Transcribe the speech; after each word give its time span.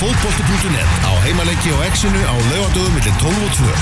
fótbolti.net 0.00 0.90
á 1.08 1.12
heimaleiki 1.24 1.72
og 1.76 1.84
exinu 1.88 2.20
á 2.28 2.34
laugadögum 2.50 2.92
millir 2.96 3.14
12 3.22 3.44
og 3.46 3.52
2. 3.60 3.76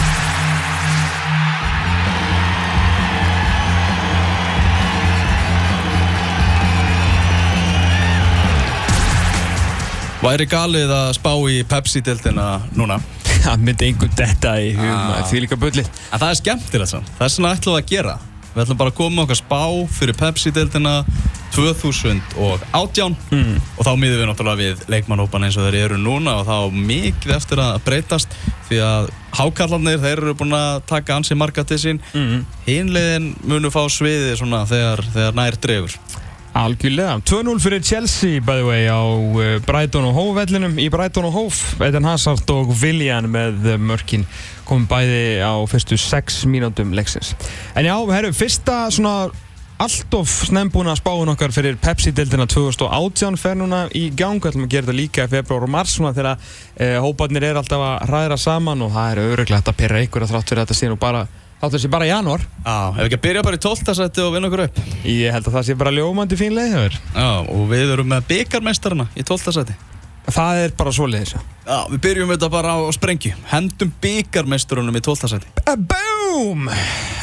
Væri 10.24 10.46
galið 10.48 10.88
að 10.94 11.08
spá 11.18 11.32
í 11.52 11.58
Pepsi-deltina 11.68 12.46
núna? 12.78 12.96
Það 13.44 13.64
myndi 13.66 13.88
einhvern 13.90 14.14
detta 14.16 14.54
í 14.62 14.70
hugum 14.72 14.94
Ah. 14.94 15.18
ah. 15.18 15.26
því 15.28 15.42
líka 15.44 15.58
bullið. 15.60 15.90
En 16.14 16.22
það 16.22 16.30
er 16.30 16.38
skemmtilegt 16.40 16.92
samt. 16.94 17.10
Það 17.18 17.26
er 17.26 17.34
svona 17.34 17.52
ætlum 17.58 17.74
við 17.76 17.82
að 17.82 17.90
gera. 17.90 18.14
Við 18.54 18.62
ætlum 18.64 18.78
bara 18.80 18.92
að 18.94 18.96
koma 19.00 19.16
með 19.18 19.26
okkar 19.26 19.40
spá 19.42 19.60
fyrir 19.98 20.16
Pepsi-deltina 20.22 20.94
2018 21.54 23.16
Mm. 23.30 23.56
og 23.78 23.86
þá 23.86 23.92
miðum 23.98 24.20
við 24.20 24.26
náttúrulega 24.30 24.60
við 24.60 24.82
leikmannhópan 24.92 25.46
eins 25.46 25.56
og 25.58 25.66
þeir 25.68 25.78
eru 25.84 25.98
núna 26.00 26.36
og 26.40 26.48
þá 26.48 26.56
mikið 26.74 27.34
eftir 27.36 27.62
að 27.62 27.78
breytast 27.86 28.34
því 28.68 28.80
að 28.84 29.08
hákallarnir, 29.38 29.98
þeir 30.02 30.22
eru 30.24 30.34
búin 30.38 30.54
að 30.56 30.82
taka 30.90 31.16
ansi 31.18 31.34
marga 31.38 31.64
til 31.66 31.78
sín. 31.82 32.00
Mm. 32.14 32.44
Hinliðin 32.66 33.32
munu 33.44 33.70
fá 33.74 33.82
sviði 33.90 34.36
svona 34.38 34.64
þegar, 34.70 35.02
þegar 35.14 35.34
nær 35.40 35.58
dregur. 35.60 35.96
Algjörlega. 36.54 37.16
2-0 37.26 37.58
fyrir 37.58 37.82
Chelsea, 37.82 38.38
by 38.40 38.60
the 38.60 38.66
way, 38.68 38.84
á 38.86 39.02
uh, 39.02 39.56
Brighton 39.66 40.04
og 40.06 40.14
Hove 40.14 40.36
vellinum 40.38 40.76
í 40.78 40.86
Brighton 40.92 41.26
og 41.26 41.34
Hove. 41.34 41.82
Eden 41.82 42.06
Hazard 42.06 42.46
og 42.54 42.70
Willian 42.78 43.26
með 43.26 43.72
uh, 43.72 43.78
mörkin 43.82 44.22
komum 44.64 44.86
bæði 44.86 45.42
á 45.42 45.50
fyrstu 45.66 45.98
6 45.98 46.44
mínútum 46.46 46.94
leiksins. 46.94 47.34
En 47.74 47.88
já, 47.88 47.96
herru, 48.14 48.30
fyrsta 48.32 48.84
svona 48.94 49.16
allt 49.84 50.14
of 50.16 50.30
snembúna 50.48 50.94
spáun 50.96 51.28
okkar 51.28 51.52
fyrir 51.52 51.76
Pepsi-deltina 51.76 52.46
2018 52.48 53.36
fer 53.36 53.56
núna 53.58 53.82
í 53.92 54.06
gang. 54.16 54.40
Við 54.40 54.54
ætlum 54.54 54.64
að 54.64 54.72
gera 54.72 54.86
þetta 54.86 54.96
líka 54.96 55.26
í 55.26 55.32
februar 55.32 55.66
og 55.66 55.72
mars 55.74 55.96
svona 55.98 56.14
þegar 56.16 56.38
uh, 56.38 56.98
hóparnir 57.04 57.44
er 57.50 57.60
alltaf 57.60 57.84
að 57.84 58.06
ræðra 58.08 58.38
saman 58.40 58.84
og 58.86 58.94
það 58.94 59.10
er 59.10 59.22
auðvitað 59.24 59.72
að 59.74 59.80
pyrra 59.82 60.02
ykkur 60.06 60.24
að 60.24 60.32
þrátt 60.32 60.52
fyrir 60.52 60.64
þetta 60.64 60.78
síðan 60.78 60.96
og 60.96 61.02
bara 61.04 61.24
þáttur 61.60 61.76
þessi 61.76 61.92
bara 61.92 62.08
í 62.08 62.12
janúar. 62.14 62.46
Já, 62.64 62.76
ef 62.78 63.00
við 63.00 63.08
ekki 63.08 63.18
að 63.20 63.24
byrja 63.26 63.46
bara 63.48 63.60
í 63.60 63.64
12. 63.66 63.96
seti 64.00 64.24
og 64.24 64.36
vinna 64.36 64.50
okkur 64.50 64.64
upp. 64.64 64.84
Ég 65.04 65.36
held 65.36 65.50
að 65.50 65.58
það 65.58 65.66
sé 65.68 65.80
bara 65.84 65.96
ljómandi 65.98 66.40
fín 66.40 66.56
leið 66.56 66.70
hjá 66.72 66.80
þér. 66.80 67.00
Já, 67.12 67.28
og 67.58 67.66
við 67.74 67.96
erum 67.98 68.14
með 68.14 68.30
byggarmeistarana 68.32 69.10
í 69.12 69.26
12. 69.26 69.58
seti. 69.58 69.76
Það 70.24 70.58
er 70.62 70.72
bara 70.78 70.92
svoleiðis. 70.94 71.34
Já, 71.64 71.78
við 71.90 72.00
byrjum 72.04 72.30
þetta 72.32 72.48
bara 72.52 72.74
á 72.76 72.80
sprengju. 72.96 73.32
Hendum 73.50 73.90
byggarmeistarunum 74.00 74.96
í 74.96 75.02
12. 75.04 75.28
seti. 75.34 75.50
Boom! 75.90 76.68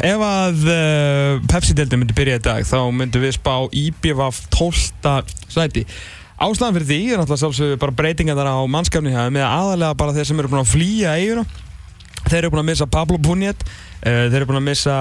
Ef 0.05 0.23
að 0.25 0.67
uh, 0.69 1.41
Pepsi-deildin 1.49 2.01
myndi 2.01 2.17
byrja 2.17 2.37
í 2.37 2.43
dag 2.45 2.67
þá 2.67 2.77
myndum 2.93 3.25
við 3.25 3.35
spá 3.39 3.53
IBVF 3.69 4.43
12. 4.53 5.33
sæti. 5.49 5.85
Ástæðan 6.41 6.77
fyrir 6.77 6.87
því 6.89 6.99
er 7.01 7.21
náttúrulega 7.21 7.41
sjálfsögur 7.43 7.81
bara 7.81 7.97
breytingar 7.97 8.37
þar 8.37 8.53
á 8.53 8.61
þeim, 8.65 9.11
með 9.33 9.45
aðalega 9.45 9.97
bara 9.97 10.15
þeir 10.15 10.29
sem 10.29 10.39
eru 10.41 10.53
búin 10.53 10.63
að 10.63 10.71
flýja 10.71 11.17
eiguna. 11.17 11.45
Þeir 12.21 12.39
eru 12.39 12.53
búin 12.53 12.61
að 12.61 12.69
missa 12.69 12.87
Pablo 12.89 13.17
Punjet, 13.21 13.65
uh, 13.65 14.25
þeir 14.29 14.39
eru 14.43 14.49
búin 14.49 14.61
að 14.61 14.67
missa 14.69 14.95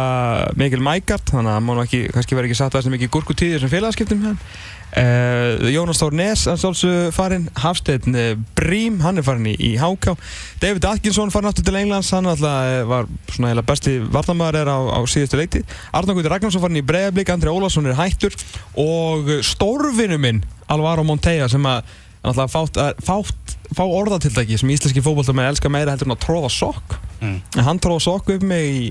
Mikil 0.56 0.82
Mækart, 0.84 1.32
þannig 1.32 1.52
að 1.52 1.56
það 1.58 1.64
má 1.68 1.72
nú 1.76 1.84
ekki, 1.84 2.02
kannski 2.16 2.36
verið 2.36 2.50
ekki 2.50 2.60
satt 2.60 2.74
að 2.74 2.80
þessi 2.80 2.94
mikið 2.96 3.12
gurkutíðir 3.16 3.64
sem 3.64 3.72
félagskiptum 3.72 4.20
með 4.20 4.32
hann. 4.32 4.44
Uh, 4.90 5.70
Jónas 5.70 6.00
Þór 6.02 6.16
Nes, 6.18 6.44
hann 6.50 6.58
sjálfsögur 6.58 7.12
farinn, 7.14 7.44
Hafsteinn 7.62 8.16
uh, 8.18 8.32
Brím, 8.58 8.96
hann 9.04 9.20
er 9.20 9.26
farinn 9.26 9.46
í, 9.52 9.54
í 9.54 9.70
HK 9.78 10.16
David 10.62 10.88
Atkinson 10.90 11.30
farinn 11.30 11.52
aftur 11.52 11.68
til 11.68 11.78
Englands, 11.78 12.10
hann 12.10 12.26
alltaf 12.26 12.50
uh, 12.50 12.80
var 12.90 13.06
svona 13.30 13.52
eiginlega 13.52 13.68
besti 13.68 13.94
varnamæður 14.10 14.58
er 14.64 14.70
á, 14.74 14.78
á 14.90 15.00
síðustu 15.06 15.38
leikti 15.38 15.62
Arnar 15.94 16.18
Guður 16.18 16.34
Ragnarsson 16.34 16.64
farinn 16.64 16.80
í 16.82 16.86
Breiðablík, 16.88 17.30
Andri 17.30 17.52
Ólafsson 17.52 17.86
er 17.86 17.98
hættur. 18.00 18.34
Og 18.80 19.30
stórvinu 19.46 20.18
minn 20.18 20.42
Alvaro 20.70 21.04
Monteja 21.06 21.46
sem 21.50 21.70
að 21.70 21.84
alltaf 22.26 22.50
fátt, 22.52 22.80
fátt, 23.06 23.54
fá 23.76 23.84
orðatildæki 23.86 24.58
sem 24.60 24.72
íslenski 24.74 25.02
fótbolta 25.04 25.34
með 25.36 25.52
elska 25.54 25.70
meira 25.72 25.94
heldur 25.94 26.10
en 26.10 26.16
að 26.16 26.24
tróða 26.26 26.50
sokk. 26.52 26.98
Mm. 27.20 27.38
en 27.56 27.66
hann 27.66 27.80
tróða 27.82 28.02
sokk 28.04 28.34
upp 28.34 28.44
mig 28.48 28.74
í 28.74 28.84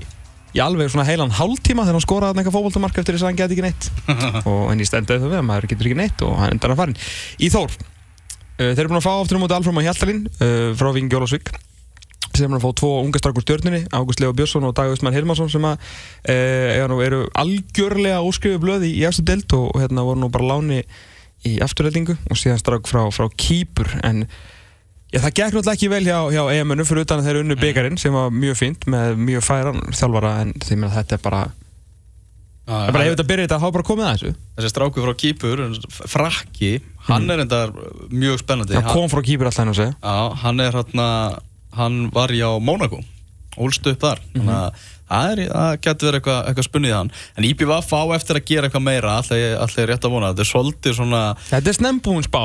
í 0.56 0.62
alveg 0.64 0.90
svona 0.90 1.06
heilan 1.08 1.32
hálftíma 1.34 1.86
þegar 1.86 1.98
hann 1.98 2.04
skoraði 2.04 2.42
eitthvað 2.42 2.56
fótboltamark 2.58 3.00
eftir 3.00 3.16
þess 3.16 3.26
að 3.26 3.30
hann 3.30 3.40
geti 3.40 3.56
ekki 3.56 3.66
neitt. 3.66 3.88
Og 4.50 4.62
henni 4.72 4.88
stendaði 4.88 5.24
það 5.24 5.32
við 5.34 5.40
að 5.40 5.48
maður 5.48 5.70
getur 5.72 5.90
ekki 5.90 6.00
neitt 6.00 6.26
og 6.26 6.36
hann 6.40 6.54
endar 6.54 6.74
að 6.74 6.82
farin. 6.82 7.00
Í 7.40 7.50
Þór 7.54 7.74
uh, 7.74 7.82
þeir 8.60 8.84
eru 8.84 8.92
búin 8.92 9.00
að 9.00 9.08
fá 9.08 9.12
aftur 9.16 9.40
á 9.40 9.42
móti 9.42 9.58
Alfram 9.58 9.80
og 9.80 9.86
Hjaltalín 9.86 10.22
uh, 10.30 10.70
frá 10.78 10.90
Vingi 10.96 11.16
Jólasvík 11.16 11.52
sem 12.30 12.46
er 12.46 12.60
að 12.60 12.64
fá 12.64 12.74
tvo 12.78 12.90
unga 13.02 13.18
strákur 13.18 13.42
stjörnunni 13.42 13.80
Ágúst 13.90 14.20
Leo 14.22 14.30
Björnsson 14.36 14.66
og 14.68 14.74
Dag 14.78 14.92
Austmann 14.92 15.16
Hilmarsson 15.16 15.50
sem 15.50 15.64
að 15.66 15.80
uh, 16.30 17.00
eru, 17.02 17.24
algjörlega 17.38 18.20
óskrifu 18.22 18.60
blöði 18.62 18.92
í 18.94 19.02
eftir 19.08 19.26
delt 19.32 19.56
og, 19.56 19.72
og 19.74 19.82
hérna 19.82 20.06
voru 20.06 20.22
nú 20.22 20.30
bara 20.32 20.52
láni 20.54 20.84
í 21.48 21.56
afturreldingu 21.64 22.16
og 22.28 22.38
síðan 22.38 22.60
strák 22.60 22.88
frá, 22.88 23.02
frá 23.14 23.26
Kýpur. 23.32 23.88
En 24.06 24.26
Já, 25.10 25.18
það 25.24 25.32
gekk 25.34 25.54
náttúrulega 25.56 25.74
ekki 25.74 25.88
vel 25.90 26.04
hjá, 26.06 26.18
hjá 26.30 26.42
EM-unum 26.54 26.86
fyrir 26.86 27.02
utan 27.02 27.18
að 27.18 27.26
þeir 27.26 27.38
unnu 27.40 27.56
byggarinn 27.58 27.98
sem 27.98 28.14
var 28.14 28.28
mjög 28.30 28.58
fínt 28.60 28.84
með 28.90 29.16
mjög 29.18 29.42
færan 29.42 29.80
þjálfara 29.90 30.30
en 30.44 30.52
þeim 30.62 30.86
að 30.86 30.94
þetta 31.00 31.16
er 31.16 31.24
bara, 31.24 31.40
það 32.68 32.84
er 32.86 32.94
bara 32.94 33.08
ef 33.08 33.16
þetta 33.16 33.26
byrja 33.32 33.48
þetta, 33.48 33.58
þá 33.58 33.66
er 33.66 33.74
bara 33.76 33.88
komið 33.88 34.06
að 34.06 34.14
þessu. 34.14 34.32
Þessi 34.60 34.70
stráku 34.70 35.06
frá 35.06 35.12
Kýpur, 35.24 35.64
Frakki, 36.14 36.70
hann 37.08 37.26
er 37.34 37.42
enda 37.42 37.60
mjög 38.14 38.38
spennandi. 38.44 38.78
Það 38.78 38.92
kom 38.94 39.10
frá 39.10 39.24
Kýpur 39.26 39.50
alltaf 39.50 39.64
henni 39.64 39.74
að 39.74 39.82
segja. 39.82 40.14
Hann 40.44 40.62
er 40.68 40.78
hérna, 40.78 41.08
hann 41.80 42.00
var 42.14 42.36
hjá 42.38 42.48
Mónaco, 42.62 43.02
ólst 43.58 43.90
upp 43.90 44.06
þar. 44.06 44.22
Þannig 44.30 44.56
að 44.60 44.88
það, 45.10 45.42
það 45.50 45.76
getur 45.88 46.06
verið 46.12 46.20
eitthvað, 46.20 46.42
eitthvað 46.52 46.68
spunnið 46.70 46.94
hann. 47.00 47.10
En 47.34 47.50
IBVF 47.50 47.94
á 47.98 48.02
eftir 48.14 48.38
að 48.38 48.46
gera 48.52 48.70
eitthvað 48.70 48.86
meira, 48.86 49.16
alltaf 49.18 49.40
ég, 49.42 49.88
rétt 49.90 50.06
að 50.06 50.14
vona. 50.14 50.30
Þetta 50.30 50.46
er 50.46 50.50
svolítið 50.54 51.00
svona, 51.02 51.22
Þetta 51.50 51.72
er 51.74 51.78
snembúin 51.80 52.26
spá. 52.30 52.44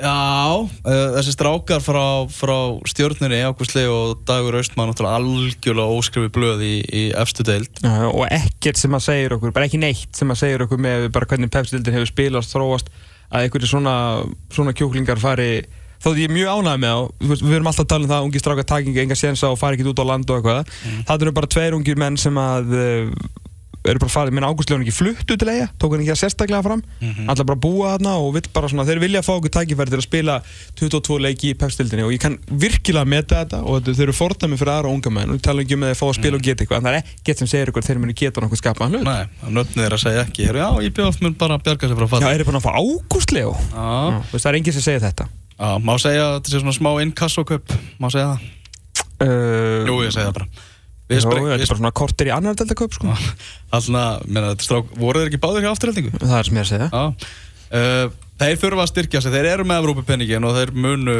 Já, 0.00 0.60
uh, 0.62 1.08
þessi 1.16 1.34
strákar 1.34 1.82
frá, 1.84 2.04
frá 2.32 2.56
stjórnunni, 2.90 3.40
Ágústli 3.46 3.86
og 3.90 4.22
Dagur 4.28 4.58
Austmann, 4.60 4.92
algjörlega 4.92 5.96
óskrifi 5.96 6.30
blöð 6.34 6.64
í, 6.66 6.74
í 6.84 7.04
efstu 7.16 7.46
deild. 7.46 7.70
Já, 7.82 8.06
og 8.08 8.26
ekkert 8.28 8.80
sem 8.80 8.96
að 8.96 9.06
segja 9.08 9.32
okkur, 9.38 9.54
bara 9.56 9.68
ekki 9.68 9.80
neitt 9.82 10.12
sem 10.16 10.30
að 10.32 10.42
segja 10.42 10.60
okkur 10.66 10.82
með 10.82 11.08
bara 11.14 11.28
hvernig 11.30 11.52
Pepsi-dildin 11.54 11.98
hefur 11.98 12.12
spilast, 12.12 12.54
þróast, 12.54 12.92
að 13.30 13.46
einhverju 13.46 13.72
svona, 13.72 13.96
svona 14.54 14.76
kjúklingar 14.76 15.22
fari, 15.22 15.64
þó 16.02 16.12
því 16.12 16.26
ég 16.26 16.30
er 16.30 16.36
mjög 16.36 16.60
ánægð 16.60 16.84
með 16.84 17.02
veist, 17.32 17.46
við 17.46 17.56
erum 17.58 17.72
alltaf 17.72 17.86
að 17.86 17.90
tala 17.94 18.06
um 18.06 18.12
það 18.12 18.20
að 18.20 18.28
ungi 18.28 18.42
strákar 18.42 18.68
takingi 18.70 19.02
enga 19.02 19.18
sénsa 19.18 19.50
og 19.50 19.58
fari 19.58 19.78
ekki 19.78 19.90
út 19.90 20.02
á 20.04 20.06
land 20.06 20.30
og 20.30 20.38
eitthvað. 20.38 20.76
Mm. 20.84 21.02
Það 21.08 21.24
eru 21.26 21.36
bara 21.40 21.52
tveir 21.56 21.76
ungir 21.78 21.98
menn 21.98 22.18
sem 22.20 22.38
að 22.38 22.74
uh, 22.76 23.28
eru 23.92 23.98
bara 24.02 24.12
farið, 24.12 24.32
minn 24.36 24.44
Ágúst 24.46 24.70
Leon 24.70 24.82
ekki 24.84 24.94
fluttu 24.96 25.36
til 25.38 25.48
eiga, 25.52 25.68
tók 25.78 25.92
hann 25.94 26.02
ekki 26.04 26.12
að 26.14 26.20
sérstaklega 26.22 26.62
fram, 26.66 26.82
Mhm. 27.00 27.28
allar 27.30 27.44
bara 27.46 27.58
búa 27.58 27.92
þarna 27.96 28.12
og 28.20 28.34
vill 28.34 28.48
bara 28.52 28.68
svona, 28.68 28.84
þeir 28.86 29.00
vilja 29.00 29.22
fá 29.22 29.32
okkur 29.36 29.50
tækifæri 29.50 29.90
til 29.90 29.98
að 29.98 30.06
spila 30.06 30.42
22 30.76 31.18
leiki 31.20 31.50
í 31.52 31.54
Pepsi-dildinni 31.56 32.04
og 32.06 32.12
ég 32.12 32.20
kann 32.20 32.38
virkilega 32.50 33.06
meta 33.06 33.44
þetta 33.44 33.62
og 33.64 33.82
þeir 33.84 34.02
eru 34.08 34.12
fordæmi 34.12 34.56
fyrir 34.58 34.72
aðra 34.76 34.92
unga 34.92 35.10
menn 35.10 35.30
og 35.30 35.42
tala 35.42 35.62
ekki 35.62 35.74
um 35.74 35.82
að 35.86 35.92
þeir 35.94 36.00
fá 36.00 36.06
að 36.10 36.14
spila 36.20 36.36
og 36.36 36.42
geta 36.42 36.64
eitthvað, 36.64 36.76
en 36.76 36.84
það 36.84 36.94
er 36.96 37.02
ekkert 37.02 37.38
sem 37.38 37.46
segir 37.48 37.66
ykkur 37.72 37.82
að 37.82 37.88
þeir 37.90 37.98
muni 38.02 38.14
geta 38.14 38.40
nokkuð 38.40 38.62
skapaðan 38.62 38.92
hlut. 38.96 39.04
Nei, 39.04 39.26
nöfnið 39.50 39.84
er 39.86 39.92
að 39.96 40.02
segja 40.02 40.24
ekki. 40.26 40.46
Já, 40.52 40.68
IBVF 40.86 41.20
mun 41.22 41.34
bara 41.34 41.58
bjarga 41.58 41.88
sér 41.88 41.96
frá 41.96 42.06
Já, 42.06 42.08
fall. 42.08 42.22
er 42.32 42.38
þið 42.42 42.48
búin 42.50 42.60
að 42.60 42.66
fá 42.66 42.72
Ágúst 42.76 43.32
Segir 51.06 51.22
þetta. 51.46 51.54
að 51.54 51.62
er 51.62 51.70
bara 51.70 51.80
svona 51.80 51.92
kortir 52.02 52.26
í 52.26 52.34
annar 52.34 52.54
deltakaup, 52.58 52.92
sko. 52.96 53.16
Þetta 53.70 54.66
strák, 54.66 54.94
voru 54.98 55.20
þeir 55.22 55.30
ekki 55.30 55.42
báður 55.42 55.62
hjá 55.66 55.70
afturheldingu? 55.72 56.12
Það 56.18 56.38
er 56.38 56.48
sem 56.48 56.56
ég 56.56 56.64
að 56.64 56.70
segja. 56.72 56.88
Uh, 57.66 58.06
þeir 58.42 58.56
þurfa 58.62 58.82
að 58.86 58.90
styrkja 58.92 59.20
sig, 59.22 59.32
þeir 59.36 59.48
eru 59.52 59.64
með 59.66 59.80
Evrópupenningin 59.82 60.44
og 60.46 60.56
þeir 60.58 60.72
munu 60.74 61.16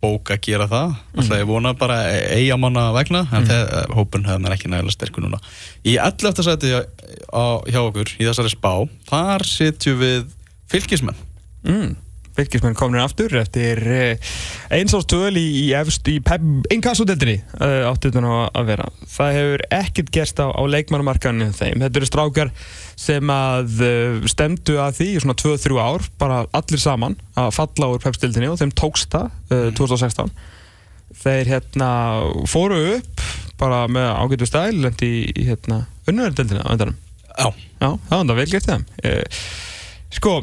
bóka 0.00 0.36
að 0.36 0.42
gera 0.46 0.66
það. 0.70 0.92
Alltaf 1.18 1.38
ég 1.40 1.46
vona 1.48 1.72
bara 1.74 1.96
eigamanna 2.38 2.84
vegna, 2.94 3.24
en 3.32 3.42
Mhm. 3.42 3.48
þeir, 3.50 3.64
uh, 3.66 3.94
hópun 3.98 4.24
hefur 4.28 4.42
mér 4.44 4.54
ekki 4.54 4.68
nægilega 4.70 4.94
styrku 4.94 5.20
núna. 5.24 5.40
Í 5.84 5.96
11. 5.98 6.42
seti 6.46 6.70
hjá, 6.70 6.84
á- 7.34 7.62
hjá 7.66 7.80
okkur, 7.82 8.08
í 8.20 8.24
þessari 8.28 8.52
spá, 8.54 8.88
þar 9.10 9.42
sitjum 9.44 9.98
við 9.98 10.26
fylgismenn. 10.70 11.16
Mm. 11.66 11.96
Fylkismenn 12.38 12.76
komin 12.78 13.02
aftur 13.02 13.32
eftir 13.40 13.80
uh, 13.82 14.34
eins 14.74 14.94
ás 14.94 15.06
töl 15.10 15.34
í, 15.34 15.46
í 15.64 15.64
efst 15.74 16.06
í 16.10 16.18
innkassodeldinni 16.22 17.40
uh, 17.58 17.88
átti 17.90 18.08
þetta 18.08 18.22
nú 18.22 18.34
að 18.46 18.68
vera. 18.68 18.86
Það 19.10 19.38
hefur 19.38 19.64
ekkert 19.80 20.12
gerst 20.14 20.42
á, 20.42 20.46
á 20.54 20.62
leikmannumarkaninu 20.70 21.50
þeim. 21.56 21.82
Þetta 21.82 22.00
eru 22.00 22.10
strákar 22.10 22.52
sem 22.98 23.32
að 23.34 23.82
uh, 23.82 24.28
stemdu 24.30 24.78
að 24.82 25.00
því 25.00 25.08
í 25.10 25.24
svona 25.24 25.38
2-3 25.42 25.80
ár, 25.82 26.06
bara 26.20 26.44
allir 26.56 26.82
saman 26.82 27.18
að 27.38 27.50
falla 27.58 27.90
úr 27.94 28.04
pepsdeldinni 28.04 28.50
og 28.52 28.60
þeim 28.62 28.74
tókst 28.78 29.10
það 29.14 29.28
uh, 29.50 29.68
2016. 29.78 30.30
Þeir 31.18 31.50
hérna 31.50 31.90
fóru 32.46 32.78
upp 32.94 33.26
bara 33.58 33.86
með 33.90 34.12
ágætu 34.14 34.46
stæl 34.46 34.76
lendi 34.84 35.10
í, 35.32 35.48
hérna 35.48 35.82
unnverðdeldinni 36.06 36.62
á 36.62 36.70
endanum. 36.74 37.00
Já. 37.38 37.48
Já, 37.78 37.90
það 38.08 38.14
var 38.14 38.30
það 38.30 38.38
vel 38.38 38.48
gert. 38.52 38.70
Uh, 39.02 39.42
sko, 40.14 40.38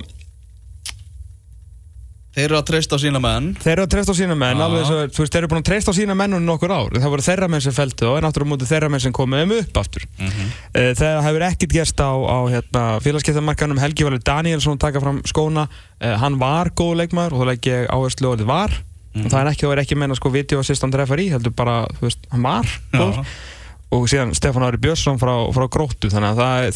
Þeir 2.36 2.50
eru 2.50 2.58
að 2.60 2.66
treysta 2.68 2.98
á 2.98 3.00
sína 3.00 3.20
menn. 3.24 3.46
Þeir 3.64 3.72
eru 3.78 3.84
að 3.86 3.92
treysta 3.94 4.12
á 4.12 4.18
sína 4.18 4.36
menn, 4.36 4.60
alveg 4.60 4.82
svo, 4.90 4.96
þú 5.08 5.22
veist, 5.24 5.32
þeir 5.32 5.40
eru 5.46 5.50
búin 5.54 5.62
að 5.62 5.68
treysta 5.70 5.92
á 5.92 5.96
sína 5.96 6.16
menn 6.20 6.36
um 6.36 6.44
nokkur 6.44 6.74
ár. 6.76 6.92
Það 7.00 7.14
voru 7.14 7.24
þeirra 7.24 7.48
menn 7.48 7.64
sem 7.64 7.76
feldu 7.76 8.10
og 8.12 8.18
en 8.20 8.28
aftur 8.28 8.44
á 8.44 8.48
móti 8.52 8.68
þeirra 8.68 8.90
menn 8.92 9.04
sem 9.06 9.14
komið 9.16 9.40
þeim 9.46 9.54
upp 9.62 9.80
aftur. 9.80 10.04
Mm 10.20 10.28
-hmm. 10.34 10.50
Það 11.00 11.22
hefur 11.28 11.46
ekkert 11.48 11.76
gerst 11.78 12.00
á, 12.04 12.12
á 12.12 12.40
hérna, 12.52 12.84
félagskiptamarkanum 13.06 13.80
Helgi 13.80 14.04
Valur 14.04 14.20
Danielsson 14.20 14.78
taka 14.78 15.00
fram 15.00 15.22
skóna. 15.24 15.68
Eh, 16.02 16.18
Hann 16.20 16.38
var 16.40 16.70
góð 16.76 16.96
leikmaður 17.00 17.34
og 17.34 17.40
þá 17.42 17.46
legg 17.48 17.62
ég 17.72 17.88
áherslu 17.88 18.28
að 18.28 18.38
þetta 18.38 18.46
var. 18.52 18.72
og 19.16 19.32
það 19.32 19.40
er 19.40 19.48
ekki, 19.48 19.66
það 19.66 19.72
er 19.72 19.80
ekki 19.80 19.96
meina 19.96 20.16
sko 20.16 20.30
video 20.30 20.60
assistant 20.60 20.94
referee, 20.96 21.30
heldur 21.32 21.52
bara, 21.56 21.86
þú 21.88 22.02
veist, 22.02 22.20
hann 22.32 22.42
var. 22.44 22.66
Já. 22.92 23.24
og 23.92 24.10
síðan 24.10 24.34
Stefán 24.36 24.64
Ári 24.68 24.78
Björnsson 24.78 25.18
frá, 25.18 25.48
frá 25.54 25.68
Gróttu 25.72 26.10
þannig 26.10 26.36
að 26.36 26.36
það, 26.36 26.72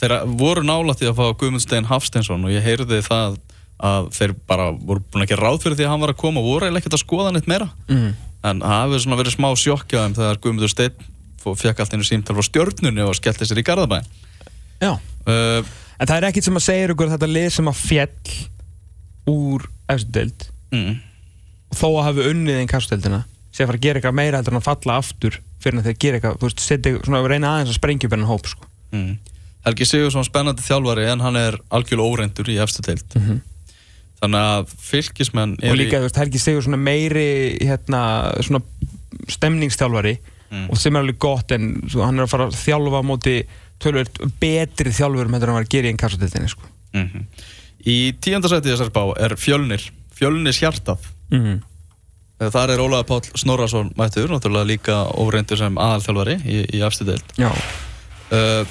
þeir 0.00 0.14
voru 0.40 0.62
nálægt 0.66 1.02
í 1.04 1.08
að 1.10 1.18
fá 1.18 1.26
Guðmund 1.40 1.64
Stein 1.64 1.88
Hafsteinsson 1.88 2.44
og 2.44 2.52
ég 2.52 2.64
heyrði 2.64 3.00
það 3.06 3.38
að 3.86 4.06
þeir 4.16 4.32
bara 4.48 4.70
voru 4.72 5.02
búin 5.12 5.26
gera 5.28 5.46
ráð 5.50 5.58
fyrir 5.64 5.76
því 5.78 5.84
að 5.86 5.92
hann 5.92 6.02
var 6.04 6.12
að 6.14 6.20
koma 6.22 6.40
og 6.40 6.46
voru 6.48 6.66
eiginlega 6.66 6.82
ekkert 6.84 6.96
að 6.96 7.02
skoða 7.04 7.32
neitt 7.36 7.48
meira. 7.50 7.66
Mm, 7.92 8.10
en 8.48 8.62
það 8.64 8.82
hefur 8.86 9.02
svona 9.04 9.18
verið 9.20 9.34
smá 9.36 9.48
sjokkjaðum 9.60 10.14
þegar 10.16 10.40
Guðmundur 10.44 10.72
Steinn 10.72 11.08
fó- 11.42 11.56
fekk 11.60 11.82
allt 11.84 11.96
einu 11.96 12.06
símtal 12.08 12.36
frá 12.38 12.46
stjörnunni 12.48 13.04
og 13.04 13.16
skellti 13.18 13.48
sér 13.48 13.60
í 13.60 13.66
Garðabæ. 13.68 13.98
Já, 14.80 14.92
uh, 14.96 15.60
en 16.00 16.08
það 16.08 16.16
er 16.20 16.28
ekkit 16.30 16.48
sem 16.48 16.56
að 16.60 16.64
segja 16.68 16.88
ykkur 16.92 17.12
þetta 17.12 17.28
lið 17.32 17.48
sem 17.56 17.68
að 17.72 17.80
fjall 17.84 18.36
úr 19.32 19.66
eftir 19.92 20.12
deild. 20.16 20.46
Mm, 20.74 20.96
þó 21.76 21.86
að 21.92 22.04
hafi 22.10 22.26
unnið 22.32 22.60
einn 22.62 22.70
kastudeldina 22.70 23.22
sé 23.52 23.64
að 23.64 23.70
fara 23.70 23.78
að 23.80 23.86
gera 23.86 24.00
eitthvað 24.00 24.16
meira 24.18 24.40
heldur 24.40 24.52
en 24.56 24.60
að 24.60 24.66
falla 24.68 24.96
aftur 25.00 25.38
fyrir 25.62 25.80
að 25.80 25.86
þeir 25.88 25.98
gera 26.04 26.18
eitthvað, 26.18 26.36
þú 26.40 26.48
veist, 26.50 26.60
setja 26.64 26.98
svona 27.06 27.20
reyna 27.30 27.52
aðeins 27.54 27.72
að 27.72 27.78
sprengja 27.78 28.08
upp 28.08 28.14
hennan 28.16 28.28
hóp 28.30 28.48
sko. 28.50 28.68
mm. 28.92 29.14
Helgi 29.66 29.84
Sigursson 29.88 30.24
spennandi 30.24 30.62
þjálfari 30.62 31.08
en 31.10 31.20
hann 31.24 31.36
er 31.36 31.56
algjörlega 31.74 32.06
óreindur 32.14 32.48
í 32.52 32.56
efstu 32.62 32.82
deild 32.86 33.16
Mhm. 33.18 33.40
þannig 34.22 34.40
að 34.40 34.70
fylgismenn 34.80 35.56
og 35.60 35.76
líka, 35.76 35.98
þú 36.00 36.06
veist, 36.08 36.16
Helgi 36.22 36.38
Sigur 36.40 36.62
svona 36.64 36.78
meiri 36.80 37.58
hérna, 37.60 38.32
svona 38.42 38.62
stemningsþjálfari 39.28 40.16
Mm. 40.46 40.68
og 40.70 40.78
sem 40.78 40.94
er 40.94 41.00
alveg 41.02 41.18
gott 41.18 41.50
en 41.50 41.82
svo, 41.90 42.04
hann 42.06 42.20
er 42.20 42.22
að 42.22 42.30
fara 42.30 42.44
að 42.46 42.54
þjálfa 42.54 43.00
móti 43.02 43.32
tölvöld 43.82 44.20
betri 44.40 44.92
þjálfur 44.94 45.26
með 45.26 45.40
þetta 45.40 45.46
hann 45.50 45.56
var 45.58 45.64
að 45.64 45.72
gera 45.74 45.88
í 45.88 45.90
einn 45.90 45.98
kastudeldinni 45.98 46.48
sko. 46.52 46.62
mm 46.94 47.24
Í 47.86 48.12
tíundasæti 48.22 48.70
þessar 48.70 48.90
bá 48.90 49.02
er 49.18 49.34
Fjölnir 49.36 49.82
Fjölnir 50.14 50.54
hjartað 50.54 50.98
mm 51.30 51.40
-hmm. 51.42 51.62
Uh, 52.38 52.50
Þar 52.50 52.70
er 52.70 52.78
Ólaður 52.78 53.06
Páll 53.08 53.30
Snorrason 53.34 53.90
mættur, 53.96 54.28
náttúrulega 54.28 54.66
líka 54.66 54.96
óreindur 55.16 55.56
sem 55.56 55.74
aðalþjálfari 55.74 56.34
í, 56.44 56.66
í 56.76 56.80
efstu 56.86 57.04
deild 57.04 57.24
Já, 57.38 57.50
Uh, 58.30 58.64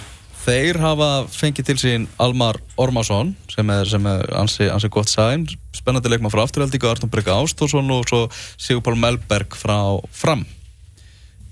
þeir 0.45 0.77
hafa 0.81 1.09
fengið 1.33 1.71
til 1.71 1.77
sín 1.81 2.09
Almar 2.21 2.59
Ormarsson 2.77 3.33
sem 3.49 3.69
er, 3.73 3.87
sem 3.89 4.05
er 4.09 4.29
ansi, 4.37 4.67
ansi 4.69 4.91
gott 4.93 5.09
sæn 5.09 5.47
spennandi 5.75 6.11
leikmann 6.11 6.33
frá 6.33 6.43
afturhaldíka 6.45 6.91
Arnum 6.91 7.11
Brygga 7.11 7.37
Ástórsson 7.39 7.89
og 7.93 8.05
svo 8.09 8.27
Sigur 8.57 8.83
Pál 8.85 8.99
Melberg 8.99 9.57
frá 9.57 9.79
Fram. 10.13 10.45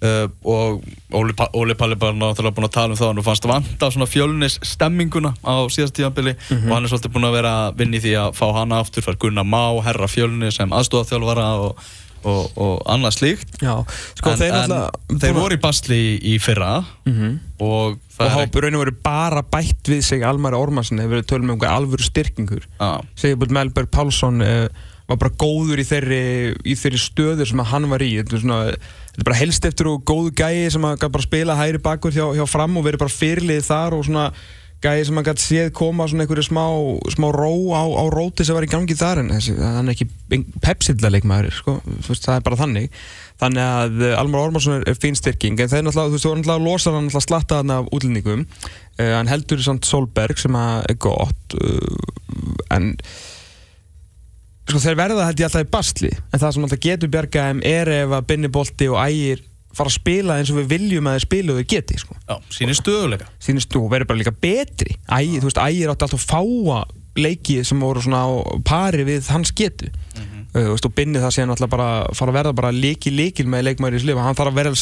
Uh, 0.03 0.27
og 0.43 0.83
Óli, 1.15 1.31
Óli 1.55 1.75
Palli 1.79 1.95
bara 1.95 2.11
náttúrulega 2.11 2.57
búin 2.57 2.67
að 2.67 2.73
tala 2.75 2.91
um 2.91 2.99
það 2.99 3.11
og 3.13 3.15
nú 3.15 3.23
fannst 3.23 3.45
vanta 3.47 3.87
svona 3.87 4.07
fjölnis 4.11 4.57
stemminguna 4.67 5.31
á 5.47 5.63
síðast 5.71 5.95
tíðanbili 5.95 6.33
og 6.57 6.73
hann 6.73 6.83
er 6.83 6.91
svolítið 6.91 7.13
búin 7.13 7.27
að 7.29 7.37
vera 7.37 7.53
að 7.61 7.77
vinna 7.79 7.95
í 7.95 8.01
því 8.03 8.15
að 8.19 8.33
fá 8.35 8.43
hana 8.57 8.81
aftur 8.83 9.05
fær 9.05 9.15
Gunnar 9.21 9.47
Má, 9.47 9.79
herra 9.85 10.09
fjölnis 10.11 10.59
sem 10.59 10.75
aðstofaþjálfara 10.75 11.47
og, 11.63 11.79
og, 12.25 12.51
og 12.57 12.73
annað 12.93 13.15
slíkt. 13.17 13.57
Já 13.61 13.75
sko, 14.17 14.31
en, 14.33 14.39
þeir, 14.39 14.53
en 14.53 14.71
náttúrulega 14.73 15.19
þeir 15.25 15.35
voru 15.37 15.57
í 15.57 15.61
basli 15.63 15.99
í, 15.99 16.13
í 16.33 16.39
fyrra 16.43 16.71
Mhm. 17.09 17.33
og 17.59 17.99
það 18.13 18.23
og 18.23 18.25
er 18.25 18.33
hafa 18.37 18.63
raun 18.63 18.75
og 18.79 18.83
veru 18.85 18.95
bara 19.03 19.43
bætt 19.43 19.91
við 19.91 20.01
sig 20.07 20.23
Almar 20.27 20.55
Ormarsson 20.57 20.99
hefur 21.01 21.17
verið 21.17 21.29
tölum 21.31 21.49
um 21.51 21.55
einhver 21.57 21.73
alvöru 21.73 22.03
styrkingur. 22.07 22.65
Já, 22.79 22.91
Sigurbjörn 23.15 23.53
Melberg 23.59 23.91
Pálsson 23.91 24.41
uh, 24.41 24.67
var 25.09 25.17
bara 25.19 25.33
góður 25.35 25.81
í 25.83 25.85
þeirri, 25.87 26.21
í 26.63 26.75
þeirri 26.79 26.99
stöður 27.01 27.49
sem 27.49 27.59
að 27.59 27.71
hann 27.73 27.89
var 27.91 28.03
í. 28.05 28.11
Þetta 28.21 28.37
er, 28.37 28.43
svona, 28.45 28.59
þetta 29.11 29.23
er 29.23 29.27
bara 29.27 29.39
helst 29.41 29.65
eftir 29.67 29.89
og 29.91 30.03
góðu 30.07 30.31
gæi 30.39 30.69
sem 30.71 30.85
að 30.87 31.07
bara 31.09 31.25
spila 31.25 31.57
hæri 31.59 31.81
bakur 31.83 32.13
hjá, 32.15 32.25
hjá 32.37 32.45
fram 32.47 32.77
og 32.79 32.85
verið 32.87 33.03
bara 33.03 33.17
fyrirlið 33.17 33.65
þar 33.67 33.97
og 33.97 34.05
svona 34.07 34.29
gæi 34.83 35.05
sem 35.07 35.19
að 35.19 35.27
gæti 35.29 35.43
séð 35.43 35.69
koma 35.75 36.05
svona 36.09 36.25
einhverju 36.25 36.45
smá, 36.45 36.63
smá 37.15 37.27
ró 37.33 37.51
á, 37.71 37.83
á 37.87 38.03
róti 38.11 38.45
sem 38.45 38.57
var 38.57 38.65
í 38.67 38.71
gangi 38.71 38.97
þar 38.99 39.21
en 39.23 39.31
þessi, 39.33 39.55
hann 39.59 39.87
er 39.87 39.95
ekki 39.95 40.07
pepsilla 40.63 41.11
leikmaður 41.13 41.55
sko, 41.55 41.75
það 42.07 42.35
er 42.35 42.45
bara 42.45 42.59
þannig. 42.59 42.97
Þannig 43.41 43.63
að 43.65 44.01
uh, 44.03 44.15
Almar 44.19 44.47
Ormarsson 44.47 44.77
er, 44.77 44.87
er 44.91 44.99
fín 44.99 45.17
styrking 45.17 45.59
en 45.59 45.71
þeir 45.71 45.85
náttúrulega, 45.87 46.11
þú 46.11 46.17
veist, 46.17 46.27
þú 46.27 46.33
náttúrulega 46.39 46.65
losar 46.67 46.97
hann 46.97 47.07
náttúrulega 47.07 47.27
slatta 47.27 47.61
hann 47.61 47.75
af 47.75 47.93
útlendingum. 47.95 48.43
Uh, 48.99 49.13
hann 49.17 49.31
heldur 49.31 49.63
samt 49.65 49.87
Solberg 49.89 50.41
sem 50.41 50.59
er 50.59 50.99
gott 51.01 51.57
uh, 51.57 52.11
en 52.75 52.93
sko 54.69 54.79
þeir 54.83 54.99
verða 54.99 55.25
held 55.27 55.41
ég 55.41 55.49
alltaf 55.49 55.65
í 55.65 55.71
basli. 55.73 56.13
En 56.31 56.43
það 56.43 56.55
sem 56.55 56.67
alltaf 56.67 56.83
getur 56.83 57.11
bjargaðum 57.15 57.65
er 57.67 57.95
ef 58.03 58.15
að 58.19 58.29
Binni 58.29 58.51
Bolti 58.53 58.91
og 58.91 59.01
Ægir 59.03 59.43
fara 59.73 59.89
að 59.89 59.95
spila 59.97 60.37
eins 60.39 60.51
og 60.53 60.59
við 60.61 60.67
viljum 60.75 61.07
að 61.09 61.15
þeir 61.17 61.25
spila 61.27 61.53
og 61.53 61.59
þeir 61.61 61.69
geti 61.73 61.97
sko. 62.01 62.15
já, 62.29 62.35
sínir 62.53 62.77
stöðuleika 62.77 63.27
sínist 63.41 63.69
þú 63.73 63.81
verður 63.89 64.07
bara 64.11 64.19
líka 64.21 64.33
betri. 64.43 64.95
Ægir, 65.09 65.39
þú 65.41 65.49
veist, 65.49 65.61
Ægir 65.63 65.93
átti 65.93 66.05
alltaf 66.07 66.25
fáa 66.29 66.83
leiki 67.17 67.59
sem 67.65 67.79
voru 67.79 68.01
svona 68.01 68.23
á 68.25 68.29
pari 68.65 69.03
við 69.05 69.27
hans 69.29 69.51
getu. 69.53 69.89
Mhm. 70.17 70.39
uh, 70.55 70.69
veist, 70.73 70.85
og 70.85 70.93
Binni 70.95 71.19
það 71.21 71.31
sé 71.35 71.41
hann 71.43 71.49
alltaf 71.53 71.69
bara 71.69 71.89
fara 72.13 72.31
að 72.31 72.37
verða 72.39 72.55
bara 72.57 72.71
leiki 72.73 73.11
leikil 73.13 73.45
með 73.49 73.67
leikmaður 73.69 73.99
í 73.99 74.05
lifa 74.09 74.21
hann 74.25 74.35
þarf 74.37 74.51
að 74.53 74.59
vera, 74.61 74.73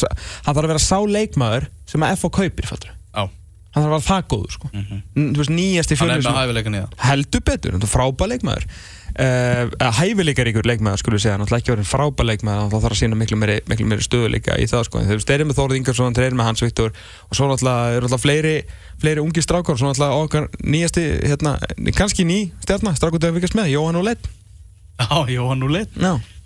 hann 0.46 0.54
þarf 0.54 0.64
að 0.64 0.72
vera 0.74 0.84
sá 0.86 0.98
leikmaður 1.08 1.68
sem 1.86 2.00
að 2.04 2.16
FH 2.16 2.30
kaupir, 2.38 2.66
fattur 2.68 2.90
Já, 3.12 3.28
hann 3.28 3.84
þarf 3.84 3.88
að 3.88 3.92
vera 3.96 4.08
það 4.08 4.26
góður 4.32 4.52
sko. 4.56 4.70
Mhm. 4.72 5.02
N- 5.16 5.30
þú 5.34 5.40
veist, 5.42 5.52
nýjasti 5.56 5.96
hann 6.00 6.10
er 6.10 6.20
með 6.24 6.40
hæfileikan 6.40 6.74
í 6.76 6.82
það. 6.84 6.98
Heldur 7.08 7.40
betur, 7.48 7.72
þetta 7.78 7.88
er 7.88 7.94
frábær 7.96 8.32
leikmaður 8.32 8.66
uh, 9.20 9.92
hæfileikaríkur 9.98 10.68
leikmaður 10.68 11.02
skulle 11.02 11.18
við 11.18 11.24
segja, 11.26 11.38
náttúrulega 11.40 11.62
ekki 11.62 11.74
verið 11.74 11.88
frábær 11.90 12.28
leikmaður 12.28 12.68
þá 12.72 12.76
þarf 12.76 12.96
að 12.96 13.00
sína 13.02 13.18
miklu 13.20 13.38
meiri, 13.40 13.58
meiri 13.68 14.06
stöðuleika 14.06 14.58
í 14.60 14.68
það 14.70 14.86
sko, 14.88 15.00
en 15.02 15.10
þeir 15.10 15.34
eru 15.36 15.48
með 15.48 15.58
Þórið 15.60 15.80
Ingarsson 15.80 16.16
þeir 16.18 16.28
eru 16.28 16.40
með 16.40 16.48
Hans 16.50 16.64
Viktor 16.66 16.94
og 17.28 17.38
svo 17.38 17.48
náttúrulega 17.50 17.96
eru 17.96 18.06
náttúrulega 18.06 18.24
fleiri, 18.26 18.54
fleiri 19.02 19.24
ungi 19.24 19.44
strákar 19.44 19.80
svo 19.80 19.90
náttúrulega 19.90 20.22
okkar 20.26 20.48
nýjasti 20.62 21.08
hérna, 21.24 21.56
kannski 21.96 22.28
ný 22.28 22.38
stjarnar, 22.64 22.96
strákur 23.00 23.22
þegar 23.22 23.36
við 23.38 23.48
ekki 23.48 23.60
með 23.60 23.74
Jóhann 23.74 24.00
og 24.00 24.08
Lett 24.10 24.30
Já, 25.02 25.24
Jóhann 25.28 25.64
Úleit 25.66 25.94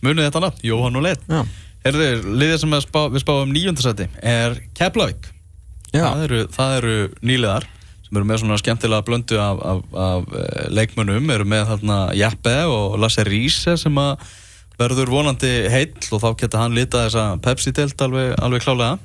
Munið 0.04 0.28
þetta 0.28 0.42
nafn, 0.44 0.60
Jóhann 0.64 0.98
Úleit 1.00 1.22
já, 1.26 1.42
Herðu, 1.86 2.06
liðið 2.40 2.60
sem 2.62 2.72
við, 2.74 2.82
spá, 2.82 3.00
við 3.12 3.22
spáum 3.22 3.52
nýjöndasæti 3.54 4.08
er 4.26 4.56
Keflavík. 4.74 5.28
Já, 5.92 6.02
það 6.02 6.22
eru, 6.24 6.40
það 6.56 6.72
eru 6.80 6.94
nýliðar 7.22 7.66
sem 8.16 8.22
eru 8.22 8.30
með 8.30 8.42
svona 8.42 8.56
skemmtilega 8.60 9.04
blöndu 9.04 9.38
af, 9.40 9.58
af, 9.60 9.80
af 9.92 10.28
eh, 10.32 10.68
leikmönnum 10.72 11.30
eru 11.34 11.46
með 11.48 11.66
þarna 11.72 11.96
Jeppe 12.16 12.54
og 12.70 12.96
Lasse 13.02 13.24
Riese 13.28 13.76
sem 13.80 13.98
að 14.00 14.24
verður 14.80 15.12
vonandi 15.12 15.52
heill 15.72 16.12
og 16.12 16.22
þá 16.22 16.30
geta 16.40 16.62
hann 16.62 16.76
litað 16.76 17.08
þessa 17.08 17.26
Pepsi-delt 17.44 18.06
alveg, 18.06 18.32
alveg 18.40 18.64
klálega 18.64 18.96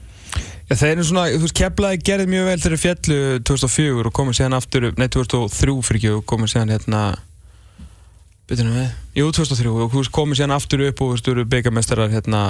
Já, 0.72 0.78
þeir 0.80 0.94
eru 0.94 1.06
svona, 1.10 1.26
þú 1.34 1.44
veist, 1.44 1.58
Keflaði 1.58 2.00
gerði 2.08 2.30
mjög 2.32 2.48
vel 2.48 2.62
þegar 2.64 2.82
fjallu 2.86 3.20
2004 3.50 4.08
og 4.08 4.16
komið 4.16 4.40
síðan 4.40 4.56
aftur 4.56 4.88
nei 4.96 5.10
2003 5.12 5.76
fyrir 5.88 6.00
ekki 6.00 6.14
og 6.16 6.26
komið 6.32 6.54
síðan 6.54 6.74
hérna 6.78 7.04
Byrjunum 8.52 8.78
við? 8.80 8.90
Jú, 9.16 9.30
2003 9.36 9.72
og 9.72 9.92
þú 9.92 10.02
veist, 10.02 10.14
komið 10.16 10.40
síðan 10.40 10.56
aftur 10.56 10.84
upp 10.88 11.04
og 11.04 11.12
þú 11.12 11.16
veist, 11.18 11.32
eru 11.34 11.48
byggamestrar 11.52 12.12
hérna 12.12 12.42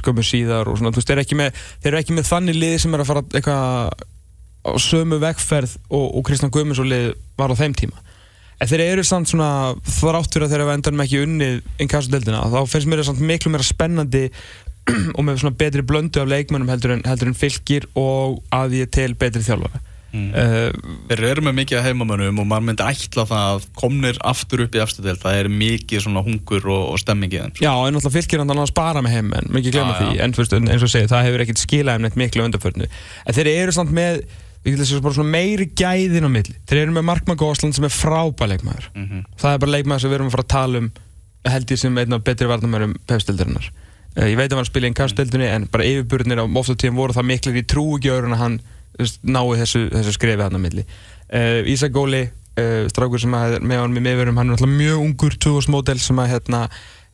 skömmu 0.00 0.24
síðar 0.24 0.68
og 0.68 0.80
svona, 0.80 0.92
þú 0.92 1.00
veist, 1.00 1.08
þeir 1.08 1.16
eru 1.16 1.26
ekki 1.26 1.40
með, 1.40 1.62
þeir 1.84 1.92
eru 1.92 2.00
ekki 2.00 2.16
með 2.16 2.28
þannig 2.28 2.60
lið 2.60 2.76
sem 2.82 2.96
er 2.96 3.04
að 3.04 3.10
fara 3.12 3.24
eitthvað 3.32 4.06
á 4.66 4.74
sömu 4.82 5.20
vegferð 5.22 5.76
og, 5.88 6.04
og 6.18 6.26
Kristján 6.26 6.52
Guðmundsson 6.54 6.90
lið 6.90 7.12
var 7.38 7.54
á 7.54 7.56
þeim 7.58 7.76
tíma. 7.78 8.02
En 8.56 8.70
þeir 8.70 8.86
eru 8.86 9.02
samt 9.04 9.28
svona 9.28 9.74
þrátt 9.84 10.32
fyrir 10.32 10.46
að 10.46 10.54
þeir 10.54 10.62
hafa 10.64 10.76
endanum 10.78 11.02
ekki 11.04 11.18
unnið 11.26 11.58
innkassadeldina, 11.84 12.44
þá 12.54 12.62
finnst 12.72 12.88
mér 12.88 13.02
það 13.02 13.10
samt 13.10 13.26
miklu 13.28 13.52
meira 13.52 13.66
spennandi 13.68 14.30
og 15.16 15.26
með 15.26 15.42
svona 15.42 15.58
betri 15.58 15.82
blöndu 15.84 16.22
af 16.22 16.30
leikmönnum 16.30 16.70
heldur 16.70 16.94
en, 16.94 17.04
heldur 17.08 17.32
en 17.32 17.36
fylgir 17.36 17.88
og 17.98 18.38
að 18.54 18.78
ég 18.80 18.90
tel 18.94 19.12
betri 19.18 19.42
þjálfara. 19.44 19.80
mm. 20.14 20.28
Uh, 20.30 20.94
Þeir 21.10 21.24
eru 21.32 21.44
með 21.44 21.56
mikið 21.58 21.80
af 21.80 21.88
heimamönnum 21.88 22.38
og 22.40 22.48
maður 22.48 22.66
myndi 22.70 22.86
ætla 22.86 23.26
það 23.28 23.50
að 23.50 23.66
komnir 23.82 24.20
aftur 24.30 24.62
upp 24.64 24.78
í 24.78 24.82
efstudelt 24.84 25.20
það 25.20 25.40
er 25.42 25.50
mikið 25.52 26.04
svona 26.06 26.22
hungur 26.24 26.70
og, 26.70 26.84
og 26.94 27.02
stemming 27.02 27.34
í 27.34 27.42
þeim 27.42 27.58
Já, 27.60 27.72
en 27.74 27.98
náttúrulega 27.98 28.14
fylgir 28.14 28.44
hann 28.44 28.54
að 28.56 28.70
spara 28.70 29.02
með 29.04 29.18
heim 29.18 29.34
en 29.36 29.52
mikið 29.58 29.76
já. 29.76 29.84
því, 29.98 30.08
en 30.22 30.72
eins 30.72 30.86
og 30.86 30.94
segið, 30.94 31.12
það 31.12 31.28
hefur 31.28 31.44
ekkert 31.44 31.64
skilað 31.66 32.00
um 32.00 32.06
neitt 32.06 32.20
miklu 32.22 32.46
undarförnu 32.46 32.88
en 32.88 33.36
þeir 33.36 33.52
eru 33.52 33.76
samt 33.76 33.92
með, 33.98 34.22
við 34.66 34.74
getum 34.74 34.82
þessu 34.82 35.02
bara 35.04 35.14
svona 35.14 35.30
meiri 35.30 35.68
gæðin 35.78 36.26
á 36.26 36.30
milli, 36.32 36.56
þeir 36.66 36.82
eru 36.82 36.94
með 36.96 37.04
Markmann 37.06 37.38
Gósland 37.38 37.76
sem 37.76 37.86
er 37.86 37.94
frábæð 37.94 38.52
leikmaður. 38.52 38.88
Mm 38.96 39.04
-hmm. 39.06 39.26
það 39.38 39.52
er 39.52 39.60
bara 39.62 39.74
leikmaður 39.76 40.02
sem 40.02 40.10
við 40.10 40.18
erum 40.18 40.30
að 40.30 40.34
fara 40.34 40.46
að 40.46 40.54
tala 40.56 40.78
um 40.82 40.88
held 41.46 41.70
ég 41.70 41.78
sem 41.78 41.98
einn 41.98 42.16
af 42.16 42.24
betri 42.26 42.48
varnamörum 42.50 42.96
pefstildarinnar 43.06 43.68
uh, 44.18 44.26
ég 44.26 44.38
veit 44.38 44.50
að 44.50 44.58
hann 44.60 44.68
spila 44.68 44.90
í 44.90 44.96
kastöldinni 44.96 45.50
en 45.50 45.68
bara 45.70 45.86
yfirburnir 45.86 46.42
á 46.42 46.44
ofta 46.46 46.74
tíðan 46.74 46.98
voru 46.98 47.16
það 47.16 47.30
miklir 47.30 47.60
í 47.60 47.66
trúgjörun 47.70 48.34
að 48.36 48.42
hann 48.42 48.58
nái 49.22 49.60
þessu, 49.60 49.86
þessu 49.92 50.16
skrefi 50.16 50.42
hann 50.42 50.56
á 50.56 50.60
milli. 50.60 50.86
Uh, 51.28 51.62
Ísak 51.68 51.92
Góli 51.94 52.24
uh, 52.26 52.86
strákur 52.90 53.20
sem 53.20 53.34
að 53.36 53.58
með 53.60 53.82
hann 53.82 53.96
með 53.96 54.06
meðverum 54.08 54.40
hann 54.40 54.48
er 54.48 54.56
náttúrulega 54.56 54.80
mjög 54.80 55.02
ungur 55.04 55.36
2000 55.46 55.74
módel 55.74 55.98
sem 56.02 56.22
að 56.22 56.32
hérna 56.32 56.62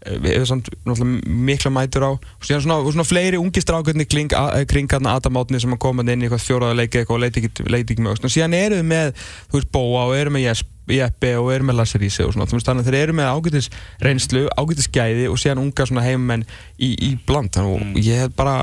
við 0.03 0.35
hefum 0.35 0.49
samt 0.51 0.71
náttúrulega 0.87 1.37
mikla 1.49 1.73
mætur 1.75 2.07
á. 2.09 2.13
Og 2.17 2.47
síðan 2.47 2.65
svona, 2.67 2.79
svona 2.91 3.07
fleiri 3.07 3.41
ungi 3.41 3.63
strákarnir 3.63 4.09
kring, 4.11 4.35
a, 4.35 4.63
kring 4.69 4.91
hann 4.93 5.09
Adam 5.11 5.39
Átni 5.41 5.61
sem 5.63 5.75
að 5.75 5.83
koma 5.85 6.05
inn 6.07 6.25
í 6.25 6.29
eitthvað 6.29 6.47
fjóraða 6.47 6.79
leiki 6.81 7.03
eitthvað 7.03 7.19
og 7.19 7.25
leiti 7.25 7.43
ekki, 7.43 7.67
leiti 7.71 7.95
ekki 7.95 8.07
með 8.07 8.27
og 8.27 8.35
síðan 8.35 8.59
eru 8.59 8.81
við 8.81 8.89
með 8.91 9.13
þú 9.23 9.59
veist 9.59 9.73
Bóa 9.75 10.07
og 10.09 10.17
eru 10.19 10.35
með 10.35 10.65
Jeppe 10.93 11.37
og 11.39 11.53
eru 11.55 11.69
með 11.69 11.79
Lasse 11.79 12.01
Ríse 12.03 12.27
og 12.27 12.35
svona. 12.35 12.49
Þannig 12.51 12.83
að 12.83 12.91
þeir 12.91 12.99
eru 12.99 13.15
með 13.17 13.31
ágætis 13.31 13.71
reynslu 14.03 14.43
ágætis 14.59 14.91
gæði 14.93 15.29
og 15.31 15.39
síðan 15.41 15.63
unga 15.63 15.87
svona 15.89 16.05
heimmenn 16.05 16.43
í, 16.77 16.91
í 16.91 17.15
bland. 17.27 17.55
Þannig 17.55 17.95
og 17.95 18.03
ég 18.03 18.25
hef 18.25 18.35
bara 18.37 18.57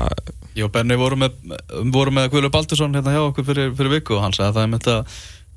og 0.60 0.72
Benni 0.74 0.96
voru 0.98 1.16
með, 1.16 1.36
með 2.12 2.30
Guðlu 2.32 2.50
Baldursson 2.52 2.94
hérna 2.96 3.14
hjá 3.14 3.22
okkur 3.22 3.46
fyrir, 3.46 3.70
fyrir 3.78 3.94
viku 3.94 4.18
og 4.18 4.24
hann 4.26 4.34
sagði 4.36 4.50
að 4.50 4.56
það 4.58 4.66
er 4.66 4.72
með 4.72 4.82
þetta 4.84 4.96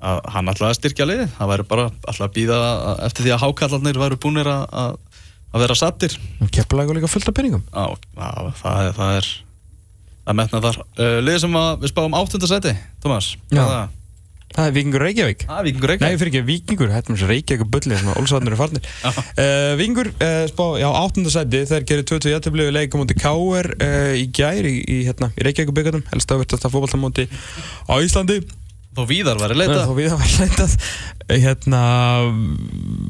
að 0.04 0.20
hann 0.34 0.52
ætlaði 0.52 0.70
að 0.70 0.78
styrkja 0.80 1.08
liðið. 1.08 1.30
Það 1.38 1.52
væri 1.52 1.66
bara 1.70 1.86
alltaf 1.90 2.26
að 2.26 2.34
býða 2.36 2.60
eftir 3.08 3.26
því 3.26 3.34
að 3.34 3.44
hákallarnir 3.44 4.00
væru 4.02 4.20
búinir 4.24 4.50
að, 4.52 4.64
að, 5.54 5.64
vera 5.64 5.78
sattir 5.80 6.18
Keflavík 6.54 6.96
líka 7.00 7.10
fullt 7.12 7.30
af 7.30 7.38
penningum 7.38 7.64
á, 7.72 7.94
á, 8.18 8.30
það, 8.60 8.78
er- 8.90 8.96
það 9.00 9.18
er 9.22 9.32
að 10.24 10.40
metna 10.40 10.62
þar 10.64 10.80
uh, 10.84 11.18
liðið 11.24 11.42
sem 11.44 11.60
að 11.60 11.84
við 11.84 11.92
spáum 11.94 12.16
áttundasæti 12.20 12.72
Thomas, 13.04 13.34
hvað 13.52 13.60
Já. 13.60 13.68
það? 13.74 14.00
Það 14.54 14.68
er 14.70 14.74
Víkingur 14.76 15.02
Reykjavík. 15.02 15.44
Er 15.50 15.64
Víkingur 15.66 15.90
Nei, 15.90 15.94
Reykjavík 15.98 16.20
fyrir 16.22 16.30
ekki 16.30 16.42
Víkingur, 16.46 16.90
þetta 16.94 17.10
er 17.10 17.16
þessi 17.18 17.30
Reykjavík 17.32 17.70
bulli 17.74 17.96
sem 17.98 18.10
að 18.12 18.20
Olsvarnir 18.22 18.54
er 18.54 18.60
farnir. 18.60 18.90
Uh, 19.02 19.72
Víkingur, 19.80 20.10
uh, 20.14 20.44
spá, 20.52 20.64
já, 20.78 20.86
áttundasæti 21.00 21.62
þeir 21.72 21.88
gerir 21.90 22.06
20 22.12 22.36
jættöflegu 22.36 22.76
leikum 22.76 23.02
múti 23.02 23.18
K.R. 23.18 23.72
Uh, 23.82 24.12
í 24.22 24.28
gær 24.38 24.68
í, 24.70 24.76
í, 24.86 25.00
hérna, 25.08 25.32
í 25.34 25.48
Reykjavík 25.48 25.74
byggarnum 25.80 26.06
helst 26.12 26.30
að 26.36 26.44
verðast 26.44 26.68
að 26.70 26.76
fótballtamóti 26.76 27.26
á 27.90 27.94
Íslandi 28.06 28.38
Þó 28.94 29.04
víðar 29.10 29.40
væri 29.42 29.58
leita 29.58 29.80
Þá 29.88 29.96
við 29.98 30.12
það 30.12 30.22
var 30.22 30.34
leitað 30.44 30.76
hérna 31.44 31.82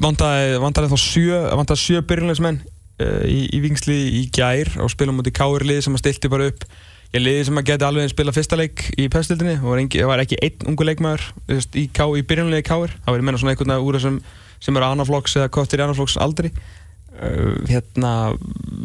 vantaði 0.00 0.90
þá 0.92 0.98
sjö 1.00 1.40
vantaði 1.58 1.82
sjö 1.82 2.02
byrjunleismenn 2.08 2.60
uh, 3.02 3.24
í, 3.28 3.44
í 3.52 3.60
vingsli 3.64 3.98
í 4.20 4.24
gær 4.34 4.70
og 4.82 4.92
spilum 4.92 5.18
múti 5.18 5.34
K.R. 5.34 5.66
liði 5.66 5.86
sem 5.86 5.96
að 5.96 6.04
stilti 6.04 6.30
bara 6.32 6.48
upp 6.52 6.66
ég 7.14 7.22
liði 7.22 7.44
sem 7.48 7.60
að 7.60 7.68
geti 7.70 7.86
alveg 7.86 8.08
að 8.08 8.14
spila 8.14 8.34
fyrsta 8.34 8.58
leik 8.58 8.86
í 8.98 9.08
pestildinni 9.12 9.58
og 9.60 9.74
var, 9.74 9.82
var 10.10 10.24
ekki 10.24 10.40
einn 10.42 10.72
ungu 10.72 10.86
veist, 10.86 11.76
í, 11.78 11.86
K, 11.94 12.06
í 12.18 12.24
byrjunlegi 12.26 12.66
K.R. 12.66 12.96
það 13.04 13.12
var 13.12 13.20
ég 13.20 13.28
meina 13.28 13.38
svona 13.38 13.54
einhvern 13.54 13.74
veginn 13.74 13.88
úr 13.88 13.98
þessum 13.98 14.18
sem 14.64 14.78
eru 14.78 14.88
anaflokks 14.88 15.36
eða 15.38 15.52
kostir 15.52 15.82
í 15.82 15.84
anaflokks 15.84 16.16
aldri 16.18 16.50
uh, 16.50 17.60
hérna 17.70 18.12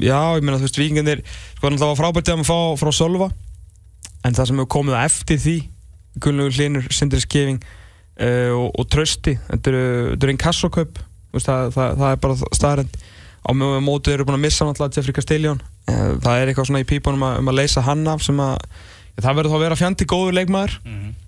já, 0.01 0.19
ég 0.37 0.45
meina 0.45 0.59
þú 0.59 0.67
veist, 0.67 0.81
vikingarnir 0.81 1.23
sko 1.55 1.71
það 1.71 1.87
var 1.87 1.99
frábært 2.01 2.33
að 2.33 2.41
maður 2.41 2.51
fá 2.51 2.83
frá 2.83 2.93
Sölva 2.93 3.29
en 4.27 4.35
það 4.35 4.49
sem 4.49 4.61
hefur 4.61 4.73
komið 4.77 4.99
eftir 4.99 5.41
því 5.41 5.57
Gunnlaugur 6.17 6.57
Hlinur, 6.57 6.89
Sindri 6.93 7.21
Skeving 7.23 7.61
uh, 7.61 8.51
og, 8.55 8.67
og 8.73 8.89
Trösti 8.91 9.37
þetta 9.47 9.73
eru, 9.73 10.19
einn 10.29 10.41
kassokaup 10.41 10.99
það, 11.35 11.71
það, 11.75 11.97
það 12.01 12.07
er 12.11 12.21
bara 12.25 12.39
staðarend 12.57 13.01
á 13.39 13.49
mjög 13.55 13.83
mótið 13.85 14.15
eru 14.17 14.27
búin 14.27 14.39
að 14.39 14.45
missa 14.47 14.67
náttúrulega 14.67 14.99
Jeffrey 14.99 15.15
Castelljón 15.15 15.61
uh, 15.61 16.15
það 16.23 16.33
er 16.35 16.51
eitthvað 16.51 16.71
svona 16.71 16.83
í 16.83 16.89
pípunum 16.89 17.27
um 17.29 17.51
að 17.53 17.59
leysa 17.61 17.85
hann 17.85 18.07
af 18.09 18.25
sem 18.25 18.39
að 18.43 18.57
það 19.19 19.39
verður 19.39 19.51
þá 19.51 19.57
að 19.57 19.65
vera 19.65 19.79
fjandi 19.79 20.07
góður 20.09 20.37
leikmaður. 20.39 20.77
Mhm. 20.85 21.09
uh, 21.09 21.18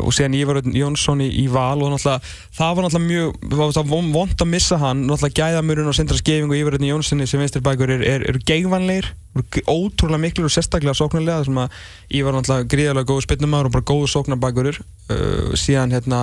og 0.00 0.12
síðan 0.14 0.36
Ívar 0.38 0.60
Jónsson 0.76 1.22
í, 1.24 1.28
í 1.42 1.46
val 1.52 1.80
og 1.82 1.96
það 2.00 2.20
var 2.58 2.86
náttúrulega 2.86 3.06
mjög 3.06 3.36
það 3.46 3.60
var 3.62 3.74
það 3.78 3.90
von- 3.94 4.12
vont 4.14 4.44
að 4.44 4.50
missa 4.54 4.78
hann. 4.80 5.04
Náttúrulega 5.08 5.40
gæðamurinn 5.40 5.90
og 5.90 5.96
Sindra 5.98 6.18
Skeving 6.20 6.50
og 6.52 6.58
Ívar 6.58 6.78
Jónssoni 6.80 7.28
sem 7.30 7.40
vinstir 7.42 7.64
bækur 7.64 7.94
eru 7.96 8.06
er, 8.06 8.24
er 8.28 8.40
geigvanleir 8.46 9.10
eru 9.10 9.64
ótrúlega 9.70 10.20
miklu 10.24 10.48
og 10.48 10.54
sérstaklega 10.54 10.96
sóknarlega 10.98 11.42
þar 11.42 11.50
sem 11.50 11.60
að 11.62 11.78
Ívar 12.18 12.32
var 12.32 12.40
náttúrulega 12.40 12.72
gríðarlega 12.74 13.10
góður 13.12 13.26
spinnumar 13.28 13.68
og 13.68 13.76
bara 13.76 13.88
góður 13.92 14.12
sóknarbækurur. 14.16 14.80
Uh, 15.10 15.54
síðan 15.58 15.94
hérna 15.94 16.22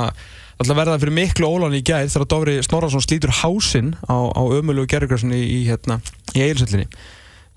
náttúrulega 0.57 0.79
verða 0.81 0.99
fyrir 1.01 1.17
miklu 1.17 1.49
ólan 1.49 1.75
í 1.77 1.83
gæð 1.85 2.11
þegar 2.13 2.29
Dóri 2.33 2.55
Snorrason 2.65 3.03
slítur 3.05 3.33
hásinn 3.43 3.93
á, 4.09 4.17
á 4.33 4.41
ömulegu 4.41 4.89
gerðugrassinni 4.89 5.37
í, 5.37 5.59
hérna, 5.69 5.99
í 6.33 6.41
Eilsöllinni 6.47 6.87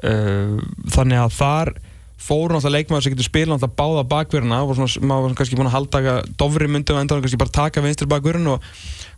uh, 0.05 0.59
þannig 0.93 1.23
að 1.23 1.39
þar 1.39 1.73
fóru 2.21 2.55
náttúrulega 2.55 2.77
leikmaður 2.77 3.07
sem 3.07 3.15
getur 3.15 3.29
spila 3.29 3.55
náttúrulega 3.55 3.79
báða 3.81 4.07
bakverðina 4.11 4.63
og 4.65 4.75
svona, 4.77 5.05
maður 5.11 5.27
var 5.27 5.37
kannski 5.41 5.59
búin 5.59 5.71
að 5.71 5.77
halda 5.77 6.03
að 6.15 6.33
Dofri 6.41 6.71
myndi 6.71 6.95
og 6.95 7.01
endur 7.01 7.23
kannski 7.25 7.41
bara 7.41 7.57
taka 7.57 7.85
vinstri 7.85 8.09
bakverðin 8.11 8.51
og 8.55 8.67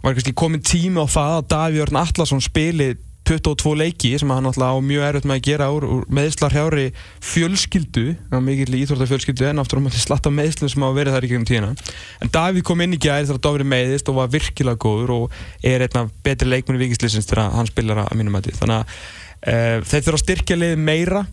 var 0.02 0.14
kannski 0.16 0.36
komin 0.38 0.62
tími 0.62 1.02
á 1.02 1.06
það 1.10 1.38
að 1.38 1.48
Daví 1.54 1.82
Örn 1.86 2.02
Atlasson 2.02 2.44
spili 2.44 2.92
22 3.28 3.74
leiki 3.78 4.10
sem 4.18 4.30
hann 4.30 4.42
náttúrulega 4.46 4.74
á 4.74 4.78
mjög 4.82 5.04
erfitt 5.06 5.26
með 5.30 5.38
að 5.38 5.44
gera 5.46 5.68
úr, 5.70 5.84
úr 5.86 6.06
meðslar 6.10 6.54
hjári 6.56 6.86
fjölskyldu 7.22 8.04
mikill 8.42 8.78
íþórta 8.80 9.06
fjölskyldu 9.10 9.46
en 9.46 9.62
aftur 9.62 9.78
um 9.78 9.86
að 9.90 9.98
slatta 10.02 10.32
meðslum 10.34 10.72
sem 10.72 10.82
hafa 10.82 10.96
verið 10.96 11.16
þar 11.16 11.26
í 11.26 11.30
gegnum 11.30 11.46
tíðina. 11.46 11.92
En 12.22 12.32
Davíð 12.34 12.66
kom 12.66 12.82
inn 12.82 12.96
í 12.96 13.00
gæri 13.02 13.28
þegar 13.28 13.42
Dofri 13.46 13.68
meðist 13.68 14.10
og 14.10 14.18
var 14.18 14.32
virkilega 14.32 14.82
góður 14.82 15.14
og 15.16 15.36
er 15.62 15.86
einn 15.86 16.00
af 16.02 16.10
betri 16.26 16.50
leikmenni 16.50 16.82
vikislisins 16.82 17.30
þegar 17.30 17.54
hann 17.54 17.70
spilar 17.70 18.02
að 18.08 18.18
mínum 18.18 18.34
mæti 18.34 18.56
þannig 18.58 18.80
að 18.80 18.90
uh, 18.90 19.78
þeir 19.86 20.02
þurfa 20.08 20.18
að 20.18 20.24
styrkja 20.24 20.58
liðið 20.58 20.84
meira 20.90 21.24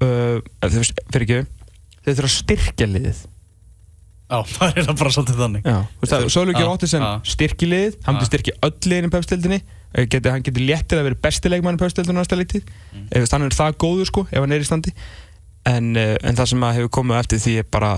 fyrir 0.00 1.26
ekki 1.26 1.40
þeir 2.00 2.16
þurfa 2.16 2.30
að 2.30 2.34
styrkja 2.36 2.88
liðið. 2.90 3.20
Já, 4.30 4.38
það 4.54 4.78
er 4.78 4.90
bara 4.94 5.12
svolítið 5.14 5.42
þannig. 5.42 5.64
Já, 5.66 5.78
þú 5.80 6.04
veist 6.04 6.14
það, 6.14 6.86
sem 6.92 7.04
já. 7.04 7.10
styrki 7.32 7.68
liðið, 7.70 7.96
hann 8.06 8.20
Já. 8.20 8.26
styrkja 8.28 8.56
öll 8.68 8.76
liðin 8.86 9.08
í 9.08 9.12
pefstildinni, 9.14 9.58
geti, 10.12 10.30
hann 10.30 10.44
getur 10.46 10.66
léttir 10.68 11.00
að 11.00 11.08
vera 11.08 11.20
besti 11.26 11.50
leikmann 11.50 11.78
í 11.78 11.82
pefstildinu 11.82 12.20
næsta 12.20 12.38
leitið 12.38 12.62
mm. 12.68 13.08
ef 13.18 13.34
hann 13.34 13.48
er 13.48 13.56
það 13.58 13.78
góður 13.82 14.10
sko, 14.10 14.24
ef 14.30 14.44
hann 14.44 14.54
er 14.54 14.62
í 14.62 14.68
standi. 14.68 14.94
En, 15.68 15.90
en 15.98 16.38
það 16.38 16.52
sem 16.52 16.62
að 16.64 16.78
hefur 16.78 16.94
komið 17.00 17.18
á 17.18 17.22
eftir 17.24 17.42
því 17.42 17.56
er 17.60 17.66
bara 17.74 17.90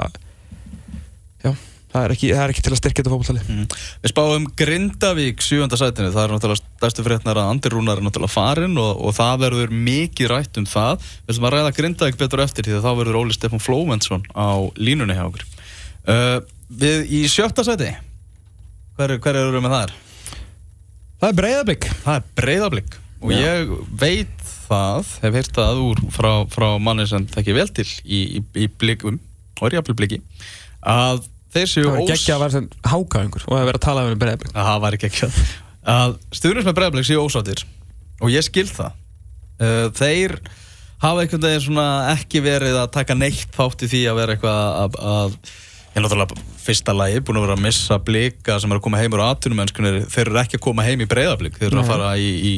já, 1.45 1.53
það 1.93 2.05
er 2.07 2.15
ekki, 2.15 2.29
það 2.33 2.43
er 2.47 2.53
ekki 2.55 2.63
til 2.67 2.73
að 2.73 2.81
styrkja 2.81 3.03
þetta 3.03 3.13
fótballtali 3.13 3.43
Mhm. 3.49 3.67
Við 4.03 4.13
spáum 4.13 4.47
Grindavík 4.63 5.43
sjújönda 5.45 5.79
sætinu, 5.81 6.13
það 6.15 6.25
er 6.25 6.33
náttúrulega 6.35 6.63
stærstu 6.81 7.05
fréttnar 7.07 7.41
að 7.43 7.51
Andir 7.53 7.75
Rúnar 7.77 8.01
er 8.01 8.07
náttúrulega 8.07 8.33
farinn 8.33 8.79
og, 8.81 9.03
og 9.07 9.15
það 9.17 9.43
verður 9.45 9.75
mikið 9.91 10.31
rætt 10.33 10.59
um 10.63 10.67
það. 10.67 11.05
Við 11.27 11.35
ætlum 11.35 11.49
að 11.51 11.55
ræða 11.57 11.75
Grindavík 11.79 12.17
betur 12.23 12.45
eftir 12.47 12.65
því 12.69 12.79
að 12.79 12.87
þá 12.87 12.93
verður 13.03 13.21
Óli 13.23 13.37
Stefán 13.37 13.63
Flóventsson 13.63 14.25
á 14.33 14.49
línunni 14.81 15.15
hjá 15.19 15.27
okkur. 15.29 15.45
Uh, 16.09 16.41
Við 16.73 17.11
í 17.13 17.19
sjötta 17.29 17.61
sæti. 17.67 17.91
Hver, 18.97 19.19
hver 19.21 19.37
eru 19.37 19.53
við 19.53 19.65
með 19.67 19.75
þar? 19.77 19.93
Það 21.23 21.29
er 21.29 21.37
breyðablík 21.39 21.85
Það 22.03 22.15
er 22.17 22.25
breyðablík 22.41 22.95
og 23.23 23.31
Já. 23.31 23.39
ég 23.43 23.75
veit 24.01 24.39
það, 24.67 25.11
hef 25.23 25.37
heyrt 25.37 25.53
það 25.55 25.83
úr 25.85 26.01
frá, 26.11 26.31
frá 26.51 26.67
manni 26.83 27.05
sem 27.07 27.27
tekki 27.31 27.55
vel 27.55 27.69
til 27.71 27.85
í, 28.03 28.19
í, 28.41 28.43
í 28.65 28.67
blikum, 28.81 29.21
að 30.83 31.23
þeir 31.53 31.69
séu 31.71 31.85
Það 31.87 31.93
var 31.93 32.03
ós- 32.07 32.15
ekki 32.17 32.33
að 32.35 32.43
vera 32.43 32.55
sem 32.57 32.69
hákaðingur. 32.93 33.47
Og 33.49 33.57
það 33.59 33.69
verið 33.71 33.81
að 33.81 33.87
tala 33.89 34.07
um 34.09 34.19
breyðablík 34.23 34.53
að 34.57 34.69
það 34.71 34.83
var 34.87 34.99
ekki 34.99 35.11
ekki 35.11 35.31
að 35.93 36.17
stuðnins 36.39 36.69
með 36.69 36.77
bregðarleik 36.79 37.09
séu 37.11 37.23
ósáttir. 37.23 37.65
Og 38.23 38.31
ég 38.33 38.47
skil 38.47 38.69
það. 38.71 38.93
Uh, 39.63 39.89
þeir 39.99 40.39
hafa 41.03 41.25
einhvern 41.25 41.43
veginn 41.43 41.65
svona 41.67 41.87
ekki 42.13 42.41
verið 42.45 42.79
að 42.79 42.91
taka 42.95 43.17
neitt 43.19 43.51
þátt 43.57 43.85
í 43.87 43.91
því 43.91 44.03
að 44.11 44.19
vera 44.21 44.37
eitthvað 44.37 44.61
að, 44.83 44.99
að 45.13 45.37
ég 45.93 45.99
er 45.99 46.05
náttúrulega 46.07 46.45
fyrsta 46.63 46.95
lagi 46.97 47.23
búin 47.27 47.41
að 47.41 47.47
vera 47.49 47.57
að 47.59 47.65
missa 47.67 47.99
blika 48.07 48.59
sem 48.63 48.73
er 48.73 48.79
að 48.79 48.85
koma 48.87 49.01
heim 49.03 49.17
úr 49.17 49.25
atvinnumennskunni 49.27 50.05
þeir 50.13 50.31
eru 50.31 50.41
ekki 50.43 50.59
að 50.61 50.65
koma 50.69 50.87
heim 50.87 51.03
í 51.03 51.09
bregðarblik 51.11 51.59
þeir 51.59 51.69
eru 51.73 51.83
að 51.83 51.91
fara 51.91 52.13
í, 52.17 52.31
í, 52.39 52.53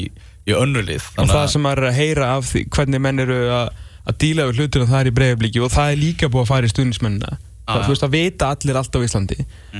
í 0.45 0.55
önnulið 0.55 1.09
og 1.17 1.31
það 1.33 1.47
sem 1.55 1.67
er 1.71 1.81
að 1.89 1.97
heyra 1.97 2.29
af 2.37 2.47
því 2.51 2.63
hvernig 2.77 3.03
menn 3.03 3.23
eru 3.25 3.39
að, 3.57 3.73
að 4.05 4.19
díla 4.23 4.45
við 4.51 4.61
hlutinu 4.61 4.87
það 4.91 5.01
er 5.01 5.09
í 5.09 5.15
breyðablíki 5.19 5.63
og 5.65 5.73
það 5.73 5.91
er 5.95 6.01
líka 6.05 6.29
búið 6.31 6.45
að 6.45 6.51
fara 6.53 6.69
í 6.69 6.73
stuðnismennina 6.75 7.37
Ah, 7.65 7.81
þú 7.81 7.95
veist 7.95 8.05
að 8.05 8.13
vita 8.13 8.51
allir 8.53 8.77
allt 8.77 8.93
á 8.93 8.99
Íslandi. 9.01 9.37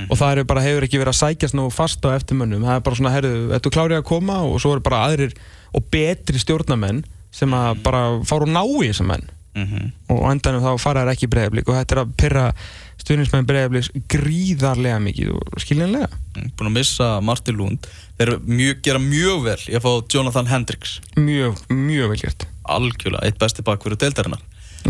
Og 0.08 0.18
það 0.18 0.40
er 0.40 0.48
bara, 0.50 0.64
hefur 0.64 0.86
ekki 0.86 0.98
verið 0.98 1.12
að 1.12 1.20
sækjast 1.20 1.54
nú 1.54 1.68
fast 1.70 2.02
á 2.02 2.10
eftirmönnum, 2.16 2.64
það 2.66 2.80
er 2.80 2.84
bara 2.88 2.98
svona, 2.98 3.12
herru, 3.14 3.34
ertu 3.54 3.70
klárið 3.70 4.00
að 4.00 4.08
koma? 4.08 4.40
Og 4.42 4.58
svo 4.62 4.74
eru 4.74 4.82
bara 4.86 5.04
aðrir 5.06 5.36
og 5.76 5.86
betri 5.94 6.40
stjórnamenn 6.42 7.04
sem 7.34 7.54
að 7.54 7.82
bara 7.86 8.02
fara 8.26 8.48
og 8.48 8.50
ná 8.50 8.62
í 8.64 8.88
þessum 8.88 9.12
menn. 9.12 9.28
Mm 9.56 9.64
-hmm. 9.64 9.92
og 10.12 10.18
endanum 10.30 10.60
þá 10.60 10.78
fara 10.78 11.02
þær 11.04 11.10
ekki 11.14 11.24
í 11.24 11.30
breyðablík 11.32 11.68
og 11.68 11.76
þetta 11.78 11.94
er 11.94 12.00
að 12.02 12.10
pyrra 12.20 12.42
stuðnismenn 13.00 13.46
breyðablíks 13.48 13.88
gríðarlega 14.12 14.98
mikið 15.00 15.30
og 15.32 15.62
skiljanlega. 15.64 16.08
Búin 16.58 16.68
að 16.68 16.74
missa 16.74 17.06
Martin 17.24 17.56
Lund. 17.56 17.86
Þeir 18.18 18.34
mjög, 18.44 18.82
gera 18.82 19.00
mjög 19.00 19.38
vel 19.46 19.62
að 19.78 19.86
fá 19.86 19.92
Jonathan 20.12 20.50
Hendricks. 20.52 21.00
Mjög, 21.16 21.56
mjög 21.72 22.12
vel 22.12 22.20
gert. 22.20 22.46
Algjörlega, 22.68 23.24
eitt 23.24 23.40
besti 23.40 23.64
bakverðu 23.64 24.02
deildarinnar 24.04 24.44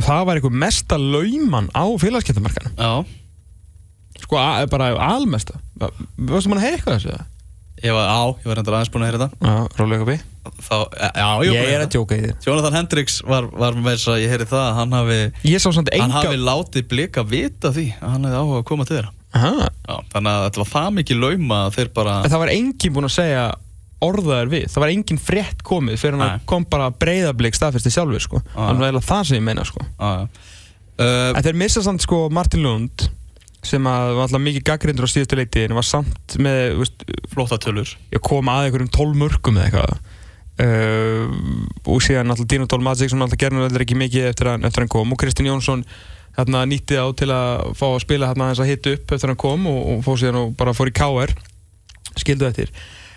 það 0.04 0.26
var 0.28 0.40
einhver 0.40 0.58
mesta 0.64 0.98
lauman 1.00 1.70
á 1.72 1.84
félagskeptamarkanum 2.02 2.76
já, 2.76 2.92
sko, 4.22 4.38
að, 4.40 4.68
bara 4.72 4.92
almesta. 5.12 5.60
Varstu 5.78 6.50
mann 6.50 6.60
að 6.60 6.68
heyra 6.68 6.78
eitthvað 6.80 7.00
þessu? 7.00 7.24
ég 7.84 7.92
var 7.92 8.08
á, 8.08 8.22
ég 8.40 8.48
var 8.48 8.58
reyndar 8.58 8.78
aðeins 8.78 8.92
búin 8.92 9.04
að 9.04 9.10
heyra 9.10 9.26
þetta. 9.26 9.48
Já, 9.50 9.78
rólega 9.80 10.06
uppi. 10.06 10.16
Þá, 10.62 10.76
já, 10.94 11.26
ég, 11.44 11.58
er 11.74 11.82
að 11.82 11.90
djóka 11.92 12.16
í 12.16 12.22
þér. 12.22 12.36
Jonathan 12.46 12.78
Hendricks 12.78 13.18
var, 13.26 13.48
var 13.52 13.76
með 13.76 13.96
þess 13.96 14.10
að 14.12 14.20
ég 14.22 14.32
heyri 14.32 14.46
það 14.48 14.62
að 14.62 14.78
hann 14.78 14.96
hafi, 14.96 15.18
hann 15.42 15.90
enga 15.98 16.22
hafi 16.22 16.40
látið 16.40 16.88
blika 16.92 17.24
vita 17.26 17.72
því 17.74 17.86
að 17.98 18.14
hann 18.14 18.28
hefði 18.28 18.40
áhuga 18.40 18.62
að 18.62 18.66
koma 18.70 18.86
til 18.88 18.96
þeirra. 18.96 19.12
Já, 19.36 19.96
þannig 20.14 20.30
að 20.32 20.44
þetta 20.46 20.62
var 20.62 20.70
það 20.70 20.90
mikið 20.96 21.18
lauma 21.20 21.58
þeir 21.74 21.88
bara 21.92 22.12
En 22.22 22.32
það 22.32 22.40
var 22.40 22.52
enginn 22.54 22.94
búinn 22.94 23.08
að 23.08 23.16
segja 23.18 23.42
orðaður 24.04 24.50
við. 24.52 24.66
Það 24.72 24.82
var 24.82 24.92
enginn 24.92 25.20
frétt 25.20 25.62
komið 25.66 26.00
fyrir 26.00 26.20
hann 26.20 26.42
kom 26.48 26.66
bara 26.68 26.90
breyðablík 26.92 27.56
staðfesti 27.56 27.92
sjálfur 27.94 28.24
sko. 28.24 28.42
Þannig 28.54 28.98
að 29.00 29.06
það 29.06 29.22
sem 29.28 29.38
ég 29.38 29.46
meina 29.46 29.64
sko. 29.66 29.86
Uh, 29.96 31.36
þeir 31.44 31.60
missa 31.60 31.82
samt 31.84 32.04
sko 32.04 32.26
Martin 32.32 32.64
Lund 32.64 33.06
sem 33.66 33.86
að 33.90 34.12
var 34.14 34.28
alltaf 34.28 34.42
mikið 34.42 34.64
gaggrindur 34.68 35.08
á 35.08 35.10
síðustu 35.10 35.38
leiti 35.38 35.64
en 35.66 35.74
var 35.76 35.84
samt 35.84 36.36
með 36.40 36.60
þú 36.76 36.82
veist, 36.84 37.02
flotta 37.32 37.58
tölur. 37.60 37.96
ég 38.14 38.22
kom 38.22 38.48
að 38.52 38.68
einhverjum 38.68 38.92
12 38.94 39.18
mörgum 39.24 39.58
eða 39.58 39.66
eitthvað. 39.70 40.12
Uh, 40.56 41.32
og 41.84 42.04
síðan 42.04 42.32
alltaf 42.32 42.48
Dino 42.48 42.68
Dolmazic 42.70 43.12
sem 43.12 43.20
alltaf 43.20 43.40
gerði 43.40 43.60
náttúrulega 43.60 43.88
ekki 43.88 43.98
mikið 44.00 44.28
eftir 44.30 44.52
að, 44.52 44.68
eftir 44.68 44.84
hann 44.84 44.92
kom. 44.92 45.12
Og 45.12 45.20
Kristinn 45.20 45.50
Jónsson 45.50 45.82
hérna, 46.36 46.62
nýtti 46.68 47.00
á 47.00 47.06
til 47.16 47.28
að 47.32 47.72
fá 47.76 47.86
að 47.88 48.02
spila 48.04 48.30
hérna 48.30 48.48
aðeins 48.48 48.62
að 48.62 48.70
hitta 48.70 48.94
upp 48.96 49.16
eftir 49.16 49.32
hann 49.32 49.40
kom 49.40 49.66
og, 49.72 49.82
og 49.92 50.06
fór 50.06 50.20
síðan 50.20 50.40
og 50.40 50.54
bara 50.56 50.76
fór 50.76 50.92
í 50.92 50.96
KR 50.96 51.34
skildu 52.16 52.48
eftir 52.48 52.72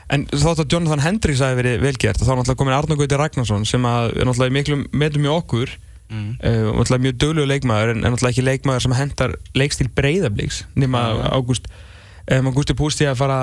en 0.10 0.26
þátt 0.32 0.64
að 0.64 0.74
Jonathan 0.74 1.04
Hendricks 1.06 1.42
hafi 1.46 1.60
verið 1.60 1.84
velgert 1.86 2.18
þá 2.22 2.32
er 2.34 2.40
náttúrulega 2.40 2.60
komin 2.64 2.76
Arnur 2.78 2.98
Gauti 3.00 3.20
Ragnarsson 3.20 3.66
sem 3.70 3.86
að 3.86 4.16
er 4.18 4.26
náttúrulega 4.30 4.52
í 4.54 4.58
miklum 4.58 4.86
metum 5.04 5.28
í 5.28 5.32
okkur 5.34 5.74
mm. 6.10 6.30
uh, 6.42 6.70
náttúrulega 6.80 7.04
mjög 7.06 7.20
döglegur 7.24 7.52
leikmaður 7.54 7.94
en, 7.96 8.02
en 8.04 8.16
náttúrulega 8.16 8.34
ekki 8.36 8.48
leikmaður 8.48 8.86
sem 8.88 8.96
hendar 8.98 9.36
leikstíl 9.58 9.90
breyðabliks 10.00 10.64
nema 10.80 11.04
Já. 11.14 11.22
Ágúst 11.38 11.70
ef 12.30 12.42
maður 12.46 12.58
Gusti 12.62 12.78
Pústi 12.78 13.08
að 13.10 13.20
fara 13.22 13.40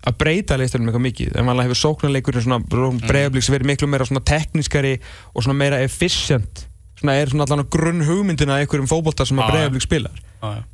að 0.00 0.16
breyta 0.16 0.56
leistunum 0.56 0.88
eitthvað 0.88 1.04
mikið 1.10 1.34
ef 1.36 1.44
maður 1.44 1.66
hefur 1.68 1.80
sóknarleikurinn 1.82 2.46
svona 2.46 2.60
Mm. 2.64 3.00
breiðabliks 3.04 3.50
verið 3.52 3.68
miklu 3.68 3.88
meira 3.92 4.06
svona 4.08 4.24
teknískari 4.24 4.94
og 5.34 5.44
svona 5.44 5.58
meira 5.60 5.80
efficient 5.84 6.64
svona 7.00 7.18
er 7.20 7.28
svona 7.32 7.44
allan 7.44 7.68
grunn 7.72 8.00
hugmyndina 8.08 8.56
að 8.56 8.64
einhverjum 8.64 8.88
fótbolta 8.88 9.26
sem 9.28 9.36
Já, 9.36 9.42
að 9.44 9.48
já. 9.48 9.52
breiðabliks 9.52 9.88
spilar 9.88 10.16
Já, 10.40 10.48
já. 10.56 10.64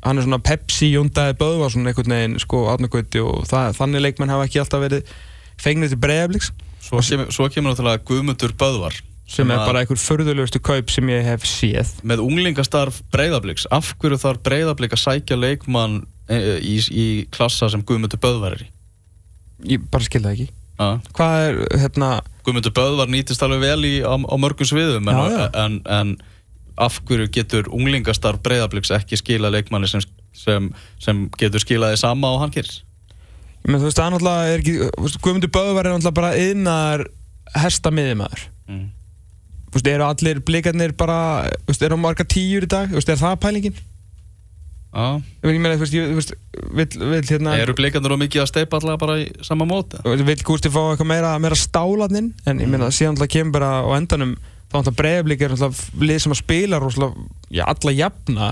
Svona 0.00 0.08
hann 0.08 0.18
er 0.18 0.24
svona 0.24 0.40
Pepsi 0.40 0.90
Jóndaði 0.94 1.36
Böðvarsson 1.40 1.86
einhvern 1.86 2.14
veginn 2.14 2.40
sko 2.40 2.64
átnagöti 2.72 3.20
og 3.20 3.44
það, 3.48 3.76
þannig 3.76 4.04
leikmenn 4.04 4.32
hafa 4.32 4.48
ekki 4.48 4.60
alltaf 4.62 4.80
verið 4.80 5.14
fengnir 5.60 5.88
til 5.92 6.00
breiðabliks 6.00 6.52
Svo 6.80 7.02
svo 7.04 7.46
kemur 7.52 7.74
náttúrulega 7.74 8.02
Guðmundur 8.08 8.54
Böðvar 8.56 8.96
sem 9.30 9.50
er 9.52 9.60
bara 9.62 9.84
einhver 9.84 10.00
förðulegustu 10.00 10.58
kaup 10.64 10.90
sem 10.90 11.06
ég 11.12 11.22
hef 11.22 11.44
séð 11.46 11.92
með 12.02 12.22
unglingastarf 12.24 13.02
breyðabliks 13.14 13.68
af 13.70 13.92
hverju 14.00 14.18
þarf 14.18 14.40
breyðablik 14.42 14.96
að 14.96 15.02
sækja 15.04 15.38
leikmann 15.38 16.00
e, 16.26 16.58
í, 16.58 16.80
í 16.90 17.06
klassa 17.30 17.68
sem 17.70 17.84
Guðmundur 17.86 18.18
Böðvar 18.22 18.56
er 18.56 18.64
í 18.66 18.70
ég 19.76 19.86
bara 19.92 20.08
skil 20.08 20.24
það 20.24 20.32
ekki 20.32 20.48
ja. 20.48 20.90
hvað 21.14 21.44
er 21.44 21.60
hérna 21.84 22.10
Guðmundur 22.42 22.74
Böðvar 22.74 23.12
nýtist 23.12 23.44
alveg 23.46 23.62
vel 23.68 23.86
í, 23.86 23.94
á, 24.02 24.14
á 24.18 24.34
mörgum 24.40 24.66
sviðum 24.66 25.12
en, 25.12 25.20
Já, 25.20 25.36
já. 25.36 25.46
En, 25.62 25.78
en 25.86 26.16
af 26.80 27.00
hverju 27.08 27.30
getur 27.34 27.68
unglingastarf 27.74 28.40
breyðabliks 28.44 28.92
ekki 28.96 29.18
skila 29.20 29.50
leikmanni 29.52 29.90
sem, 29.90 30.04
sem, 30.36 30.70
sem 31.02 31.26
getur 31.40 31.62
skilaði 31.62 32.00
sama 32.00 32.32
og 32.34 32.44
hann 32.44 32.54
gerir? 32.54 32.80
Menn, 33.66 33.80
þú 33.80 33.90
veist 33.90 34.00
er 34.00 34.14
náttúrulega 34.14 34.54
er 34.54 34.62
ekki, 34.62 34.76
Guðmundur 35.20 35.52
Böðvar 35.52 35.86
er 35.88 35.94
náttúrulega 35.94 36.16
bara 36.16 36.32
yðnar 36.40 37.04
hesta 37.60 37.92
miðjumæður 37.92 38.48
mm. 38.70 38.88
Þú 39.70 39.78
veist, 39.78 39.88
eru 39.92 40.06
allir 40.08 40.40
blikarnir 40.42 40.96
bara 40.98 41.20
þú 41.52 41.70
veist, 41.70 41.86
eru 41.86 41.98
marga 42.00 42.26
tíur 42.26 42.66
í 42.66 42.70
dag, 42.70 42.88
þú 42.90 42.98
veist, 42.98 43.12
er 43.12 43.20
það 43.20 43.40
pælingin? 43.44 43.76
Já, 44.90 45.22
Ég 45.22 45.46
meina, 45.46 45.54
ég 45.54 45.60
meina, 45.62 45.76
þú 45.78 46.16
veist, 46.16 46.32
vill 46.74 47.28
hérna 47.28 47.52
eru 47.60 47.76
blikandur 47.78 48.16
og 48.16 48.18
mikið 48.24 48.42
að 48.42 48.48
steipa 48.50 48.80
allavega 48.80 49.02
bara 49.04 49.18
í 49.22 49.28
sama 49.46 49.68
móti? 49.68 50.00
Vill 50.02 50.42
Gústi 50.42 50.72
fá 50.72 50.80
eitthvað 50.88 51.10
meira, 51.12 51.36
meira 51.38 51.58
stálaðinn 51.58 52.32
en 52.50 52.64
ég 52.64 52.72
meina, 52.72 52.88
síðan 52.90 53.14
alltaf 53.14 53.30
kemur 53.30 53.54
bara 53.60 53.68
á 53.86 53.90
endanum 53.94 54.34
þá 54.70 54.80
alltaf 54.80 54.98
breiðablík 54.98 55.44
er 55.44 55.54
alltaf 55.56 55.84
lið 55.98 56.24
sem 56.24 56.34
að 56.34 56.42
spila 56.42 56.80
rosalega, 56.82 57.28
já, 57.50 57.64
alla 57.66 57.94
jafna 57.96 58.50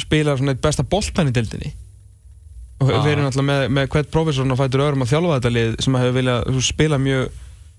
spila 0.00 0.36
svona 0.36 0.54
eitt 0.54 0.62
besta 0.64 0.84
boltmenn 0.86 1.30
í 1.30 1.34
deildinni. 1.36 1.72
Og 2.76 2.90
Já. 2.90 2.98
við 3.00 3.12
erum 3.14 3.28
alltaf 3.30 3.46
með, 3.46 3.62
með 3.72 3.86
hvert 3.94 4.10
profesorn 4.12 4.52
að 4.52 4.60
fætur 4.60 4.82
öðrum 4.84 5.04
að 5.06 5.12
þjálfa 5.14 5.38
þetta 5.38 5.52
lið 5.54 5.76
sem 5.86 5.96
hefur 5.96 6.16
viljað 6.18 6.58
spila 6.66 6.98
mjög 7.00 7.38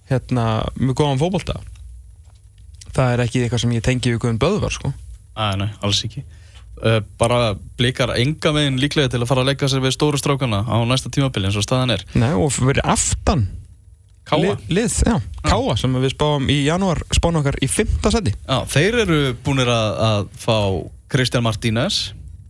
hérna, 0.09 0.45
mjög 0.79 0.97
góðan 0.97 1.21
fótbolta. 1.21 1.59
Það 2.95 3.11
er 3.13 3.23
ekki 3.27 3.43
eitthvað 3.43 3.61
sem 3.61 3.75
ég 3.75 3.85
tengi 3.85 4.13
við 4.13 4.23
Guðun 4.23 4.41
Böðvar, 4.41 4.73
sko. 4.73 4.89
Nei, 5.37 5.69
alls 5.85 6.01
ekki. 6.07 6.23
Uh, 6.77 6.99
bara 7.17 7.53
blikar 7.77 8.15
enga 8.17 8.53
veginn 8.53 8.79
líklega 8.81 9.11
til 9.13 9.21
að 9.21 9.29
fara 9.29 9.43
að 9.43 9.51
leggja 9.51 9.69
sér 9.69 9.81
við 9.81 9.95
stóru 9.95 10.17
strákana 10.21 10.63
á 10.65 10.77
næsta 10.85 11.09
tímabili 11.13 11.49
eins 11.49 11.57
og 11.57 11.65
staðan 11.65 11.93
er. 11.93 12.05
Nei, 12.17 12.31
og 12.37 12.53
verið 12.57 12.85
aftan 12.85 13.47
Káa. 14.27 14.39
Lið, 14.43 14.63
lið, 14.75 14.95
já, 15.07 15.15
Káa 15.47 15.75
sem 15.79 15.93
við 16.03 16.11
spáum 16.11 16.49
í 16.51 16.57
janúar 16.67 16.99
spáum 17.15 17.37
okkar 17.39 17.55
í 17.63 17.69
fymta 17.71 18.11
seti 18.11 18.33
Já, 18.35 18.57
þeir 18.73 18.97
eru 19.05 19.19
búinir 19.45 19.69
að, 19.71 19.91
að 20.09 20.27
fá 20.43 20.57
Kristján 21.13 21.45
Martínez 21.45 21.99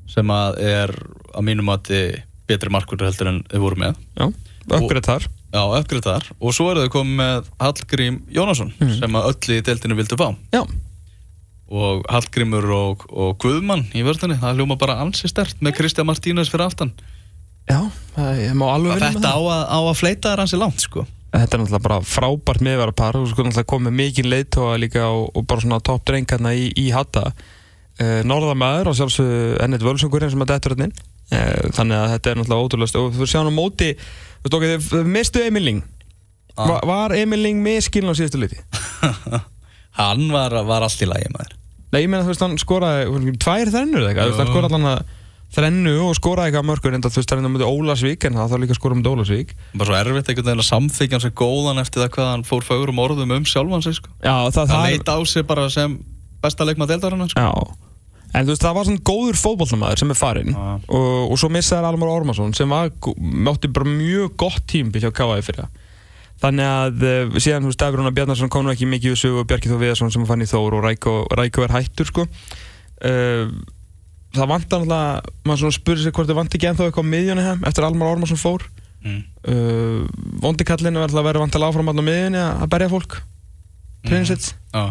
sem 0.10 0.32
að 0.34 0.58
er 0.66 0.94
að 1.38 1.46
mínum 1.46 1.70
að 1.70 1.92
betri 2.50 2.72
markvöldur 2.74 3.10
heldur 3.12 3.30
en 3.30 3.42
þau 3.52 3.60
voru 3.62 3.78
með. 3.84 3.98
Já, 4.18 4.26
uppgreitt 4.80 5.06
þar. 5.10 5.26
Já, 5.54 5.62
uppgrið 5.78 6.06
þar. 6.08 6.26
Og 6.42 6.56
svo 6.56 6.70
eru 6.72 6.86
þau 6.88 6.94
komið 6.96 7.18
með 7.20 7.50
Hallgrím 7.62 8.18
Jónasson 8.34 8.72
Mhm. 8.80 8.94
sem 9.02 9.18
að 9.20 9.28
öll 9.30 9.56
í 9.58 9.62
deildinu 9.68 9.98
vildu 10.00 10.18
fá. 10.18 10.28
Já, 10.56 10.64
og 11.70 12.06
Hallgrímur 12.10 12.66
og, 12.72 13.04
og 13.12 13.38
Guðmann 13.44 13.86
í 13.94 14.02
vörðinni, 14.08 14.40
það 14.40 14.58
hljóma 14.62 14.78
bara 14.80 14.96
ansi 15.04 15.28
stert 15.28 15.60
með 15.62 15.76
Kristján 15.82 16.08
Martínez 16.08 16.50
fyrir 16.50 16.66
aftan. 16.70 16.94
Já, 17.68 17.82
það 18.16 18.42
ég 18.46 18.56
má 18.56 18.66
alveg 18.72 18.96
vinna 18.96 19.10
með 19.12 19.20
Þetta 19.20 19.32
á 19.36 19.40
það 19.44 19.52
að, 19.52 19.64
á 19.68 19.80
að 19.92 19.98
fleita 20.00 20.32
þær 20.34 20.44
ansi 20.46 20.58
langt 20.64 20.80
sko 20.88 21.06
Þetta 21.34 21.58
er 21.58 21.62
náttúrulega 21.62 21.84
bara 21.90 22.00
frábært 22.08 22.64
miðvara 22.66 22.96
par 22.96 23.20
og 23.20 23.28
sko 23.32 23.44
náttúrulega 23.44 23.72
komið 23.74 23.98
mikið 24.02 24.30
leiðtóa 24.32 24.78
líka 24.80 25.10
og, 25.12 25.28
og 25.36 25.48
bara 25.50 25.66
svona 25.66 25.82
topp 25.84 26.06
drengarna 26.08 26.54
í, 26.56 26.70
í 26.80 26.88
hatta 26.96 27.26
uh, 27.34 28.22
Norðamæður 28.28 28.94
og 28.94 28.98
sjálfsög 29.02 29.60
Ennett 29.66 29.86
Völsungurinn 29.86 30.32
sem 30.34 30.46
að 30.48 30.54
dettur 30.56 30.78
hérna 30.78 30.88
uh, 30.94 31.68
þannig 31.76 32.00
að 32.00 32.16
þetta 32.16 32.32
er 32.32 32.42
náttúrulega 32.42 32.70
ótrúlega 32.70 33.04
og 33.04 33.20
þú 33.20 33.30
sjáum 33.34 33.52
á 33.52 33.60
móti, 33.60 33.92
þú 33.98 34.48
veist 34.48 34.58
okkur, 34.60 34.76
þið 34.88 35.14
mistu 35.18 35.44
Emil 35.44 35.68
Ling 35.68 35.86
Ah. 36.58 36.66
Va, 36.66 36.80
Var 36.90 37.14
Emil 37.22 37.44
Ling 37.46 37.62
miskilin 37.62 38.10
á 38.10 38.18
síðustu 38.18 38.40
leiti? 38.42 38.58
Hann 40.00 40.26
var, 40.34 40.56
var 40.66 40.86
allt 40.86 41.02
í 41.02 41.10
lagi 41.10 41.30
maður. 41.34 41.54
Nei, 41.94 42.02
ég 42.04 42.10
meina 42.12 42.26
þú 42.26 42.34
veist 42.34 42.44
hann 42.44 42.58
skoraði 42.62 43.34
tvær 43.40 43.70
þrennur 43.72 44.02
eða 44.04 44.10
eitthvað, 44.12 44.34
hann 44.42 44.50
skoraði 44.52 44.68
allan 44.74 44.90
að 44.92 45.14
þrennu 45.56 45.94
og 46.04 46.16
skoraði 46.18 46.52
eitthvað 46.52 46.68
mörgur 46.68 46.96
en 46.98 47.04
þú 47.06 47.12
veist 47.16 47.32
hann 47.32 47.48
er 47.48 47.54
mútið 47.54 47.72
Ólasvík 47.72 48.28
en 48.28 48.38
það 48.38 48.52
þarf 48.52 48.64
líka 48.64 48.76
að 48.76 48.80
skora 48.82 48.98
mútið 49.00 49.14
Ólasvík 49.14 49.54
bara 49.72 49.88
svo 49.88 49.98
erfitt 49.98 50.32
einhvern 50.32 50.50
veginn 50.50 50.64
að 50.64 50.68
samþykja 50.68 51.16
hann 51.16 51.24
sem 51.24 51.36
góðan 51.40 51.82
eftir 51.82 52.04
það 52.04 52.14
hvað 52.18 52.30
hann 52.34 52.46
fór 52.48 52.68
fögurum 52.68 53.02
orðum 53.04 53.34
um 53.38 53.48
sjálfan 53.48 53.86
sig 53.86 53.98
sko. 53.98 54.12
Já, 54.20 54.36
það, 54.52 54.74
það 54.74 54.86
leit 54.92 55.12
á 55.12 55.18
sig 55.32 55.48
bara 55.48 55.68
sem 55.74 55.98
besta 56.44 56.68
leikmað 56.68 56.94
deildarinnar 56.94 57.32
sko. 57.32 57.66
En 58.36 58.44
þú 58.44 58.52
veist, 58.52 58.62
það 58.66 58.76
var 58.76 58.88
svona 58.90 59.06
góður 59.08 59.38
fótballtamaður 59.40 60.02
sem 60.02 60.10
er 60.12 60.18
farinn 60.20 60.52
Já. 60.52 60.64
og, 60.84 61.32
og 61.32 61.38
svo 61.40 61.48
missaði 61.50 61.88
Almar 61.88 62.12
Ormarsson 62.12 62.52
sem 62.54 62.70
var, 62.70 62.92
mátti 63.16 63.72
bara 63.72 63.88
mjög 63.88 64.36
gott 64.44 64.66
tímbil 64.68 65.06
hjá 65.06 65.14
KAI 65.16 65.40
fyrir 65.48 65.64
það 65.64 65.86
þannig 66.44 66.68
að 66.70 67.06
uh, 67.08 67.38
síðan, 67.40 67.64
þú 67.64 67.72
veist, 67.72 67.80
Davíð 67.82 68.00
Rúnar 68.02 68.16
Bjarnarsson 68.18 68.52
kom 68.54 68.68
nú 68.68 68.74
ekki 68.74 68.90
mikið 68.90 69.14
við 69.14 69.22
sögu 69.24 69.42
og 69.42 69.48
Bjarki 69.50 69.72
Þó 69.72 69.78
Viðarsson 69.82 70.14
sem 70.14 70.28
fann 70.30 70.44
í 70.44 70.50
Þór 70.50 70.76
og 70.78 70.84
Ræko, 70.86 71.16
Ræko 71.40 71.66
er 71.66 71.74
hættur 71.74 72.12
sko 72.12 72.28
uh, 72.28 73.48
það 74.38 74.52
vantar 74.52 74.84
alltaf 74.84 75.32
maður 75.48 75.74
spurði 75.76 76.06
sig 76.06 76.16
hvort 76.16 76.30
það 76.30 76.40
vanti 76.42 76.60
ekki 76.60 76.70
ennþá 76.72 76.88
eitthvað 76.88 77.10
á 77.10 77.12
miðjunni 77.14 77.48
heim 77.48 77.66
eftir 77.70 77.88
Almar 77.88 78.14
Ormarsson 78.14 78.40
fór. 78.42 78.68
Mm. 79.08 79.20
uh, 79.48 80.06
vondikallinu 80.44 81.04
verður 81.04 81.22
að 81.22 81.28
vera 81.30 81.42
vantilega 81.44 81.72
áfram 81.72 81.92
alltaf 81.92 82.04
á 82.04 82.10
miðjunni 82.10 82.46
að 82.46 82.72
berja 82.74 82.92
fólk. 82.92 83.20
Prinsits. 84.08 84.54
Já. 84.74 84.86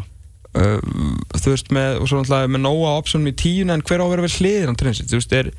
uh, 0.57 1.33
þú 1.37 1.55
veist 1.55 1.73
með 1.75 2.03
og 2.03 2.11
svo 2.11 2.21
náttúrulega 2.21 2.53
með 2.55 2.65
nóga 2.65 2.93
optionum 3.01 3.31
í 3.31 3.37
tíuna 3.37 3.77
en 3.77 3.85
hver 3.87 4.03
á 4.03 4.05
að 4.07 4.13
vera 4.15 4.27
við 4.27 4.39
hliðin 4.41 4.73
á 4.73 4.79
Trinsit 4.81 5.11
þú 5.11 5.21
veist 5.21 5.35
er, 5.37 5.51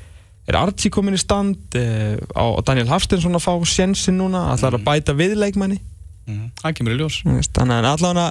er 0.48 0.58
Archie 0.58 0.92
komin 0.94 1.18
í 1.18 1.22
stand 1.22 1.78
uh, 1.78 2.16
á, 2.34 2.44
á 2.56 2.60
Daniel 2.66 2.88
Hafstensson 2.90 3.38
að 3.38 3.46
fá 3.46 3.52
sjensin 3.68 4.18
núna? 4.20 4.48
Allar 4.54 4.78
að 4.78 4.86
bæta 4.88 5.16
við 5.18 5.36
leikmanni? 5.38 5.80
Mm. 6.28 6.48
hann 6.60 6.74
kemur 6.76 6.92
í 6.92 6.98
ljós. 7.00 7.22
Þannig 7.24 7.78
að 7.78 7.86
allavega 7.94 8.26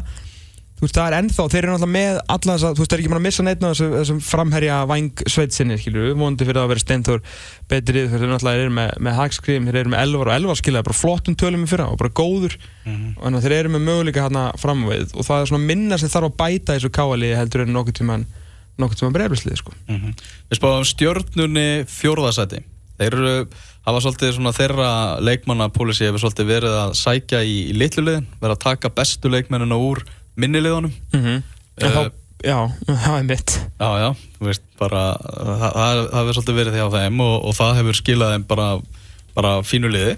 þú 0.78 0.86
veist 0.86 0.98
það 0.98 1.08
er 1.08 1.16
ennþá 1.18 1.46
þeir 1.50 1.60
eru 1.64 1.74
náttúrulega 1.74 1.94
með 1.94 2.18
alla 2.34 2.56
þess 2.56 2.66
að 2.68 2.76
þú 2.78 2.84
veist 2.84 2.92
það 2.92 2.96
er 2.98 3.02
ekki 3.02 3.12
bara 3.12 3.22
að 3.22 3.26
missa 3.26 3.46
neitt 3.46 3.64
á 3.66 3.68
þessum, 3.68 3.94
þessum 3.96 4.20
framherja 4.28 4.78
væng 4.92 5.24
sveitsinni 5.34 5.78
skilur 5.82 6.12
vonandi 6.14 6.48
fyrir 6.48 6.60
að 6.62 6.72
vera 6.72 6.84
steinþór 6.84 7.24
betri 7.72 8.04
þeir 8.12 8.20
eru 8.20 8.30
náttúrulega 8.32 8.74
með, 8.78 8.92
með 9.08 9.18
Hagskrim 9.18 9.70
þeir 9.70 9.80
eru 9.82 9.94
með 9.94 10.04
Elvar 10.06 10.30
og 10.30 10.36
Elvar 10.36 10.60
skiljaði 10.62 10.88
bara 10.90 11.00
flottum 11.00 11.38
tölum 11.42 11.66
í 11.66 11.72
fyrra 11.72 11.90
og 11.90 11.98
bara 11.98 12.14
góður 12.22 12.60
mm. 12.86 13.16
og 13.16 13.24
þannig 13.26 13.40
að 13.40 13.48
þeir 13.48 13.58
eru 13.58 13.74
með 13.74 13.86
möguleika 13.90 14.28
hérna 14.28 14.46
framvið 14.62 15.16
og 15.18 15.28
það 15.28 15.42
er 15.42 15.52
svona 15.52 15.70
minna 15.72 15.98
sem 15.98 16.14
þarf 16.14 16.30
að 16.30 16.38
bæta 16.44 16.78
þessu 16.78 16.94
káali 16.94 17.34
heldur 17.34 17.66
en 17.66 17.74
nokkuð 17.74 17.98
tíman 18.04 18.28
nokkuð 18.78 19.02
tíman 19.02 19.18
breyflislið 19.18 19.62
sko. 19.64 19.74
Mm 19.90 20.14
við 20.48 20.62
spáðum 20.62 20.86
stjörnunni 20.88 21.70
fjórðasæti 21.90 22.62
þeir 22.98 23.18
eru 23.18 23.34
hafa 23.88 24.02
svolítið 24.04 24.34
svona 24.36 24.54
þeirra 24.56 24.92
leikmannapólisi 25.24 26.08
hefur 26.08 26.24
svolítið 26.24 26.50
verið 26.50 26.78
að 26.82 26.94
sækja 27.00 27.42
í, 27.46 27.58
í 27.72 27.76
litlu 27.78 28.04
liðin 28.04 28.30
verið 28.42 28.56
að 28.56 28.64
taka 28.66 28.92
bestu 28.96 29.32
leikmennina 29.32 29.78
úr 29.80 30.02
minni 30.38 30.62
liðunum 30.64 30.94
mm 31.14 31.22
-hmm. 31.22 31.44
Eh, 31.78 31.94
þá, 31.94 32.12
já, 32.42 32.58
það 33.04 33.18
er 33.18 33.26
mitt 33.28 33.52
Já, 33.78 33.90
já, 34.02 34.10
veist, 34.42 34.64
bara 34.80 35.04
það, 35.22 35.60
það, 35.62 36.00
það 36.10 36.20
hefur 36.20 36.38
svolítið 36.38 36.60
verið 36.60 36.74
því 36.74 36.82
á 36.82 36.90
þeim 36.96 37.22
og, 37.22 37.36
og 37.46 37.56
það 37.58 37.76
hefur 37.78 38.00
skilað 38.00 38.34
þeim 38.34 38.46
bara, 38.50 38.68
bara 39.38 39.52
fínu 39.62 39.92
liði. 39.94 40.16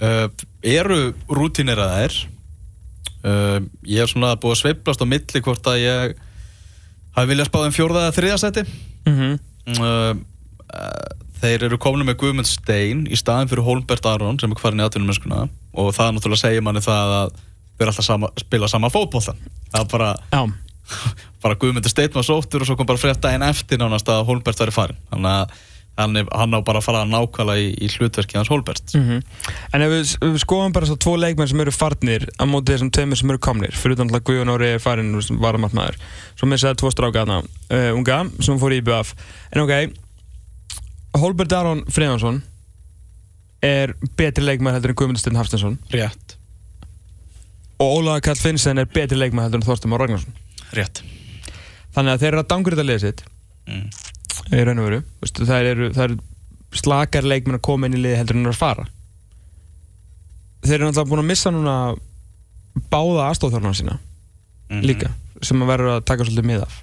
Uh, 0.00 0.26
eru 0.64 1.00
rútinir 1.28 1.76
að 1.76 1.92
þær? 1.92 2.16
Uh, 3.20 3.58
ég 3.84 4.00
er 4.00 4.08
svona 4.08 4.32
búið 4.40 4.54
að 4.54 4.60
sveiplast 4.62 5.04
á 5.04 5.12
milli 5.12 5.42
hvort 5.44 5.68
að 5.68 5.82
ég 5.82 6.14
hafi 7.16 7.28
viljað 7.28 7.50
spá 7.50 7.58
þeim 7.66 7.76
fjórða 7.76 8.06
eða 8.06 8.16
þriðja 8.16 8.38
seti 8.40 8.62
mm 8.64 9.14
-hmm. 9.18 9.34
uh, 9.76 10.14
uh, 10.72 11.10
þeir 11.42 11.66
eru 11.68 11.78
komin 11.80 12.08
með 12.08 12.16
Guðmund 12.22 12.48
Stein 12.48 13.04
í 13.10 13.18
staðin 13.20 13.50
fyrir 13.50 13.66
Holmbert 13.66 14.08
Aron 14.08 14.40
sem 14.40 14.52
er 14.52 14.60
hvernig 14.62 14.86
aðtunumennskuna 14.86 15.48
og 15.76 15.92
það 15.96 16.14
náttúrulega 16.16 16.44
segir 16.46 16.64
manni 16.64 16.80
það 16.84 17.14
að 17.18 17.38
erum 17.84 17.94
alltaf 17.94 18.06
sama, 18.06 18.30
spila 18.40 18.68
sama 18.70 18.92
fótbollan 18.92 19.40
það 19.70 19.80
er 19.82 19.90
bara 19.94 20.12
Já, 20.30 20.42
bara 21.44 21.58
Guðmundur 21.60 22.14
var 22.14 22.26
sóttur 22.26 22.64
og 22.64 22.70
svo 22.70 22.78
kom 22.78 22.88
bara 22.88 23.00
frétt 23.00 23.22
daginn 23.22 23.46
eftir 23.46 23.80
nánast 23.80 24.08
að 24.10 24.26
Holbert 24.28 24.60
væri 24.60 24.74
farin 24.74 25.02
þannig 25.10 25.34
að 25.34 25.58
hann, 26.00 26.54
á 26.54 26.60
bara 26.64 26.80
að 26.80 26.86
fara 26.86 27.04
nákvæmlega 27.08 27.60
í, 27.60 27.70
í 27.84 27.88
hlutverki 27.92 28.38
hans 28.38 28.50
Holbert. 28.50 28.94
Mm 28.96 29.20
En 29.74 29.82
ef 29.84 29.90
við, 29.92 30.12
við 30.22 30.38
skoðum 30.42 30.72
bara 30.72 30.88
svo 30.88 30.96
tvo 31.00 31.16
leikmenn 31.20 31.48
sem 31.50 31.60
eru 31.60 31.72
farnir 31.74 32.26
á 32.40 32.44
móti 32.48 32.72
þessum 32.72 32.90
tveimur 32.94 33.18
sem 33.18 33.30
eru 33.30 33.38
komnir 33.42 33.74
fyrir 33.76 33.96
utan 33.96 34.08
alltaf 34.08 34.24
Guðjón 34.26 34.52
Ári 34.54 34.70
er 34.74 34.82
farin 34.82 35.12
varamartmaður 35.42 35.98
svo 36.38 36.48
missaði 36.48 36.80
tvo 36.80 36.90
stráka 36.90 37.24
þarna 37.24 37.42
uh, 37.42 37.90
unga 37.96 38.22
sem 38.40 38.58
fór 38.58 38.74
í 38.74 38.80
IBF 38.80 39.14
en 39.52 39.64
ok 39.64 39.74
Holbert 41.20 41.52
Aron 41.52 41.84
Frejansson 41.90 42.42
er 43.62 43.94
betri 44.16 44.44
leikmenn 44.44 44.74
heldur 44.74 44.94
en 44.94 44.98
Guðmundur 44.98 45.22
Steinn 45.22 45.38
Hafstensson 45.38 45.78
rétt, 45.92 46.36
og 47.80 47.94
Ólaður 47.96 48.24
Karl 48.28 48.40
Finnsen 48.40 48.78
er 48.82 48.88
betri 48.90 49.16
leikmenn 49.18 49.46
heldur 49.46 49.60
en 49.62 49.66
Þorstum 49.66 49.92
Már 49.94 50.02
Ragnarsson. 50.04 50.34
Rétt. 50.76 51.00
Þannig 51.96 52.12
að 52.14 52.22
þeir 52.22 52.30
eru 52.34 52.42
að 52.44 52.48
dangur 52.52 52.76
þetta 52.76 52.86
liðið 52.88 53.06
sitt. 53.06 53.22
Mm. 53.70 53.86
í 54.50 54.62
raun 54.66 54.80
og 54.82 54.86
veru. 54.88 55.00
Það 55.36 55.66
eru, 55.70 55.88
það 55.94 56.04
eru 56.08 56.16
slakar 56.80 57.26
leikmenn 57.28 57.58
að 57.58 57.64
koma 57.66 57.86
inn 57.88 57.96
í 57.98 58.00
liði 58.02 58.18
heldur 58.20 58.36
en 58.38 58.44
þeir 58.44 58.48
eru 58.50 58.56
að 58.56 58.60
fara. 58.60 58.84
Þeir 60.64 60.76
eru 60.76 60.88
náttúrulega 60.90 61.10
búin 61.10 61.22
að 61.24 61.28
missa 61.30 61.52
núna 61.54 61.74
báða 62.92 63.28
aðstofþjórnarna 63.30 63.78
sína 63.80 63.98
Mhm. 64.70 64.82
líka 64.86 65.08
sem 65.42 65.62
að 65.62 65.70
verður 65.72 65.90
að 65.96 66.04
taka 66.06 66.24
svolítið 66.24 66.46
mið 66.46 66.62
af. 66.62 66.74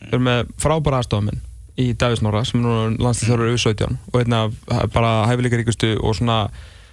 Þeir 0.00 0.12
eru 0.12 0.24
með 0.26 0.48
frábæra 0.60 0.98
aðstofamenn 1.00 1.40
í 1.78 1.94
Davís 1.96 2.20
Nóra 2.22 2.44
sem 2.44 2.60
er 2.60 2.66
nú 2.66 2.98
landslýþjórur 3.00 3.52
yfir 3.54 3.62
17 3.74 3.98
og 4.12 4.20
einna 4.20 4.40
bara 4.92 5.12
hæfileika 5.30 5.56
ríkustu 5.56 5.94
og 6.02 6.14
svona 6.18 6.50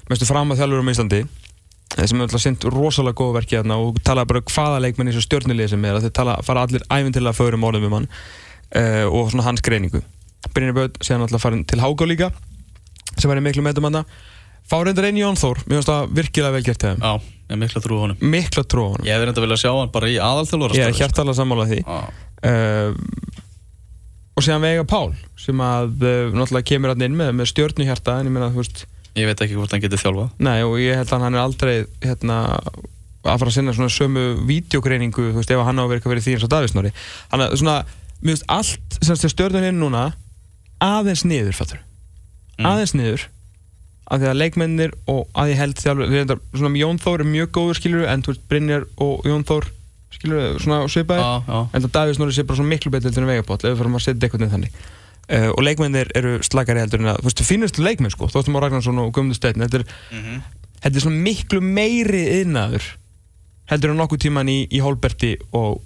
mestu 0.09 0.25
fram 0.29 0.51
að 0.51 0.61
þjálfur 0.61 0.79
um 0.79 0.91
Íslandi 0.93 1.21
sem 1.95 2.19
er 2.19 2.27
alltaf 2.27 2.43
sint 2.43 2.65
rosalega 2.67 3.17
góð 3.17 3.33
verki 3.39 3.57
hérna 3.57 3.77
og 3.81 3.97
tala 4.05 4.25
bara 4.27 4.43
um 4.43 4.51
hvaða 4.51 4.81
leikmenn 4.83 5.09
í 5.09 5.15
þessu 5.15 5.27
stjórnulegi 5.27 5.71
sem 5.73 5.85
er 5.87 5.97
að 5.97 6.07
þeir 6.07 6.15
tala, 6.19 6.37
fara 6.45 6.65
allir 6.67 6.83
æfintilega 6.91 7.37
förum 7.37 7.65
orðum 7.67 7.87
um 7.87 7.97
hann 7.97 8.07
uh, 8.11 9.05
og 9.07 9.31
svona 9.31 9.47
hans 9.47 9.63
greiningu. 9.65 10.03
Brynir 10.53 10.75
Böð 10.75 10.99
séðan 11.01 11.25
alltaf 11.25 11.45
farin 11.45 11.63
til 11.67 11.79
Hágá 11.81 12.07
líka 12.09 12.31
sem 13.17 13.31
í 13.31 13.39
miklu 13.41 13.63
meðdum 13.65 13.87
hann 13.89 14.03
fá 14.67 14.77
reyndar 14.83 15.07
einn 15.07 15.19
Jón 15.19 15.39
Þór, 15.39 15.63
mér 15.63 15.79
finnst 15.79 15.89
það 15.89 16.13
virkilega 16.17 16.55
vel 16.57 16.63
gert 16.65 16.83
þeim. 16.83 16.99
Já, 16.99 17.27
ég 17.47 17.55
er 17.55 17.61
mikla 17.61 17.81
trú 17.83 17.97
á 17.97 18.01
honum. 18.03 18.23
Mikla 18.35 18.63
trú 18.67 18.83
á 18.83 18.89
hann 18.93 19.07
Ég 19.07 19.15
hefði 19.15 19.29
reynda 19.29 19.43
viljað 19.45 19.61
sjá 19.63 19.71
hann 19.71 19.93
bara 19.93 20.09
í 20.11 20.17
aðalþjálfara 20.19 20.75
ég 20.77 20.89
er 20.91 20.97
hjartalega 20.97 21.37
sammála 21.39 21.67
því. 21.69 21.79
Uh, 21.87 22.91
og 24.35 24.45
síðan 24.45 24.65
Veiga 24.65 24.83
Pál 24.91 25.15
sem 25.39 25.63
að 25.63 26.03
uh, 26.03 26.35
náttúrulega 26.35 26.67
kemur 26.73 26.93
hann 26.93 27.07
inn 27.07 27.15
með, 27.17 27.31
með 27.39 27.51
stjórnuhjarta 27.53 28.19
en 28.19 28.27
ég 28.27 28.35
meina 28.35 28.51
þú 28.51 28.65
veist 28.65 28.83
Ég 29.17 29.25
veit 29.25 29.41
ekki 29.41 29.57
hvort 29.57 29.71
hann 29.73 29.81
getur 29.81 29.97
þjálfað. 30.01 30.29
Nei 30.45 30.59
og 30.63 30.75
ég 30.79 30.99
held 30.99 31.09
að 31.15 31.23
hann 31.25 31.35
er 31.37 31.41
aldrei 31.41 31.75
hérna 32.05 32.37
að 33.27 33.39
fara 33.41 33.49
að 33.49 33.55
sinna 33.57 33.73
svona 33.75 33.89
sömu 33.91 34.25
vídeogreiningu 34.47 35.31
þú 35.33 35.39
veist 35.41 35.51
ef 35.51 35.63
hann 35.65 35.81
á 35.81 35.83
að 35.83 35.95
eitthvað 35.97 36.13
verið 36.13 36.27
því 36.27 36.35
eins 36.37 36.45
og 36.45 36.51
Davísnóri 36.53 36.91
hann 37.33 37.43
er 37.43 37.55
svona, 37.59 37.77
mér 38.21 38.37
veist 38.37 38.45
allt 38.47 38.99
sem 39.03 39.17
stjórnun 39.33 39.65
inn 39.67 39.81
núna 39.81 40.03
aðeins 40.79 41.25
niður 41.27 41.57
fattur 41.57 41.83
Mm. 42.57 42.65
aðeins 42.65 42.93
niður 42.97 43.23
af 44.09 44.17
því 44.21 44.27
að 44.31 44.37
leikmennir 44.39 44.93
og 45.11 45.27
að 45.37 45.51
ég 45.51 45.59
held 45.61 45.75
þjálfur 45.77 46.39
svona 46.57 46.79
Jón 46.79 46.97
Þór 47.03 47.21
er 47.21 47.27
mjög 47.29 47.51
góður 47.53 47.77
skilur 47.77 48.07
en 48.09 48.23
þú 48.25 48.31
veist 48.33 48.47
Brynjar 48.49 48.85
og 48.97 49.27
Jón 49.29 49.43
Þór 49.45 49.67
skilur 50.15 50.57
svona 50.63 50.79
svipaðir. 50.89 51.43
En 51.75 51.83
það 51.85 51.91
Davís 51.93 52.17
Norris 52.17 52.39
er 52.41 52.47
bara 52.49 52.57
svo 52.57 52.65
miklu 52.65 52.89
betur 52.89 53.13
en 53.13 53.29
Vegapóll 53.29 53.61
ef 53.61 53.77
við 53.77 54.71
uh, 55.29 55.49
og 55.55 55.63
leikmennir 55.63 56.11
eru 56.15 56.37
slagari 56.43 56.79
heldur 56.83 56.99
en 57.03 57.11
að 57.13 57.19
þú 57.21 57.27
veist, 57.29 57.41
þú 57.41 57.47
finnast 57.51 57.77
leikmenn 57.81 58.11
sko, 58.13 58.27
Þóttum 58.31 58.57
á 58.57 58.63
Ragnarsson 58.65 58.99
og 59.03 59.11
Guðmundur 59.15 59.35
Steinn 59.39 59.61
þetta, 59.65 59.81
er- 59.81 59.87
Mhm. 60.11 60.41
þetta 60.83 60.95
er 60.95 61.01
svona 61.07 61.23
miklu 61.27 61.61
meiri 61.61 62.23
yðnaður 62.41 62.83
heldur 63.71 63.91
en 63.91 63.97
nokkuð 63.97 64.21
tíman 64.27 64.47
í, 64.49 64.67
í 64.71 64.79
Holberti 64.79 65.35
og, 65.51 65.81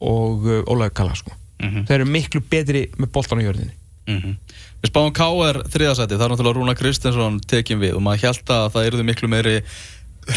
og 0.00 0.46
uh, 0.46 0.62
Ólaug 0.66 0.92
Kalla 0.94 1.14
sko. 1.14 1.30
Mhm. 1.62 1.86
þeir 1.88 2.00
eru 2.00 2.04
miklu 2.10 2.40
betri 2.50 2.86
með 2.98 3.12
boltan 3.12 3.38
á 3.40 3.46
jörðinni 3.48 3.72
Mhm. 4.06 4.36
Við 4.84 4.90
spáum 4.92 5.10
KR 5.10 5.56
þriðasæti, 5.66 6.14
það 6.14 6.20
er 6.22 6.30
náttúrulega 6.30 6.54
Rúna 6.54 6.74
Kristinsson 6.78 7.40
tekin 7.40 7.80
við 7.80 7.96
og 7.96 8.02
maður 8.06 8.20
held 8.28 8.44
að 8.54 8.68
það 8.74 8.86
eruðu 8.86 9.04
miklu 9.08 9.28
meiri 9.28 9.54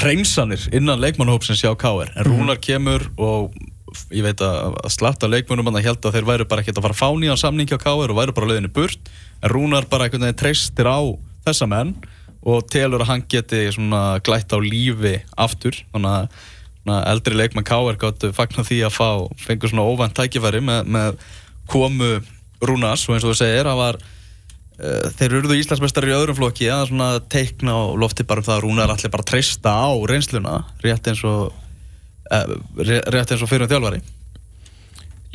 reynsanir 0.04 0.64
innan 0.74 1.00
leikmannhópsins 1.02 1.62
hjá 1.62 1.76
KR 1.78 2.10
en 2.16 2.26
Rúnar 2.26 2.58
kemur 2.62 3.08
og 3.18 3.54
ég 4.16 4.26
veit 4.26 4.44
að, 4.46 4.76
að 4.84 4.94
slatta 4.94 5.30
leikmannum 5.32 5.70
hann 5.70 5.82
held 5.86 6.06
að 6.06 6.16
þeir 6.18 6.30
væru 6.30 6.48
bara 6.50 6.64
ekkert 6.64 6.80
að 6.80 6.88
fara 6.88 6.98
að 6.98 7.02
fá 7.02 7.10
nýjan 7.20 7.42
samning 7.42 7.70
hjá 7.70 7.80
KR 7.82 8.14
og 8.14 8.20
væru 8.20 8.36
bara 8.38 8.52
leiðinu 8.52 8.72
burt. 8.76 9.12
En 9.42 9.54
Rúnar 9.54 9.90
bara 9.90 10.08
einhvern 10.08 10.28
veginn 10.28 10.40
treystir 10.40 10.90
á 10.90 11.00
þessa 11.48 11.70
menn 11.70 11.96
og 12.48 12.68
telur 12.72 13.04
að 13.04 13.12
hann 13.12 13.26
geti 13.32 13.66
svona 13.76 14.20
glætt 14.24 14.56
á 14.56 14.60
lífi 14.64 15.18
aftur. 15.40 15.80
Þannig 15.94 16.16
að 16.16 17.08
eldri 17.12 17.38
leikmann 17.38 17.68
KR 17.68 18.00
gáttu 18.00 18.32
fagnar 18.36 18.68
því 18.68 18.84
að 18.88 18.96
fá 18.96 19.10
fengur 19.42 19.72
svona 19.72 19.86
óvænt 19.86 20.16
tækifæri 20.18 20.62
með, 20.64 20.88
með 20.90 21.20
komu 21.70 22.18
Rúnars 22.66 23.06
og 23.08 23.16
eins 23.16 23.26
og 23.26 23.34
þú 23.34 23.40
segir 23.40 23.68
það 23.68 23.80
var 23.80 24.00
uh, 24.00 25.06
þeir 25.16 25.36
eruðu 25.38 25.60
Íslandsmeistari 25.62 26.12
í 26.12 26.18
öðrum 26.18 26.40
flokki 26.40 26.70
að 26.74 27.22
teikna 27.32 27.78
á 27.78 27.82
lofti 28.00 28.26
bara 28.28 28.44
um 28.44 28.48
það 28.50 28.58
að 28.58 28.64
Rúnar 28.66 28.94
allir 28.94 29.14
bara 29.14 29.28
treysta 29.32 29.76
á 29.76 29.90
reynsluna 30.10 30.56
rétt 30.84 31.12
eins 31.12 31.24
og 31.28 31.54
rétt 32.30 33.34
eins 33.34 33.44
og 33.44 33.50
fyrir 33.50 33.66
um 33.66 33.72
þjálfari? 33.72 34.02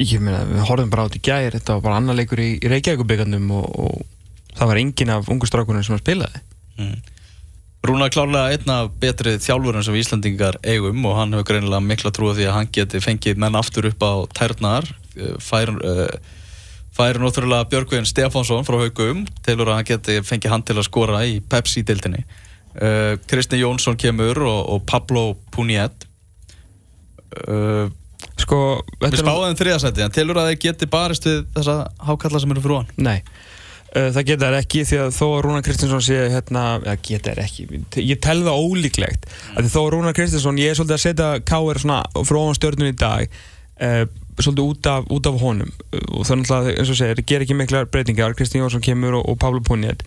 Ég 0.01 0.19
meina, 0.19 0.43
við 0.49 0.65
horfum 0.67 0.91
bara 0.91 1.05
á 1.05 1.07
þetta 1.07 1.21
í 1.21 1.25
gær 1.29 1.55
þetta 1.55 1.77
var 1.77 1.83
bara 1.85 1.99
annar 2.01 2.19
leikur 2.19 2.41
í, 2.43 2.51
í 2.59 2.71
Reykjavíkubyggandum 2.71 3.51
og, 3.55 3.67
og 3.79 4.55
það 4.59 4.71
var 4.71 4.81
engin 4.81 5.13
af 5.15 5.29
ungu 5.31 5.47
strákunum 5.47 5.85
sem 5.87 6.01
spilaði 6.01 6.41
mm. 6.81 6.97
Rúnar 7.85 8.11
klárlega 8.11 8.55
einn 8.57 8.71
af 8.73 8.95
betri 9.01 9.37
þjálfurinn 9.45 9.85
sem 9.85 9.99
Íslandingar 10.01 10.57
eigum 10.65 11.05
og 11.05 11.19
hann 11.19 11.37
hefur 11.37 11.51
greinilega 11.51 11.85
mikla 11.85 12.15
trúið 12.17 12.41
því 12.41 12.47
að 12.49 12.57
hann 12.57 12.71
geti 12.73 13.03
fengið 13.05 13.43
menn 13.45 13.59
aftur 13.61 13.91
upp 13.91 14.07
á 14.09 14.13
tærnar. 14.39 14.89
Uh, 15.19 15.35
fær 15.37 15.69
uh, 15.75 16.33
fær 16.97 17.21
náttúrulega 17.21 17.69
Björgvin 17.69 18.09
Stefánsson 18.09 18.65
frá 18.65 18.79
Haugum 18.81 19.27
telur 19.45 19.69
að 19.69 19.79
hann 19.81 19.89
geti 19.91 20.17
fengið 20.25 20.55
hann 20.55 20.65
til 20.65 20.79
að 20.79 20.89
skora 20.89 21.21
í 21.27 21.41
Pepsi-dildinni 21.43 22.25
Kristi 23.31 23.61
Jónsson 23.61 23.99
kemur 23.99 24.39
og, 24.43 24.61
og 24.75 24.81
Pablo 24.87 25.37
Puniet 25.55 26.07
uh, 27.49 27.89
sko, 28.41 28.61
Við 29.03 29.19
spáðum 29.23 29.59
þriðasæti 29.59 30.05
en 30.05 30.15
telur 30.15 30.41
að 30.41 30.53
þeir 30.53 30.61
geti 30.69 30.89
barist 30.91 31.29
við 31.29 31.43
þessa 31.57 31.77
hákalla 32.09 32.43
sem 32.43 32.55
eru 32.55 32.65
fyrir 32.65 32.81
hann 32.83 33.07
Nei, 33.09 33.19
uh, 33.95 34.11
það 34.17 34.29
geta 34.31 34.49
þær 34.49 34.59
ekki 34.61 34.85
því 34.91 35.01
að 35.05 35.15
þó 35.19 35.25
að 35.29 35.41
Rúnar 35.47 35.65
Kristinsson 35.67 36.05
sé 36.09 36.19
hérna, 36.35 36.65
eða 36.83 36.97
geta 37.09 37.35
þær 37.35 37.45
ekki, 37.45 37.69
ég 38.03 38.21
tel 38.25 38.41
það 38.43 38.67
ólíklegt 38.67 39.31
að 39.55 39.63
því 39.63 39.73
þó 39.77 39.81
að 39.85 39.91
Rúnar 39.97 40.19
Kristinsson, 40.19 40.61
ég 40.63 40.73
er 40.75 40.81
svolítið 40.81 40.99
að 40.99 41.07
setja 41.07 41.31
K.R. 41.53 41.83
svona 41.85 42.03
frá 42.25 42.41
ofan 42.43 42.61
stjörnun 42.61 42.93
í 42.93 42.99
dag 43.05 43.41
uh, 43.81 44.05
svolítið 44.41 44.67
út 44.67 44.91
af, 44.91 45.09
út 45.15 45.31
af 45.31 45.41
honum. 45.43 45.73
Uh, 45.91 46.05
og 46.19 46.29
það 46.29 46.37
er 46.37 46.43
náttúrulega, 46.43 46.77
eins 46.79 46.93
og 46.93 47.01
segir, 47.01 47.25
ger 47.31 47.47
ekki 47.47 47.59
mikla 47.59 47.87
breytingar, 47.91 48.37
Kristinn 48.39 48.65
Jónsson 48.65 48.85
kemur 48.85 49.21
og, 49.21 49.29
og 49.31 49.41
Pablo 49.43 49.63
Puniet 49.65 50.07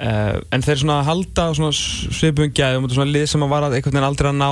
uh, 0.00 0.40
en 0.52 0.64
þeir 0.64 0.82
svona 0.82 1.02
halda 1.06 1.50
svona 1.56 1.72
svipum 1.74 2.52
gæðum 2.54 2.88
og 2.88 2.94
svona 2.94 3.12
lið 3.12 3.28
sem 3.32 3.44
að 3.44 3.54
var 3.54 3.66
að 3.66 3.78
einhvern 3.78 3.96
veginn 3.96 4.08
aldrei 4.08 4.30
að 4.32 4.40
ná 4.40 4.50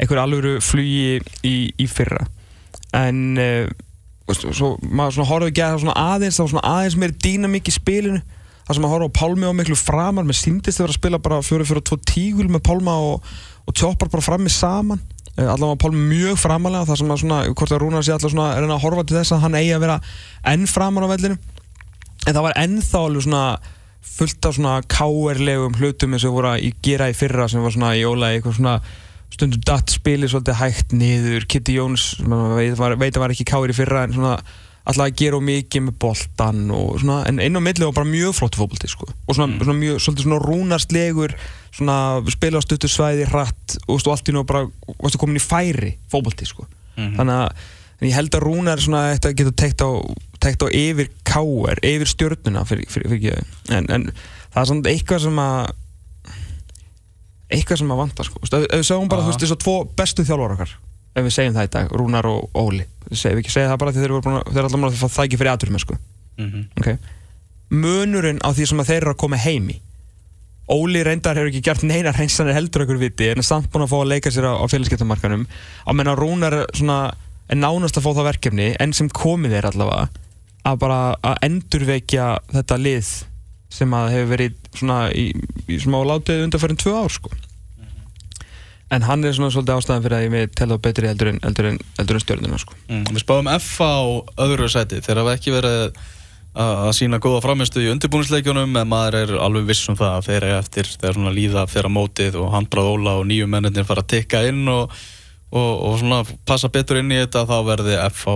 einhver 0.00 0.22
alvöru 0.22 0.56
flugi 0.64 1.20
í, 1.46 1.54
í 1.76 1.86
fyrra. 1.90 2.24
En 2.96 3.38
uh, 3.40 3.70
svo 4.34 4.74
maður 4.82 5.28
horfði 5.28 5.52
ekki 5.52 5.64
að 5.66 5.88
aðeins 5.92 6.38
það 6.38 6.46
var 6.46 6.52
svona 6.54 6.74
aðeins 6.74 6.98
meiri 7.00 7.18
dýnamík 7.26 7.70
í 7.70 7.76
spilinu. 7.76 8.20
Það 8.66 8.76
sem 8.76 8.84
maður 8.84 8.96
horfði 8.96 9.10
á 9.10 9.18
Pálmi 9.20 9.50
á 9.50 9.52
miklu 9.58 9.78
framar 9.78 10.26
með 10.26 10.40
síndist 10.40 10.78
þegar 10.78 10.94
að 10.94 11.00
spila 11.00 11.22
bara 11.22 11.40
fjóri 11.44 11.66
fjóri 11.68 11.84
tvo 11.86 11.98
tígul 12.06 12.50
með 12.50 12.64
Pálma 12.68 12.98
og, 13.02 13.32
og 13.66 13.76
tjóppar 13.76 14.12
bara 14.12 14.24
frammi 14.24 14.52
saman. 14.52 15.00
Uh, 15.36 15.46
allavega 15.46 15.72
var 15.74 15.80
Pálmi 15.84 16.04
mjög 16.10 16.40
framalega 16.42 16.88
það 16.90 17.02
sem 17.02 17.14
að 17.14 17.22
svona, 17.24 17.40
hvort 17.50 17.74
að 17.74 17.82
Rúnar 17.84 18.06
sé 18.06 18.14
alltaf 18.14 18.34
svona 18.34 18.52
reyna 18.58 18.76
að 18.76 18.84
horfa 18.86 19.06
til 19.06 19.18
þess 19.20 19.34
að 19.36 19.44
hann 19.46 19.58
eigi 19.58 19.74
að 19.76 19.84
vera 19.86 19.98
enn 20.52 20.70
framar 20.70 21.06
á 21.06 21.12
vellinu 21.12 21.38
en 22.26 22.34
það 22.34 22.44
var 22.44 22.58
ennþá 22.60 23.04
alveg 23.06 23.24
svona 23.26 23.44
fullt 24.00 24.48
af 24.48 24.56
svona 24.56 24.74
káerlegum 24.88 25.76
hlutum 25.78 26.16
eins 26.16 26.26
og 26.28 26.36
voru 26.36 26.52
að 26.54 26.66
gera 26.84 27.08
í 27.10 27.16
fyrra 27.16 27.48
sem 27.48 27.62
var 27.64 27.74
svona 27.74 27.94
í 27.96 28.04
ólega 28.04 28.36
eitthvað 28.36 28.58
svona 28.58 28.74
stundum 29.30 29.62
datt 29.66 29.92
spilið 29.92 30.34
svolítið 30.34 30.58
hægt 30.60 30.96
niður 30.96 31.46
Kitty 31.50 31.78
maður 32.26 32.98
veit, 32.98 33.14
að 33.14 33.22
var 33.22 33.34
ekki 33.34 33.48
káir 33.48 33.72
í 33.72 33.76
fyrra 33.76 34.04
en 34.06 34.16
svona 34.16 34.34
alltaf 34.90 35.06
að 35.06 35.16
gera 35.20 35.40
mikið 35.44 35.84
með 35.86 35.96
boltan 36.02 36.62
og 36.74 36.94
svona, 37.02 37.20
en 37.28 37.40
inn 37.44 37.58
á 37.58 37.62
milli 37.62 37.84
var 37.84 37.96
bara 38.00 38.08
mjög 38.08 38.36
flott 38.38 38.56
fótbolti 38.58 38.88
sko. 38.90 39.06
og 39.06 39.36
svona, 39.36 39.58
svona 39.60 39.78
mjög, 39.78 40.00
svolítið 40.02 40.26
svona 40.26 40.40
rúnarslegur 40.42 41.34
svona 41.76 41.98
spila 42.32 42.58
á 42.58 42.62
stuttu 42.64 42.88
svæði 42.90 43.28
hratt 43.30 43.76
og 43.86 44.00
stu 44.00 44.10
allt 44.10 44.30
í 44.30 44.34
nú 44.34 44.42
bara 44.48 44.64
varstu 44.96 45.20
komin 45.20 45.38
í 45.38 45.44
færi 45.44 45.94
fótbolti 46.10 46.48
sko. 46.48 46.66
Mhm. 46.96 47.14
þannig 47.20 47.36
að 47.36 48.08
ég 48.08 48.16
held 48.16 48.34
að 48.34 48.44
Rúnar 48.46 48.80
svona 48.80 49.02
þetta 49.12 49.34
getur 49.36 49.56
tekt 49.60 49.84
á, 49.84 49.90
tekt 50.40 50.64
á 50.64 50.68
yfir 50.72 51.10
káer, 51.28 51.80
yfir 51.84 52.08
stjörnuna 52.08 52.64
fyrir, 52.64 52.88
fyrir, 52.88 53.12
fyrir, 53.12 53.44
en, 53.68 53.86
en 53.92 54.06
það 54.54 54.62
er 54.62 54.70
svona 54.70 54.94
eitthvað 54.94 55.24
sem 55.26 55.40
að 55.42 55.74
eitthvað 57.50 57.82
sem 57.82 57.92
að 57.94 58.00
vanta 58.00 58.26
sko. 58.26 58.40
Þú 58.40 58.46
veist, 58.46 58.56
ef, 58.60 58.78
við 58.78 58.86
segjum 58.88 59.10
bara 59.10 59.22
Já. 59.22 59.26
þú 59.26 59.32
veist, 59.32 59.44
þessu 59.44 59.58
tvo 59.64 59.76
bestu 59.98 60.26
þjálfur 60.28 60.56
okkar 60.56 60.74
ef 61.10 61.26
við 61.26 61.34
segjum 61.34 61.56
það 61.56 61.66
í 61.66 61.70
dag, 61.74 61.92
Rúnar 61.98 62.28
og 62.30 62.58
Óli 62.58 62.86
Seg, 63.10 63.34
við 63.34 63.42
ekki 63.42 63.54
segja 63.56 63.70
það 63.72 63.80
bara 63.82 63.94
því 63.94 64.02
þeir 64.02 64.12
eru 64.12 64.18
alltaf 64.62 64.78
múin 64.78 64.90
að 64.90 65.00
það 65.02 65.24
ekki 65.24 65.38
fyrir 65.40 65.52
aðturum 65.52 65.80
sko. 65.82 65.96
Mhm. 66.38 66.66
okay. 66.78 66.98
munurinn 67.70 68.42
á 68.42 68.48
því 68.54 68.66
sem 68.70 68.82
að 68.82 68.92
þeir 68.92 69.00
eru 69.02 69.14
að 69.14 69.22
koma 69.24 69.40
heim 69.40 69.72
í 69.74 69.80
Óli 70.70 71.02
reyndar 71.02 71.34
hefur 71.34 71.50
ekki 71.50 71.64
gert 71.66 71.82
neina 71.82 72.12
reynsanir 72.14 72.54
heldur 72.54 72.84
okkur 72.84 73.00
viti 73.00 73.26
en 73.32 73.42
er 73.42 73.46
samt 73.46 73.66
búin 73.72 73.82
að 73.82 73.90
fá 73.90 73.96
að 73.98 74.10
leika 74.12 74.30
sér 74.30 74.46
á, 74.46 74.54
á 74.54 74.64
félagskeptamarkanum 74.70 75.42
á 75.50 75.90
menna 75.90 76.14
Rúnar 76.14 76.56
svona 76.70 77.10
er 77.50 77.58
nánast 77.58 77.98
að 77.98 78.06
fá 78.06 78.10
það 78.14 78.28
verkefni 78.28 78.68
enn 78.78 78.94
sem 78.94 79.10
komið 79.10 79.56
er 79.58 79.66
allavega 79.72 80.06
að 80.70 80.78
bara 80.84 81.00
að 81.26 81.42
endurvekja 81.48 82.28
þetta 82.52 82.78
lið 82.78 83.10
sem 83.70 83.94
að 83.94 84.12
hefur 84.16 84.32
verið 84.34 84.58
svona 84.74 84.98
í, 85.14 85.30
í 85.70 85.78
smá 85.82 86.00
látið 86.06 86.44
undanferðin 86.46 86.82
tvö 86.82 86.94
ár 86.98 87.14
sko. 87.14 87.32
En 88.90 89.04
hann 89.06 89.22
er 89.22 89.36
svona 89.36 89.52
svolítið 89.54 89.76
ástæðan 89.76 90.02
fyrir 90.02 90.16
að 90.16 90.24
ég 90.24 90.32
með 90.34 90.54
telða 90.58 90.80
betri 90.82 91.06
heldur 91.06 91.28
en, 91.30 91.42
en, 91.46 91.76
en 92.02 92.22
stjörnuna 92.24 92.58
sko. 92.58 92.74
Mm, 92.88 93.04
Við 93.12 93.22
spáðum 93.22 93.52
F 93.54 93.76
á 93.78 94.02
öðru 94.42 94.66
sæti. 94.72 94.98
Þeir 95.04 95.22
hafa 95.22 95.36
ekki 95.38 95.54
verið 95.54 95.84
að 95.84 96.00
að 96.58 96.90
sína 96.98 97.20
góða 97.22 97.44
framistu 97.44 97.82
í 97.84 97.90
undirbúinisleikjunum 97.92 98.74
en 98.80 98.88
maður 98.90 99.16
er 99.20 99.32
alveg 99.38 99.68
viss 99.68 99.86
um 99.90 99.96
það 99.98 100.16
að 100.16 100.24
þeir 100.26 100.46
eru 100.48 100.56
eftir 100.58 100.88
þegar 100.96 101.14
svona 101.14 101.34
líða 101.34 101.66
fyrir 101.70 101.92
mótið 101.94 102.38
og 102.42 102.50
handbrað 102.56 102.90
Óla 102.90 103.12
og 103.20 103.28
nýju 103.30 103.46
mennir 103.46 103.86
fara 103.86 104.02
að 104.02 104.10
tikka 104.16 104.42
inn 104.48 104.66
og, 104.68 104.90
og, 105.54 105.70
og 105.86 106.00
svona 106.00 106.24
passa 106.46 106.68
betur 106.68 106.98
inn 106.98 107.12
í 107.14 107.20
þetta 107.20 107.44
þá 107.46 107.56
verði 107.68 107.94
F 108.08 108.26
á 108.26 108.34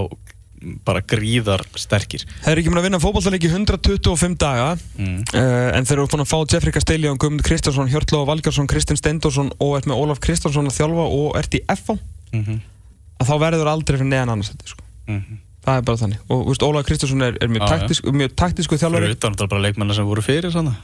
bara 0.85 1.03
gríðar 1.05 1.62
sterkir 1.79 2.24
Þeir 2.44 2.53
eru 2.53 2.62
ekki 2.62 2.72
múin 2.72 2.83
að 2.83 2.88
vinna 2.88 3.03
fótballtaleiki 3.03 3.50
125 3.53 4.38
daga 4.40 4.72
mm. 4.98 5.20
uh, 5.35 5.68
en 5.77 5.87
þeir 5.87 5.98
eru 5.98 6.09
búin 6.12 6.24
að 6.24 6.33
fá 6.33 6.38
Jeffrey 6.55 6.74
Castellion, 6.74 7.20
Guðmund 7.20 7.44
Kristjánsson, 7.46 7.90
Hjörtló 7.92 8.24
Valgarsson, 8.29 8.70
Kristinn 8.70 9.00
Steindorsson 9.00 9.53
og 9.59 9.79
ert 9.79 9.88
með 9.90 10.03
Ólaf 10.03 10.22
Kristjánsson 10.24 10.70
að 10.70 10.79
þjálfa 10.81 11.07
og 11.20 11.38
ert 11.40 11.59
í 11.59 11.62
FH 11.68 12.00
Mm 12.35 12.44
-hmm. 12.44 12.59
að 13.22 13.29
þá 13.29 13.35
verður 13.46 13.70
aldrei 13.70 13.98
fyrir 13.98 14.11
neðan 14.11 14.35
annars 14.35 14.50
sko. 14.64 14.83
það 15.64 15.77
er 15.77 15.85
bara 15.87 16.00
þannig 16.03 16.18
og 16.29 16.48
veist, 16.48 16.66
Ólaf 16.66 16.87
Kristjánsson 16.88 17.22
er, 17.22 17.38
er 17.40 17.48
mjög, 17.48 17.62
já. 17.62 17.68
taktisk, 17.68 18.05
mjög 18.11 18.35
taktisku 18.35 18.74
Það 18.74 18.83
þjálfari 18.83 19.05
eru 19.05 19.16
utan 19.18 19.37
bara 19.38 19.62
leikmennar 19.62 19.94
sem 19.96 20.05
voru 20.05 20.22
fyrir 20.22 20.50
svona 20.50 20.74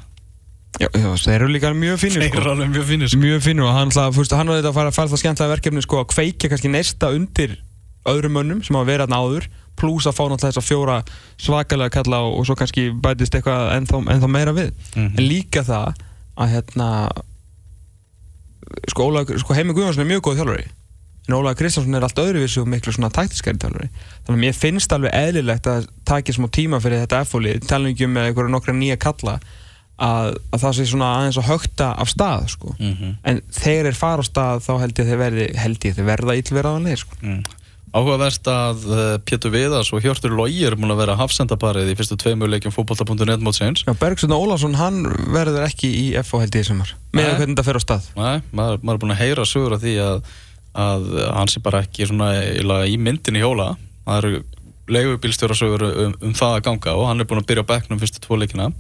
Já, 0.79 0.87
já, 0.95 1.09
þeir 1.19 1.35
eru 1.35 1.49
líka 1.51 1.73
mjög 1.75 1.99
fínir 1.99 2.23
Þeir 2.23 2.31
sko. 2.31 2.40
eru 2.40 2.51
alveg 2.51 2.69
mjög 2.71 2.87
fínir 2.87 3.09
sko. 3.09 3.19
mjög 3.19 3.40
fínir 3.43 3.64
og 3.66 3.75
hann, 3.75 3.90
veist, 3.90 4.33
hann 4.33 4.47
var 4.47 4.61
þetta 4.61 4.71
að 4.71 4.79
fara 4.79 4.88
að 4.88 4.95
fara 4.95 5.09
það 5.11 5.23
skemmtilega 5.23 5.55
verkefni 5.55 5.83
sko, 5.83 5.97
að 6.01 6.11
kveikja 6.14 6.51
kannski 6.51 6.71
neista 6.71 7.11
undir 7.11 7.57
öðrum 8.07 8.33
mönnum 8.38 8.62
sem 8.62 8.77
hafa 8.77 8.87
verið 8.87 9.05
þarna 9.09 9.21
áður 9.21 9.49
pluss 9.81 10.07
að 10.11 10.16
fá 10.19 10.23
náttúrulega 10.29 10.51
þess 10.53 10.61
að 10.62 10.69
fjóra 10.71 10.99
svakalega 11.40 11.95
kalla 11.99 12.21
og, 12.27 12.38
og 12.40 12.47
svo 12.49 12.57
kannski 12.61 12.88
bætist 13.03 13.35
eitthvað 13.38 13.73
ennþá, 13.79 14.03
ennþá 14.14 14.31
meira 14.37 14.53
við 14.57 14.71
Mhm. 14.97 15.16
en 15.19 15.27
líka 15.29 15.64
það 15.66 15.95
að 16.40 16.53
hérna 16.55 16.90
sko, 18.90 19.09
Óla, 19.11 19.25
sko 19.40 19.57
Heimi 19.57 19.75
Guðjónsson 19.77 20.05
er 20.05 20.11
mjög 20.11 20.23
góð 20.29 20.40
þjálfari 20.43 20.66
en 21.31 21.37
Ólaður 21.37 21.59
Kristjánsson 21.61 21.95
er 21.99 22.05
allt 22.07 22.19
öðruvísi 22.23 22.61
og 22.62 22.69
miklu 22.71 22.93
svona 22.95 23.11
taktiskari 23.14 23.59
þjálfari 23.62 23.88
þannig 24.27 24.37
að 24.37 24.43
mér 24.45 24.57
finnst 24.59 24.95
alveg 24.97 25.14
eðlilegt 25.14 25.69
að 25.71 25.88
taki 26.09 26.35
smá 26.37 26.49
tíma 26.55 26.81
fyrir 26.83 27.03
þetta 27.05 27.21
F-fólið 27.27 27.66
tala 27.71 27.90
ekki 27.93 28.07
um 28.09 28.14
með 28.16 28.31
einhverja 28.31 28.55
nokkra 28.55 28.75
nýja 28.77 28.97
kalla 29.01 29.37
að, 30.01 30.31
að 30.55 30.62
það 30.64 30.77
sé 30.79 30.87
svona 30.90 31.11
aðeins 31.19 31.38
að 31.43 31.49
högta 31.51 31.90
af 32.01 32.09
stað 32.09 32.47
sko. 32.55 32.75
Mhm. 32.81 33.11
en 33.31 33.40
þegar 33.53 33.90
þeir 33.90 33.99
fara 34.01 34.25
á 34.25 34.31
stað 34.31 34.62
þá 34.64 34.73
held 34.81 34.95
ég 34.97 35.05
að 35.05 35.11
þeir 35.12 35.23
verði 35.25 35.47
held 35.61 35.79
ég 35.85 35.93
að 35.93 35.99
þeir 36.01 36.09
verða 36.11 36.37
ítlverðanlega 36.40 37.03
sko. 37.05 37.19
mm. 37.23 37.43
Áhugaverst 37.90 38.46
að 38.50 38.85
uh, 38.87 39.00
Pétur 39.26 39.50
Viðars 39.55 39.90
og 39.90 40.05
Hjörtur 40.05 40.35
Lógi 40.38 40.62
er 40.68 40.76
múin 40.79 40.94
að 40.94 41.03
vera 41.03 41.16
hafsendaparið 41.18 41.90
í 41.90 41.96
fyrstu 41.98 42.18
tveimur 42.20 42.50
leikjum 42.53 42.74
fótbolta.net 42.74 43.42
mótsins. 43.42 43.83
Já, 43.83 43.92
Bergson 43.98 44.35
Ólason 44.37 44.79
hann 44.79 45.03
verður 45.35 45.66
ekki 45.66 45.90
í 45.90 46.05
FO 46.22 46.38
held 46.44 46.55
í 46.55 46.62
sumar. 46.66 46.94
Með 47.16 47.33
hvernig 47.33 47.57
þetta 47.57 47.66
fer 47.66 47.81
á 47.81 47.83
stað. 47.83 48.09
Nei, 48.14 48.46
maður, 48.55 48.79
maður 48.85 48.94
er 48.94 49.03
búin 49.03 49.14
að 49.16 49.22
heyra 49.24 49.48
sögur 49.48 49.74
af 49.74 49.83
því 49.83 49.96
að, 50.07 50.22
að 50.87 51.11
hann 51.40 51.50
sé 51.50 51.64
bara 51.66 51.83
ekki 51.83 52.07
svona 52.07 52.31
í 52.87 52.94
myndinni 53.00 53.42
hjóla 53.42 53.72
það 54.07 54.18
eru 54.20 54.42
leigubílstjóra 54.90 55.57
sögur 55.59 55.87
um, 55.88 56.14
um 56.22 56.35
það 56.35 56.57
að 56.57 56.64
ganga 56.66 56.96
og 56.98 57.09
hann 57.11 57.22
er 57.22 57.29
búin 57.31 57.42
að 57.42 57.48
byrja 57.50 57.66
á 57.66 57.70
bekknum 57.70 58.00
fyrstu 58.03 58.22
tvo 58.24 58.38
leikina 58.40 58.70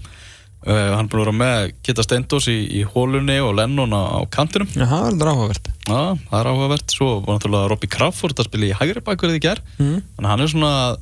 uh, 0.66 0.94
hann 0.94 1.06
er 1.06 1.10
búin 1.10 1.20
að 1.20 1.26
vera 1.26 1.36
með 1.40 1.74
Kitta 1.86 2.04
Steindós 2.06 2.48
í, 2.52 2.56
í 2.80 2.82
hólunni 2.88 3.38
og 3.44 3.54
Lennon 3.58 3.94
á, 3.96 4.02
á 4.16 4.20
kantinum. 4.32 4.68
Já, 4.74 4.86
það 4.88 5.06
verður 5.10 5.32
áhugavert. 5.34 5.70
Já, 5.86 6.00
það 6.30 6.40
er 6.40 6.50
áhugavert. 6.50 6.96
Svo 6.96 7.12
var 7.20 7.38
náttúrulega 7.38 7.70
Robby 7.72 7.90
Crawford 7.90 8.42
að 8.42 8.50
spila 8.50 8.68
í 8.68 8.74
hægri 8.76 9.04
bakverðið 9.06 9.38
í 9.40 9.44
ger 9.44 9.62
mm. 9.78 9.96
Þannig 10.16 10.26
að 10.26 10.32
hann 10.34 10.44
er 10.44 10.52
svona 10.54 10.72
að 10.80 10.98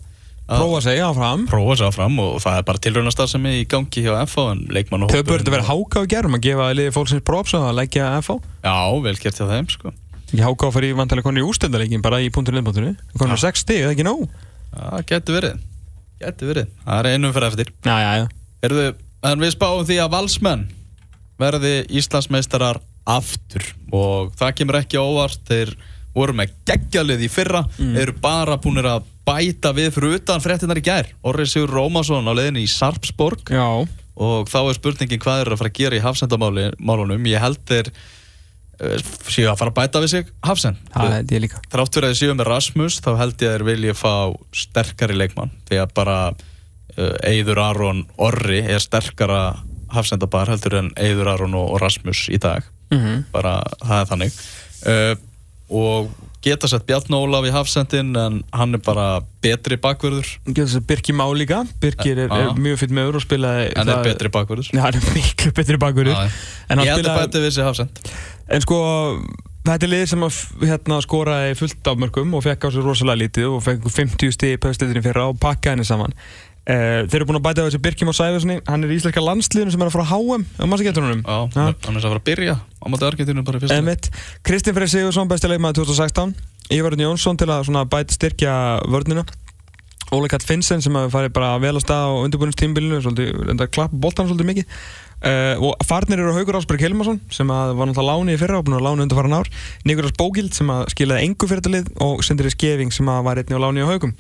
Prófa 0.49 0.79
að 0.79 0.85
segja 0.87 1.09
áfram 1.11 1.43
prófa 1.45 1.75
sig 1.77 1.87
áfram 1.91 2.21
og 2.25 2.39
það 2.41 2.55
er 2.57 2.63
bara 2.65 2.81
tilraunastar 2.81 3.29
sem 3.29 3.49
er 3.51 3.57
í 3.59 3.65
gangi 3.69 4.01
hjá 4.01 4.15
FH 4.23 4.45
en 4.55 4.63
leikmann 4.73 5.05
og 5.05 5.11
Þau 5.13 5.27
börðu 5.29 5.51
að 5.51 5.57
vera 5.59 5.67
háka 5.69 6.01
á 6.01 6.09
gerum 6.09 6.39
að 6.39 6.45
gefa 6.47 6.69
liði 6.73 6.95
fólksins 6.95 7.21
og 7.29 7.67
að 7.69 7.77
leggja 7.77 8.07
FO 8.25 8.39
Já, 8.65 8.79
vel 9.05 9.13
gert 9.21 9.37
hjá 9.37 9.45
þeim 9.45 9.69
sko. 9.69 9.93
Ekki 10.31 10.41
háka 10.47 10.65
á 10.65 10.73
að 10.73 10.87
í 10.89 10.97
vantilega 10.97 11.27
konur 11.29 11.45
í 11.45 11.49
ústendaleikin 11.51 12.01
bara 12.05 12.23
í 12.25 12.33
punktur 12.33 12.57
liðbóttunni 19.79 20.69
Konur 20.69 20.69
Já. 20.69 20.69
6 20.69 20.69
stig, 20.69 20.69
það 20.69 20.79
ekki 20.79 20.79
nóg 20.79 20.79
Já, 20.79 20.79
getur 20.79 20.79
verið 20.79 20.79
Getur 20.79 20.79
verið 20.79 20.79
Það 20.79 20.79
einum 20.79 20.79
fyrir 20.79 20.79
eftir 20.79 20.79
Já, 20.79 20.79
já, 20.79 20.79
já 20.79 20.79
Erðu, 20.79 20.79
en 20.79 20.79
við 20.79 20.79
spáum 20.79 20.89
því 20.89 21.09
að 21.19 21.19
valsmenn 21.19 21.19
verði 21.39 21.75
Íslandsmeistarar 21.99 22.81
aftur. 23.09 23.65
Og 23.95 24.35
það 24.39 24.57
kemur 24.59 24.79
ekki 24.79 24.99
óvart 25.01 25.41
þeir 25.49 25.73
voru 26.15 26.35
með 26.35 26.53
geggjalið 26.67 27.23
í 27.25 27.31
fyrra 27.31 27.63
Mm. 27.79 27.95
þeir 27.95 28.03
eru 28.03 28.13
bara 28.23 28.59
búinir 28.59 28.87
að 28.87 29.07
bæta 29.27 29.73
við 29.77 29.93
fyrir 29.95 30.19
utan 30.19 30.41
fréttinar 30.41 30.79
í 30.79 30.85
gær. 30.85 31.07
Orri 31.23 31.47
Sigur 31.47 31.71
Rómason 31.71 32.27
á 32.27 32.33
leiðinni 32.35 32.65
í 32.65 32.71
Sarpsborg. 32.71 33.51
Já, 33.51 33.87
og 34.19 34.49
þá 34.51 34.59
er 34.69 34.79
spurningin 34.79 35.21
hvað 35.23 35.41
er 35.45 35.53
að 35.53 35.59
fara 35.61 35.71
að 35.71 35.79
gera 35.79 35.99
í 35.99 36.03
hafsendamálunum 36.03 37.27
ég 37.31 37.39
held 37.43 37.61
þeir 37.69 37.91
uh, 38.83 38.99
séu 39.31 39.47
að 39.51 39.59
fara 39.61 39.71
að 39.71 39.79
bæta 39.79 40.03
við 40.03 40.09
sig 40.15 40.33
hafsend. 40.43 40.77
Þrátt 40.95 41.95
fyrir 41.95 42.09
að 42.09 42.15
þeir 42.15 42.21
séu 42.23 42.35
með 42.35 42.51
Rasmus 42.51 43.01
þá 43.05 43.11
held 43.21 43.43
ég 43.43 43.49
að 43.49 43.55
þeir 43.59 43.67
vilja 43.69 43.95
fá 43.95 44.15
sterkari 44.53 45.15
leikmann. 45.19 45.53
Því 45.69 45.83
að 45.85 45.95
bara 45.95 46.19
uh, 46.97 47.15
Eyður 47.27 47.63
Aron 47.63 48.07
Orri 48.17 48.63
er 48.65 48.83
sterkara 48.83 49.59
hafsendabar 49.93 50.51
heldur 50.53 50.79
en 50.83 50.93
Eyður 50.97 51.33
Aron 51.35 51.57
og, 51.59 51.79
Rasmus 51.83 52.29
í 52.33 52.41
dag. 52.43 52.67
Mm 52.93 53.25
bara 53.33 53.61
það 53.85 54.01
er 54.01 54.11
þannig. 54.13 54.39
Uh, 54.89 55.15
og 55.69 56.13
geta 56.45 56.69
sett 56.71 56.87
Bjarn 56.89 57.17
Ólaf 57.17 57.47
í 57.49 57.53
hafsendin 57.53 58.15
en 58.17 58.39
hann 58.55 58.77
er 58.77 58.83
bara 58.85 59.21
betri 59.45 59.77
bakverður 59.81 60.31
þess 60.47 60.79
að 60.79 60.87
Birkir 60.89 61.17
má 61.19 61.27
líka. 61.35 61.65
Birkir 61.83 62.23
er, 62.25 62.33
er 62.33 62.55
mjög 62.57 62.81
fyrir 62.85 62.97
meður 63.01 63.19
og 63.21 63.27
spilaði 63.27 63.69
hann 63.77 63.93
er 63.93 64.07
betri 64.07 64.33
bakverður 64.33 64.71
hann 64.79 64.99
er 65.01 65.11
miklu 65.17 65.53
betri 65.57 65.77
hann 65.83 66.85
ég 66.85 66.95
held 66.95 67.11
að 67.11 67.21
bæti 67.21 67.45
við 67.45 67.55
sig 67.59 67.67
hafsend. 67.67 68.03
En 68.49 68.65
sko, 68.65 68.79
þetta 69.67 69.85
er 69.85 69.93
lið 69.93 70.05
sem 70.13 70.25
að 70.25 70.39
hérna, 70.63 71.01
skoraði 71.05 71.57
fullt 71.59 71.91
af 71.91 71.99
mörgum 72.01 72.37
og 72.39 72.45
fekk 72.47 72.65
á 72.65 72.69
sig 72.73 72.87
rosalega 72.87 73.23
lítið 73.27 73.57
og 73.59 73.65
fekk 73.67 73.89
50 73.93 74.37
stig 74.39 74.57
í 74.57 74.61
pöðslitinni 74.63 75.05
fyrra 75.05 75.29
og 75.33 75.41
pakkaði 75.43 75.77
henni 75.77 75.89
saman. 75.89 76.17
Uh, 76.69 77.07
þeir 77.09 77.23
eru 77.23 77.27
búin 77.31 77.39
að 77.39 77.45
bæta 77.47 77.65
þessi 77.65 77.79
Birkjum 77.81 78.11
á 78.13 78.19
Sæfarssoni, 78.19 78.59
hann 78.69 78.85
er 78.85 78.91
í 78.93 78.97
íslenska 78.99 79.23
landsliðinu 79.25 79.73
sem 79.73 79.81
er 79.81 79.89
að 79.89 79.95
fara 79.95 80.05
á 80.05 80.11
HM, 80.13 80.43
um 80.45 80.69
maður 80.69 80.89
getur 80.91 81.07
honum. 81.07 81.23
Já, 81.25 81.39
hann 81.57 81.97
er 81.97 82.03
að 82.03 82.11
fara 82.11 82.21
að 82.21 82.27
byrja 82.27 82.57
á 82.61 82.87
móti 82.93 83.09
Argentínu 83.09 83.45
bara 83.47 83.57
í 83.57 83.63
fyrsta 83.63 83.79
Emitt, 83.81 84.11
Kristinn 84.45 84.77
Freyr 84.77 84.93
Sigursson, 84.93 85.31
besti 85.33 85.49
leikmaður 85.49 85.87
2016, 85.87 86.37
Ívarun 86.77 87.05
Jónsson 87.07 87.41
til 87.41 87.49
að 87.49 87.73
bæta 87.89 88.19
styrkja 88.19 88.55
vörnina. 88.85 89.25
Óli 90.13 90.29
Katt 90.29 90.45
Finnsen 90.45 90.81
sem 90.85 90.95
hafi 90.97 91.13
farið 91.13 91.35
bara 91.37 91.57
vel 91.61 91.77
á 91.77 91.81
stað 91.85 92.13
á 92.13 92.21
undirbúinistímbilinu, 92.25 93.01
svolítið, 93.05 93.49
enda 93.53 93.69
klapp 93.69 93.93
boltan 93.93 94.29
svolítið 94.29 94.49
mikið. 94.53 94.79
Uh, 95.19 95.59
og 95.67 95.81
farnir 95.83 96.21
eru 96.23 96.31
Haugur 96.37 96.61
Ásberg 96.61 96.85
Helmarsson 96.85 97.17
sem 97.35 97.49
að 97.51 97.73
var 97.75 97.89
náttúrulega 97.91 98.21
láni 98.23 98.37
í 98.37 98.39
fyrra 98.39 98.61
og 98.61 98.69
búin 98.69 98.77
að 98.79 98.85
láni 98.87 99.05
undir 99.05 99.19
faran 99.19 99.35
ár. 99.35 99.51
Nikolas 99.89 100.15
Bókild 100.17 100.55
sem 100.55 100.71
að 100.71 100.85
skilaði 100.95 101.27
engu 101.27 101.49
fyrir 101.51 101.65
þetta 101.65 101.73
lið 101.75 101.89
og 102.07 102.23
Sindri 102.25 102.53
Skeving 102.55 102.95
sem 102.95 103.11
að 103.11 103.25
var 103.27 103.41
einnig 103.43 103.59
á 103.59 103.65
láni 103.67 103.83
á 103.83 103.91
Haugum 103.91 104.15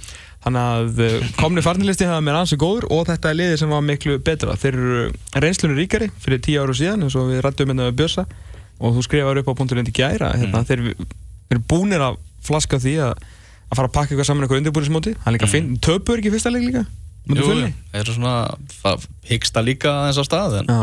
þannig 0.48 0.64
að 0.64 1.00
uh, 1.04 1.30
komni 1.38 1.62
farnirlisti 1.64 2.08
hafa 2.08 2.24
mér 2.24 2.40
ansi 2.40 2.58
góður 2.58 2.88
og 2.90 3.06
þetta 3.12 3.30
er 3.30 3.38
liðið 3.38 3.62
sem 3.62 3.72
var 3.76 3.86
miklu 3.86 4.18
betra. 4.24 4.58
Þeir 4.58 4.74
eru 4.74 5.06
reynslunni 5.44 5.78
ríkari 5.78 6.10
fyrir 6.18 6.42
tíu 6.44 6.64
áru 6.64 6.74
síðan 6.76 7.06
eins 7.06 7.16
og 7.18 7.30
við 7.30 7.44
rættum 7.44 7.70
hérna 7.70 7.90
við 7.90 7.98
Bjössa 8.02 8.24
og 8.78 8.94
þú 8.94 9.04
skrifar 9.06 9.40
upp 9.40 9.50
á 9.50 9.58
punkturinn 9.58 9.88
til 9.88 9.96
gæra 9.96 10.30
hérna, 10.38 10.62
þeir, 10.66 10.80
þeir 10.94 11.56
eru 11.56 11.64
búnir 11.70 12.04
að 12.04 12.20
flaska 12.46 12.78
því 12.82 12.94
að, 13.08 13.12
að 13.68 13.80
fara 13.80 13.88
að 13.90 13.96
pakka 13.96 14.14
eitthvað 14.14 14.28
saman 14.30 14.42
eitthvað 14.46 14.62
undirbúinismóti 14.62 15.12
líka 15.34 15.50
finn, 15.50 15.68
töpuður 15.82 16.22
ekki 16.22 16.32
fyrsta 16.36 16.52
leik 16.54 16.68
líka? 16.68 16.84
Jú, 17.28 17.44
þeir 17.44 18.00
eru 18.00 18.14
svona 18.14 18.36
það 18.78 18.96
hyggsta 19.28 19.60
líka 19.66 19.88
aðeins 20.04 20.20
á 20.22 20.24
stað 20.28 20.52
en 20.60 20.70
Já, 20.70 20.80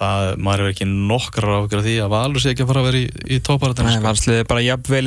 það, 0.00 0.20
maður 0.42 0.60
hefur 0.64 0.74
ekki 0.74 0.88
nokkrar 0.90 1.52
af 1.62 1.70
því 1.86 1.94
að 2.04 2.12
Valur 2.12 2.42
sé 2.42 2.48
ekki 2.52 2.64
að 2.66 2.70
fara 2.72 2.82
að 2.82 2.88
vera 2.90 3.00
í, 3.00 3.06
í 3.30 3.38
tóparatinu 3.46 3.88
Nei, 3.94 4.04
valsliðið 4.04 4.42
er 4.42 4.50
bara 4.50 4.66
jafnvel 4.66 5.06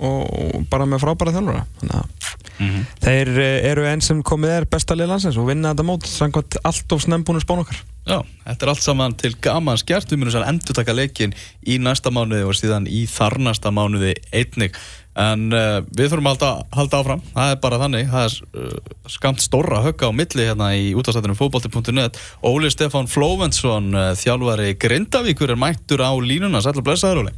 og, 0.00 0.64
bara 0.70 0.86
með 0.88 1.04
frábæra 1.06 1.34
þjálfara. 1.36 1.66
Þannig 1.82 1.98
að 2.02 2.12
Mhm. 2.56 2.84
þeir 3.04 3.28
uh, 3.36 3.68
eru 3.68 3.82
enn 3.84 4.00
sem 4.00 4.22
komið 4.24 4.48
er 4.54 4.64
besta 4.64 4.94
lið 4.96 5.10
landsins 5.10 5.36
og 5.36 5.44
vinna 5.50 5.74
þetta 5.74 5.84
mót 5.84 6.06
samkvæmt 6.08 6.56
allt 6.64 6.92
of 6.94 7.02
snembúinu 7.04 7.42
spán 7.42 7.60
okkar. 7.60 7.82
Já, 8.08 8.22
þetta 8.46 8.64
er 8.64 8.70
allt 8.72 8.80
saman 8.86 9.12
til 9.20 9.34
gaman 9.44 9.76
skert 9.76 10.08
við 10.08 10.22
munum 10.22 10.32
sér 10.32 10.46
endur 10.48 10.72
taka 10.78 10.94
leikin 10.96 11.34
í 11.68 11.76
næsta 11.82 12.08
mánuði 12.14 12.46
og 12.48 12.54
síðan 12.56 12.86
í 12.88 13.02
þarnasta 13.12 13.68
mánuði 13.76 14.14
einnig. 14.32 14.72
En 15.20 15.50
uh, 15.52 15.82
við 15.96 16.08
þurfum 16.14 16.30
að 16.30 16.32
halda, 16.38 16.48
halda 16.78 17.00
áfram. 17.02 17.22
Það 17.34 17.52
er 17.52 17.60
bara 17.66 17.78
þannig, 17.82 18.08
það 18.14 18.24
er 18.24 18.64
uh, 18.64 18.96
skamt 19.18 19.44
stóra 19.44 19.82
högga 19.84 20.08
á 20.08 20.12
milli 20.16 20.48
hérna 20.48 20.70
í 20.80 20.94
útastættunum 20.96 21.36
fótbolti.net 21.36 22.16
Óli 22.44 22.72
Stefán 22.72 23.08
Flóvensson 23.12 23.92
uh, 23.92 24.14
þjálfari 24.16 24.78
Grindavíkur 24.80 25.52
er 25.52 25.60
mættur 25.60 26.00
á 26.00 26.12
línuna, 26.16 26.64
sætla 26.64 26.84
blessaður 26.88 27.26
Óli. 27.26 27.36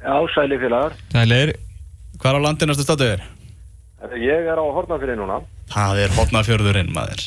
Já, 0.00 0.16
sæli 0.36 0.56
félagar. 0.60 0.96
Er 1.12 1.52
Hvar 2.24 2.38
á 2.40 2.40
landinu 2.40 2.72
ertu 2.72 2.86
statuðir? 2.86 3.20
Ég 4.16 4.46
er 4.48 4.56
á 4.56 4.64
Hortnafyrir 4.64 5.18
núna. 5.18 5.42
Það 5.68 5.98
er 6.06 6.12
hotnafjörðurinn 6.16 6.92
maður 6.96 7.20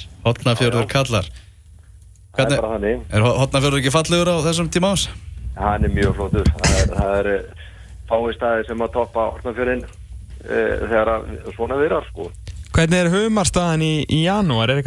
já. 0.82 0.90
kallar 0.90 1.28
Það 1.28 2.40
Hvernig, 2.40 2.56
er 2.58 2.62
bara 2.64 2.72
þannig. 2.72 3.04
er 3.14 3.26
hotnafjörður 3.28 3.82
ekki 3.82 3.94
fallegur 3.94 4.32
á 4.34 4.36
þessum 4.48 4.72
tíma 4.74 4.92
ás? 4.96 5.04
Hann 5.58 5.86
er 5.86 5.94
mjög 5.94 6.16
flottur. 6.18 6.50
Það 6.58 6.74
er, 6.80 6.90
það 6.98 7.14
er 7.20 7.30
eh, 7.34 7.62
fáið 8.10 8.34
staðir 8.40 8.68
sem 8.72 8.82
að 8.88 8.92
toppa 8.98 9.28
Hortnafyrin 9.36 9.86
e, 9.86 10.64
þegar 10.88 11.14
að 11.14 11.30
svona 11.60 11.78
virar, 11.82 12.10
sko. 12.10 12.28
Hvernig 12.74 12.98
er 13.04 13.12
humarstaðan 13.14 13.86
í, 13.86 13.94
í 14.10 14.24
janúar? 14.26 14.74
Er, 14.74 14.82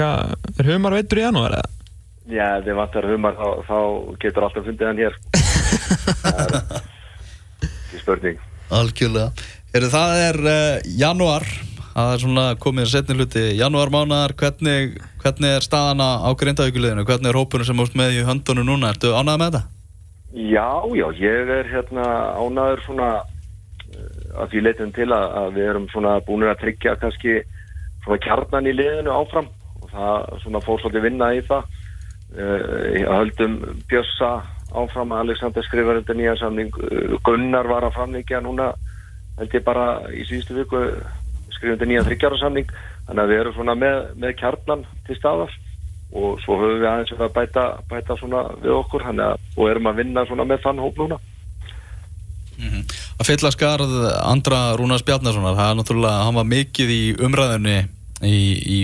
er 0.59 0.73
humar 0.73 0.99
veitur 0.99 1.23
í 1.23 1.27
janúar? 1.29 1.55
eða? 1.61 1.71
Já, 2.31 2.47
ef 2.59 2.67
þið 2.67 2.79
vantar 2.83 3.11
humar 3.15 3.39
þá, 3.39 3.49
þá 3.71 3.79
getur 4.27 4.47
alltaf 4.49 4.67
fundið 4.67 4.91
hann 4.91 5.03
hér, 5.07 5.19
sko. 5.19 5.47
Það 6.27 6.45
er 6.45 6.61
ekki 7.71 8.03
spurning. 8.05 8.47
Algjörlega. 8.71 9.49
Heru, 9.71 9.87
það 9.87 10.13
er 10.19 10.37
uh, 10.51 10.87
januar, 10.99 11.45
það 11.93 12.09
er 12.13 12.23
svona 12.25 12.45
komið 12.59 12.89
setni 12.91 13.15
hluti 13.15 13.43
januarmánar, 13.55 14.33
hvernig, 14.35 14.97
hvernig 15.23 15.53
er 15.61 15.63
staðana 15.63 16.09
á 16.27 16.31
Grindavíkuliðinu, 16.41 17.05
hvernig 17.07 17.31
er 17.31 17.39
hópunum 17.39 17.69
sem 17.69 17.83
út 17.85 17.95
með 17.95 18.17
í 18.19 18.25
höndunum 18.27 18.67
núna, 18.67 18.91
ertu 18.91 19.13
ánægð 19.15 19.39
með 19.39 19.47
þetta? 19.47 19.63
Já, 20.51 20.67
já, 20.99 21.07
ég 21.23 21.55
er 21.61 21.71
hérna 21.71 22.09
ánaður 22.43 22.85
svona, 22.89 23.13
eh, 23.95 24.11
að 24.43 24.51
því 24.51 24.65
leitum 24.67 24.93
til 24.99 25.09
að, 25.15 25.29
að 25.45 25.55
við 25.61 25.71
erum 25.71 25.89
svona 25.95 26.19
búin 26.27 26.49
að 26.51 26.61
tryggja 26.65 26.99
kannski 26.99 27.39
svona 28.03 28.21
kjarnan 28.27 28.67
í 28.67 28.75
liðinu 28.75 29.15
áfram. 29.15 29.55
Og 29.85 29.89
það 29.95 30.31
svona 30.43 30.67
fór 30.67 30.83
svolítið 30.83 31.07
vinna 31.07 31.33
í 31.39 31.47
það. 31.47 31.75
Uh, 32.31 33.07
höldum 33.07 33.59
Bjössa 33.87 34.37
áfram. 34.75 35.15
Alexander 35.15 35.63
skrifar 35.63 36.03
þetta 36.03 36.19
nýja 36.19 36.39
samning. 36.43 36.75
Gunnar 37.27 37.71
var 37.71 37.87
að 37.87 38.01
framlíkja 38.01 38.43
núna 38.43 38.73
held 39.41 39.57
ég 39.57 39.67
bara 39.67 39.89
í 40.13 40.23
síðustu 40.29 40.59
viku 40.61 40.85
skrifum 41.51 41.75
þetta 41.75 41.91
nýja 41.91 42.07
þryggjára 42.07 42.39
samning 42.41 42.71
þannig 43.09 43.25
að 43.25 43.33
við 43.33 43.43
erum 43.43 43.57
svona 43.57 43.77
með, 43.79 43.99
með 44.21 44.37
kjarnan 44.39 44.87
til 45.09 45.19
staðar 45.19 45.59
og 46.11 46.41
svo 46.43 46.59
höfum 46.59 46.81
við 46.81 46.89
aðeins 46.91 47.13
að 47.15 47.35
bæta, 47.35 47.65
bæta 47.91 48.17
svona 48.19 48.45
við 48.63 48.75
okkur. 48.75 49.05
Að, 49.11 49.37
og 49.57 49.69
erum 49.71 49.91
að 49.91 50.01
vinna 50.03 50.25
svona 50.27 50.47
með 50.49 50.65
þann 50.65 50.83
hóp 50.83 50.99
núna. 50.99 51.19
Að 52.61 53.29
fylla 53.29 53.51
skarð 53.55 53.93
andra 54.21 54.61
Rúnars 54.77 55.05
Bjarnasonar, 55.07 55.57
það 55.57 55.71
er 55.71 55.77
náttúrulega, 55.79 56.25
hann 56.27 56.37
var 56.37 56.49
mikið 56.51 56.93
í 56.93 57.03
umræðunni 57.25 57.77
í, 58.27 58.41
í, 58.61 58.81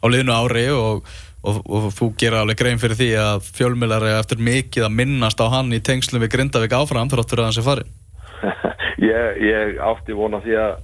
á 0.00 0.06
liðnu 0.08 0.32
ári 0.32 0.64
og, 0.72 1.08
og, 1.42 1.58
og 1.66 1.90
þú 1.96 2.10
gerir 2.20 2.38
alveg 2.40 2.60
grein 2.62 2.80
fyrir 2.80 2.96
því 3.00 3.10
að 3.20 3.50
fjölmjölar 3.58 4.06
er 4.08 4.20
eftir 4.22 4.40
mikið 4.40 4.88
að 4.88 4.96
minnast 5.02 5.42
á 5.44 5.46
hann 5.52 5.74
í 5.76 5.82
tengslum 5.84 6.24
við 6.24 6.32
Grindavík 6.36 6.76
áfram 6.78 7.12
þráttur 7.12 7.42
að 7.42 7.50
hann 7.50 7.58
sé 7.58 7.66
farið. 7.66 7.92
ég, 9.02 9.42
ég 9.48 9.80
átti 9.82 10.16
vona 10.16 10.42
því 10.44 10.60
að 10.62 10.76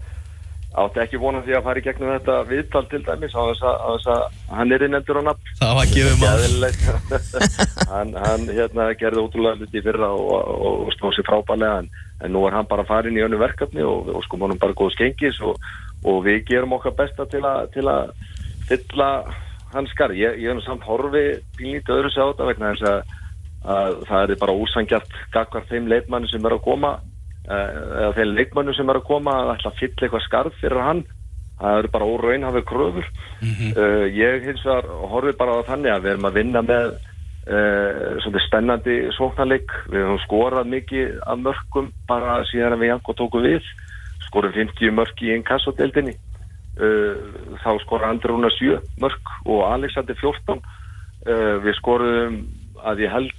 átti 0.74 1.02
ekki 1.04 1.20
vona 1.22 1.42
því 1.44 1.54
að 1.54 1.66
fara 1.68 1.80
í 1.80 1.84
gegnum 1.84 2.10
þetta 2.16 2.36
viðtal 2.48 2.82
til 2.90 3.00
dæmis 3.06 3.34
á 3.38 3.42
þess 3.46 3.62
að, 3.62 3.76
á 3.78 3.88
þess 3.94 4.08
að 4.14 4.56
hann 4.58 4.74
er 4.74 4.84
innendur 4.86 5.20
á 5.22 5.26
nafn. 5.28 5.52
Það 5.60 5.76
var 5.78 5.84
ekki 5.84 6.02
um 6.08 6.24
að 6.26 6.40
hann, 7.92 8.10
hann 8.24 8.48
hérna, 8.50 8.88
gerði 8.98 9.22
ótrúlega 9.22 9.60
hluti 9.60 9.84
fyrra 9.84 10.10
og, 10.10 10.34
og, 10.50 10.82
og 10.88 10.92
stóð 10.96 11.14
sér 11.18 11.28
frábælega 11.30 11.84
en, 11.84 11.88
en 12.26 12.34
nú 12.34 12.42
er 12.48 12.58
hann 12.58 12.70
bara 12.70 12.86
farin 12.88 13.18
í 13.18 13.22
önnu 13.22 13.38
verkefni 13.38 13.86
og, 13.86 14.10
og 14.16 14.26
sko 14.26 14.40
mannum 14.42 14.58
bara 14.62 14.74
góð 14.74 14.96
skengis 14.96 15.38
og 15.44 16.20
við 16.26 16.42
gerum 16.50 16.74
okkar 16.76 16.98
besta 16.98 17.28
til 17.30 17.44
að 17.46 17.70
til 17.76 17.86
að 17.86 18.10
fylla 18.66 19.10
hans 19.74 19.94
skar. 19.94 20.14
Ég, 20.18 20.40
ég 20.42 20.50
er 20.50 20.58
nú 20.58 20.66
samt 20.66 20.86
horfi 20.86 21.26
bílítið 21.58 22.00
öðru 22.00 22.10
sér 22.10 22.26
á 22.26 22.30
þetta 22.32 22.50
vegna 22.50 22.74
þess 22.74 22.90
að, 22.90 23.16
að 23.78 23.98
það 24.10 24.22
er 24.26 24.38
bara 24.42 24.60
úsangjart 24.66 25.18
gagvar 25.34 25.70
þeim 25.70 25.90
leitmanni 25.92 26.34
sem 26.34 26.42
er 26.42 26.58
að 26.58 26.66
koma 26.66 26.96
eða 27.44 28.12
þeir 28.16 28.30
leikmönnu 28.32 28.72
sem 28.74 28.88
er 28.88 28.98
að 29.00 29.08
koma 29.08 29.34
að 29.42 29.50
ætla 29.58 29.70
að 29.70 29.80
fylla 29.82 30.06
eitthvað 30.06 30.26
skarð 30.28 30.58
fyrir 30.62 30.80
hann 30.80 31.04
það 31.58 31.78
eru 31.80 31.90
bara 31.94 32.08
óraun 32.10 32.46
hafið 32.48 32.66
kröfur. 32.68 33.08
Mm 33.40 33.50
-hmm. 33.50 33.70
uh, 33.78 34.06
ég 34.10 34.46
hins 34.48 34.64
vegar 34.64 34.86
horfið 35.12 35.36
bara 35.38 35.56
á 35.58 35.68
þannig 35.70 35.92
að 35.92 36.02
við 36.02 36.12
erum 36.12 36.28
að 36.28 36.36
vinna 36.38 36.62
með 36.62 36.86
uh, 37.54 38.40
spennandi 38.48 38.96
svoknarleik, 39.16 39.70
við 39.88 40.02
hefum 40.02 40.20
skorað 40.26 40.70
mikið 40.74 41.18
af 41.26 41.38
mörgum 41.38 41.92
bara 42.08 42.44
síðan 42.50 42.78
við 42.80 42.92
Janko 42.92 43.12
tóku 43.12 43.40
við. 43.40 43.62
Skorum 44.26 44.52
50 44.52 44.90
mörg 44.90 45.22
í 45.22 45.30
einn 45.30 45.44
kassodeldinni 45.44 46.16
uh, 46.80 47.14
þá 47.62 47.70
skora 47.84 48.10
Andrúna 48.10 48.50
7 48.50 48.80
mörg 48.98 49.22
og 49.44 49.72
Alexander 49.72 50.14
14 50.14 50.62
við 51.64 51.72
skorum 51.78 52.34
að 52.84 52.98
ég 53.00 53.10
held 53.10 53.32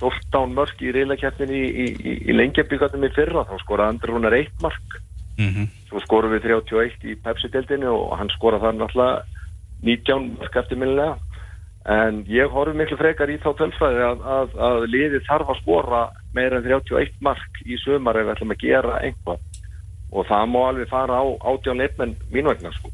14 0.00 0.54
mörg 0.56 0.82
í 0.82 0.92
reylakjæftin 0.94 1.52
í, 1.52 1.62
í, 1.62 1.86
í, 2.28 2.36
lengjabíkatum 2.36 3.04
í 3.06 3.12
fyrra 3.16 3.44
þá 3.48 3.56
skoraði 3.62 3.94
Andri 3.94 4.12
Rúnar 4.12 4.38
1 4.38 4.62
mark. 4.62 5.00
Mm 5.38 5.48
-hmm. 5.48 5.68
svo 5.88 6.00
skorum 6.04 6.32
við 6.34 6.42
31 6.44 7.04
í 7.08 7.14
Pepsi-deltinu 7.24 7.88
og 7.88 8.18
hann 8.18 8.28
skoraði 8.34 8.66
þar 8.66 8.74
náttúrulega 8.78 9.22
19 9.82 10.36
mark 10.38 10.56
eftir 10.56 10.78
minnilega 10.78 11.16
en 11.84 12.24
ég 12.28 12.50
horfi 12.52 12.76
miklu 12.78 12.96
frekar 12.96 13.30
í 13.30 13.38
þá 13.42 13.50
tölfræði 13.58 14.02
að, 14.06 14.20
að, 14.22 14.52
að 14.66 14.84
liði 14.92 15.20
þarf 15.26 15.48
að 15.50 15.60
skora 15.62 16.02
meira 16.34 16.60
en 16.60 16.68
31 16.68 17.16
mark 17.20 17.62
í 17.66 17.78
sömar 17.82 18.18
ef 18.20 18.28
við 18.28 18.34
ætlum 18.36 18.54
að 18.54 18.62
gera 18.62 19.00
einhvað 19.02 19.40
og 20.12 20.26
það 20.28 20.50
má 20.52 20.60
alveg 20.68 20.90
fara 20.92 21.18
á 21.18 21.24
átján 21.40 21.80
leifmenn 21.80 22.14
mín 22.30 22.50
vegna 22.50 22.70
sko. 22.76 22.90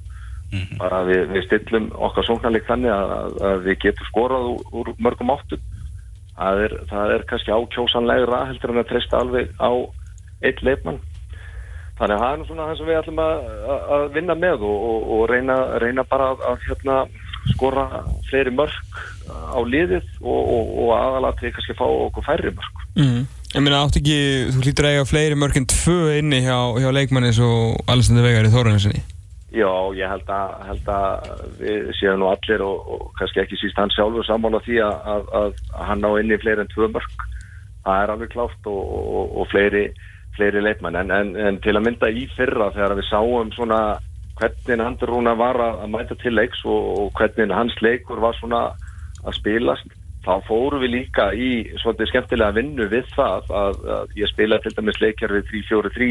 Mm 0.48 0.60
-hmm. 0.60 0.78
bara 0.78 1.02
við, 1.04 1.26
við 1.34 1.44
stillum 1.44 1.90
okkar 1.92 2.24
sóknarleik 2.24 2.64
þannig 2.64 2.90
að, 2.90 3.34
að 3.50 3.58
við 3.66 3.78
getum 3.82 4.06
skorað 4.08 4.44
úr, 4.48 4.62
úr 4.72 4.94
mörgum 4.96 5.34
áttum 5.34 5.60
það 6.38 6.64
er, 6.64 6.74
það 6.90 7.14
er 7.14 7.28
kannski 7.30 7.54
ákjósanlegra 7.54 8.42
heldur 8.52 8.74
en 8.74 8.82
að 8.82 8.90
treysta 8.92 9.22
alveg 9.22 9.54
á 9.58 9.70
eitt 10.46 10.62
leifmann 10.62 11.00
þannig 11.98 12.14
að 12.14 12.22
það 12.22 12.34
er 12.34 12.44
svona 12.46 12.66
það 12.68 12.76
sem 12.78 12.88
við 12.88 12.98
ætlum 13.00 13.22
að, 13.24 13.48
að 13.96 14.04
vinna 14.14 14.36
með 14.38 14.66
og, 14.68 14.84
og, 14.90 15.08
og 15.16 15.24
reyna, 15.32 15.56
reyna 15.82 16.04
bara 16.06 16.30
að, 16.34 16.44
að 16.52 16.68
hérna, 16.68 16.98
skora 17.54 17.86
fleiri 18.28 18.54
mörg 18.54 19.02
á 19.28 19.58
liðið 19.66 20.06
og, 20.22 20.54
og 20.84 20.94
aðalat 20.94 21.42
við 21.42 21.56
kannski 21.56 21.76
fá 21.78 21.84
okkur 21.88 22.26
færri 22.28 22.54
mörg 22.54 22.86
mm. 23.00 23.26
Ég 23.48 23.64
minna 23.64 23.80
átt 23.80 23.96
ekki, 23.96 24.16
þú 24.52 24.62
hlýtur 24.62 24.86
að 24.86 24.94
eiga 24.94 25.04
fleiri 25.08 25.36
mörg 25.40 25.56
en 25.56 25.68
tvö 25.72 26.00
inni 26.18 26.42
hjá, 26.44 26.58
hjá 26.78 26.90
leikmannis 26.92 27.40
og 27.42 27.80
Alessandr 27.88 28.26
Vegar 28.26 28.46
í 28.46 28.52
Þóruninsinni 28.52 29.00
Já, 29.48 29.68
ég 29.96 30.04
held 30.04 30.28
að, 30.28 30.50
held 30.68 30.88
að 30.92 31.28
við 31.56 31.86
séum 31.96 32.18
nú 32.20 32.26
allir 32.28 32.60
og, 32.66 32.90
og 32.92 33.06
kannski 33.16 33.40
ekki 33.40 33.56
síst 33.56 33.78
hann 33.80 33.92
sjálfur 33.94 34.26
sammála 34.28 34.60
því 34.66 34.82
að, 34.84 35.06
að, 35.08 35.30
að 35.40 35.62
hann 35.88 36.04
ná 36.04 36.08
inn 36.20 36.34
í 36.34 36.40
fleiri 36.42 36.64
en 36.66 36.72
tvö 36.74 36.90
mörg 36.92 37.24
það 37.86 38.02
er 38.02 38.12
alveg 38.12 38.34
klátt 38.34 38.68
og, 38.68 38.82
og, 38.98 39.32
og 39.40 39.48
fleiri, 39.48 39.86
fleiri 40.36 40.60
leikmann 40.66 40.98
en, 41.00 41.14
en, 41.14 41.32
en 41.40 41.60
til 41.64 41.78
að 41.78 41.86
mynda 41.86 42.12
í 42.12 42.26
fyrra 42.36 42.68
þegar 42.76 42.98
við 42.98 43.08
sáum 43.08 43.54
svona 43.56 43.80
hvernig 44.38 44.84
Andur 44.84 45.14
Rúna 45.14 45.32
var 45.38 45.58
að 45.64 45.88
mæta 45.94 46.18
til 46.20 46.34
leiks 46.36 46.60
og 46.68 47.08
hvernig 47.16 47.54
hans 47.56 47.80
leikur 47.80 48.20
var 48.20 48.36
svona 48.36 48.66
að 49.24 49.38
spilast 49.40 49.96
þá 50.28 50.44
fóru 50.44 50.82
við 50.82 50.92
líka 50.92 51.30
í 51.32 51.50
svolítið 51.80 52.12
skemmtilega 52.12 52.56
vinnu 52.58 52.88
við 52.92 53.08
það 53.16 53.50
að 53.62 54.14
ég 54.18 54.28
spila 54.28 54.60
til 54.60 54.74
dæmis 54.76 55.00
leikjar 55.00 55.32
við 55.38 55.48
3-4-3 55.54 56.10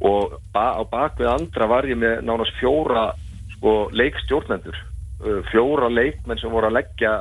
og 0.00 0.38
ba 0.54 0.74
á 0.74 0.82
bakvið 0.90 1.30
andra 1.30 1.68
var 1.70 1.86
ég 1.86 1.98
með 1.98 2.24
nánast 2.26 2.56
fjóra 2.58 3.12
sko, 3.54 3.90
leikstjórnendur. 3.92 4.76
Uh, 5.24 5.40
fjóra 5.52 5.88
leikmenn 5.88 6.40
sem 6.40 6.52
voru 6.52 6.68
að 6.68 6.78
leggja 6.80 7.12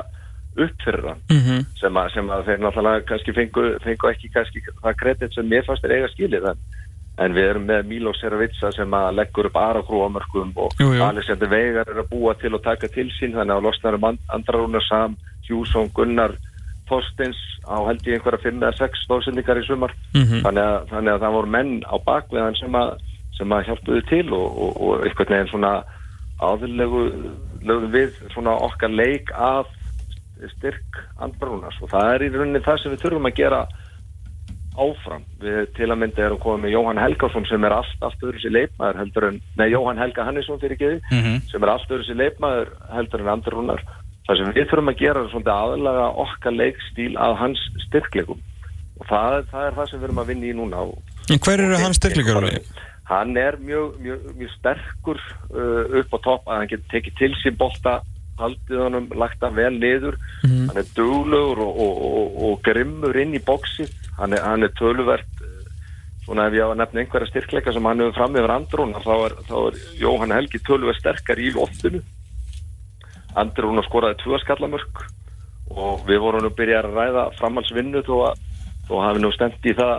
upp 0.54 0.86
fyrir 0.86 1.08
hann. 1.08 1.22
Mm 1.30 1.42
-hmm. 1.42 1.66
sem, 1.80 1.98
að, 1.98 2.14
sem 2.14 2.30
að 2.30 2.46
þeir 2.46 2.60
náttúrulega 2.62 3.06
kannski 3.10 3.34
fengu, 3.34 3.66
fengu 3.84 4.10
ekki 4.10 4.30
kannski 4.34 4.62
það 4.82 4.98
kredit 5.02 5.34
sem 5.34 5.48
mér 5.50 5.66
fannst 5.66 5.86
er 5.86 5.96
eiga 5.98 6.08
skilið 6.08 6.50
en, 6.52 6.60
en 7.18 7.34
við 7.34 7.50
erum 7.50 7.66
með 7.66 7.86
Milo 7.90 8.14
Seravitsa 8.14 8.72
sem 8.72 8.94
að 8.94 9.16
leggur 9.16 9.50
upp 9.50 9.58
Arakrúamörkum 9.58 10.52
og 10.56 10.74
Alexander 10.82 11.50
Veigar 11.50 11.90
er 11.90 12.02
að 12.04 12.10
búa 12.10 12.34
til 12.34 12.54
og 12.54 12.64
taka 12.64 12.88
til 12.88 13.10
sín 13.20 13.34
þannig 13.34 13.56
að 13.56 13.64
losnarum 13.64 14.06
andra 14.28 14.58
rúnar 14.58 14.86
Sam, 14.90 15.18
Hjússon, 15.48 15.90
Gunnar 15.94 16.38
Þorstins 16.94 17.42
á 17.66 17.78
held 17.88 18.08
ég 18.08 18.20
einhverja 18.20 18.44
5 18.46 18.62
eða 18.62 18.78
6 18.78 19.04
stóðsendingar 19.08 19.62
í 19.62 19.66
sumar 19.66 19.94
mm 20.14 20.22
-hmm. 20.22 20.42
þannig, 20.46 20.64
að, 20.64 20.88
þannig 20.94 21.14
að 21.14 21.24
það 21.26 21.36
voru 21.38 21.54
menn 21.58 21.74
á 21.90 21.96
bakveðan 22.06 22.60
sem 22.60 22.76
að, 22.80 22.92
að 23.44 23.68
hjálpuðu 23.68 24.02
til 24.10 24.26
og, 24.34 24.48
og, 24.66 24.82
og 24.82 25.06
einhvern 25.08 25.34
veginn 25.34 25.54
svona 25.54 25.74
áðurlegu 26.44 27.02
lögum 27.64 27.92
við 27.94 28.20
svona 28.34 28.58
okkar 28.68 28.92
leik 28.92 29.32
af 29.32 29.72
styrk 30.58 31.00
andbrúnars 31.24 31.80
og 31.82 31.90
það 31.94 32.14
er 32.14 32.26
í 32.26 32.30
rauninni 32.34 32.64
það 32.66 32.82
sem 32.82 32.94
við 32.94 33.04
þurfum 33.06 33.30
að 33.30 33.40
gera 33.40 33.62
áfram. 34.74 35.26
Við 35.42 35.68
til 35.78 35.90
að 35.92 36.00
mynda 36.02 36.24
erum 36.26 36.42
komið 36.42 36.64
með 36.66 36.74
Jóhann 36.74 37.02
Helgarsson 37.02 37.46
sem 37.46 37.66
er 37.68 37.76
allt, 37.76 38.06
öðru 38.26 38.42
sér 38.42 38.56
leipmaður 38.56 39.00
heldur 39.04 39.28
en, 39.30 39.42
nei 39.60 39.68
Jóhann 39.70 40.02
Helga 40.02 40.26
Hannesson 40.26 40.62
fyrir 40.62 40.80
geði, 40.80 41.02
mm 41.12 41.20
-hmm. 41.22 41.42
sem 41.52 41.64
er 41.64 41.70
allt 41.70 41.92
öðru 41.92 42.08
sér 42.08 42.20
leipmaður 42.24 42.74
heldur 42.90 43.22
en 43.22 43.34
andbrúnar 43.36 43.84
það 44.28 44.40
sem 44.40 44.56
við 44.56 44.70
þurfum 44.72 44.92
að 44.94 45.02
gera 45.02 45.24
er 45.24 45.30
svona 45.34 45.58
aðlaga 45.66 46.08
okkar 46.24 46.56
leikstíl 46.56 47.12
að 47.20 47.36
hans 47.42 47.64
styrklegum 47.88 48.40
og 49.00 49.10
það, 49.10 49.38
það 49.52 49.68
er 49.68 49.78
það 49.78 49.90
sem 49.90 50.00
við 50.00 50.08
erum 50.08 50.24
að 50.24 50.32
vinna 50.32 50.50
í 50.50 50.56
núna. 50.58 50.88
En 51.34 51.44
hver 51.44 51.64
eru 51.66 51.80
hans 51.82 52.00
styrklegar? 52.00 52.50
Hann 53.10 53.36
er 53.38 53.58
mjög, 53.60 53.98
mjög, 54.00 54.28
mjög 54.40 54.52
sterkur 54.54 55.20
uh, 55.52 56.00
upp 56.00 56.16
á 56.16 56.18
topp 56.24 56.48
að 56.48 56.60
hann 56.60 56.72
getur 56.72 56.92
tekið 56.94 57.18
til 57.20 57.32
sín 57.42 57.58
bolta 57.60 57.98
haldið 58.40 58.80
honum, 58.80 59.10
lagt 59.20 59.44
hann 59.44 59.58
vel 59.58 59.74
niður. 59.76 60.16
Mm 60.44 60.50
-hmm. 60.50 60.70
hann 60.70 60.80
er 60.82 60.88
duglegur 60.96 61.60
og, 61.66 61.74
og, 61.86 61.98
og, 62.08 62.38
og 62.48 62.62
grimmur 62.66 63.20
inn 63.20 63.36
í 63.36 63.44
bóksi 63.44 63.90
hann 64.18 64.34
er, 64.34 64.42
hann 64.46 64.64
er 64.64 64.72
töluvert 64.80 65.44
uh, 65.44 65.52
svona 66.24 66.48
ef 66.48 66.56
ég 66.56 66.64
á 66.64 66.72
að 66.72 66.80
nefna 66.80 67.04
einhverja 67.04 67.28
styrkleika 67.28 67.74
sem 67.74 67.86
hann 67.86 68.00
hefur 68.00 68.18
fram 68.18 68.36
yfir 68.40 68.56
andrún 68.56 68.96
þá 69.04 69.14
er, 69.28 69.34
er 69.52 69.80
Jóhann 70.00 70.32
Helgi 70.32 70.60
töluvert 70.64 71.02
sterkar 71.02 71.40
í 71.40 71.52
loftinu 71.52 72.02
Andri 73.36 73.68
hún 73.68 73.82
að 73.82 73.88
skoraði 73.88 74.20
tvö 74.22 74.40
skallamörk 74.44 75.04
og 75.74 76.04
við 76.08 76.22
vorum 76.22 76.44
nú 76.46 76.52
byrjað 76.54 76.86
að 76.86 76.98
ræða 76.98 77.24
framhalsvinnu 77.40 78.04
þó 78.06 78.16
að 78.30 78.42
þó 78.88 78.94
hafi 79.02 79.24
nú 79.24 79.32
stemt 79.34 79.66
í 79.66 79.74
það 79.78 79.94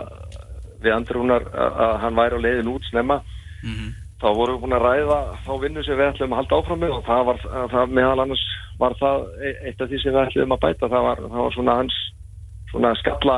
við 0.83 0.95
Andri 0.95 1.21
hún 1.21 1.35
að 1.35 1.93
hann 2.03 2.19
væri 2.19 2.37
á 2.37 2.45
leiðin 2.45 2.73
út 2.75 2.89
snemma 2.89 3.21
mm 3.63 3.73
-hmm. 3.73 3.89
þá 4.21 4.27
vorum 4.35 4.55
við 4.55 4.61
búin 4.61 4.77
að 4.77 4.85
ræða 4.87 5.19
þá 5.45 5.53
vinnu 5.61 5.83
sem 5.83 5.97
við 5.97 6.09
ætlum 6.09 6.33
að 6.33 6.39
halda 6.39 6.57
áfram 6.59 6.79
með 6.79 6.91
og 6.97 7.03
það 7.05 7.25
var, 7.25 7.37
það 7.73 7.95
meðal 7.97 8.19
annars 8.19 8.45
var 8.79 8.93
það 8.99 9.17
e- 9.47 9.59
eitt 9.67 9.81
af 9.81 9.89
því 9.89 10.01
sem 10.01 10.13
við 10.13 10.25
ætlum 10.25 10.51
að 10.51 10.63
bæta 10.65 10.91
það 10.93 11.03
var, 11.07 11.17
það 11.31 11.43
var 11.43 11.53
svona 11.53 11.75
hans 11.75 11.95
svona 12.71 12.95
skalla 12.95 13.37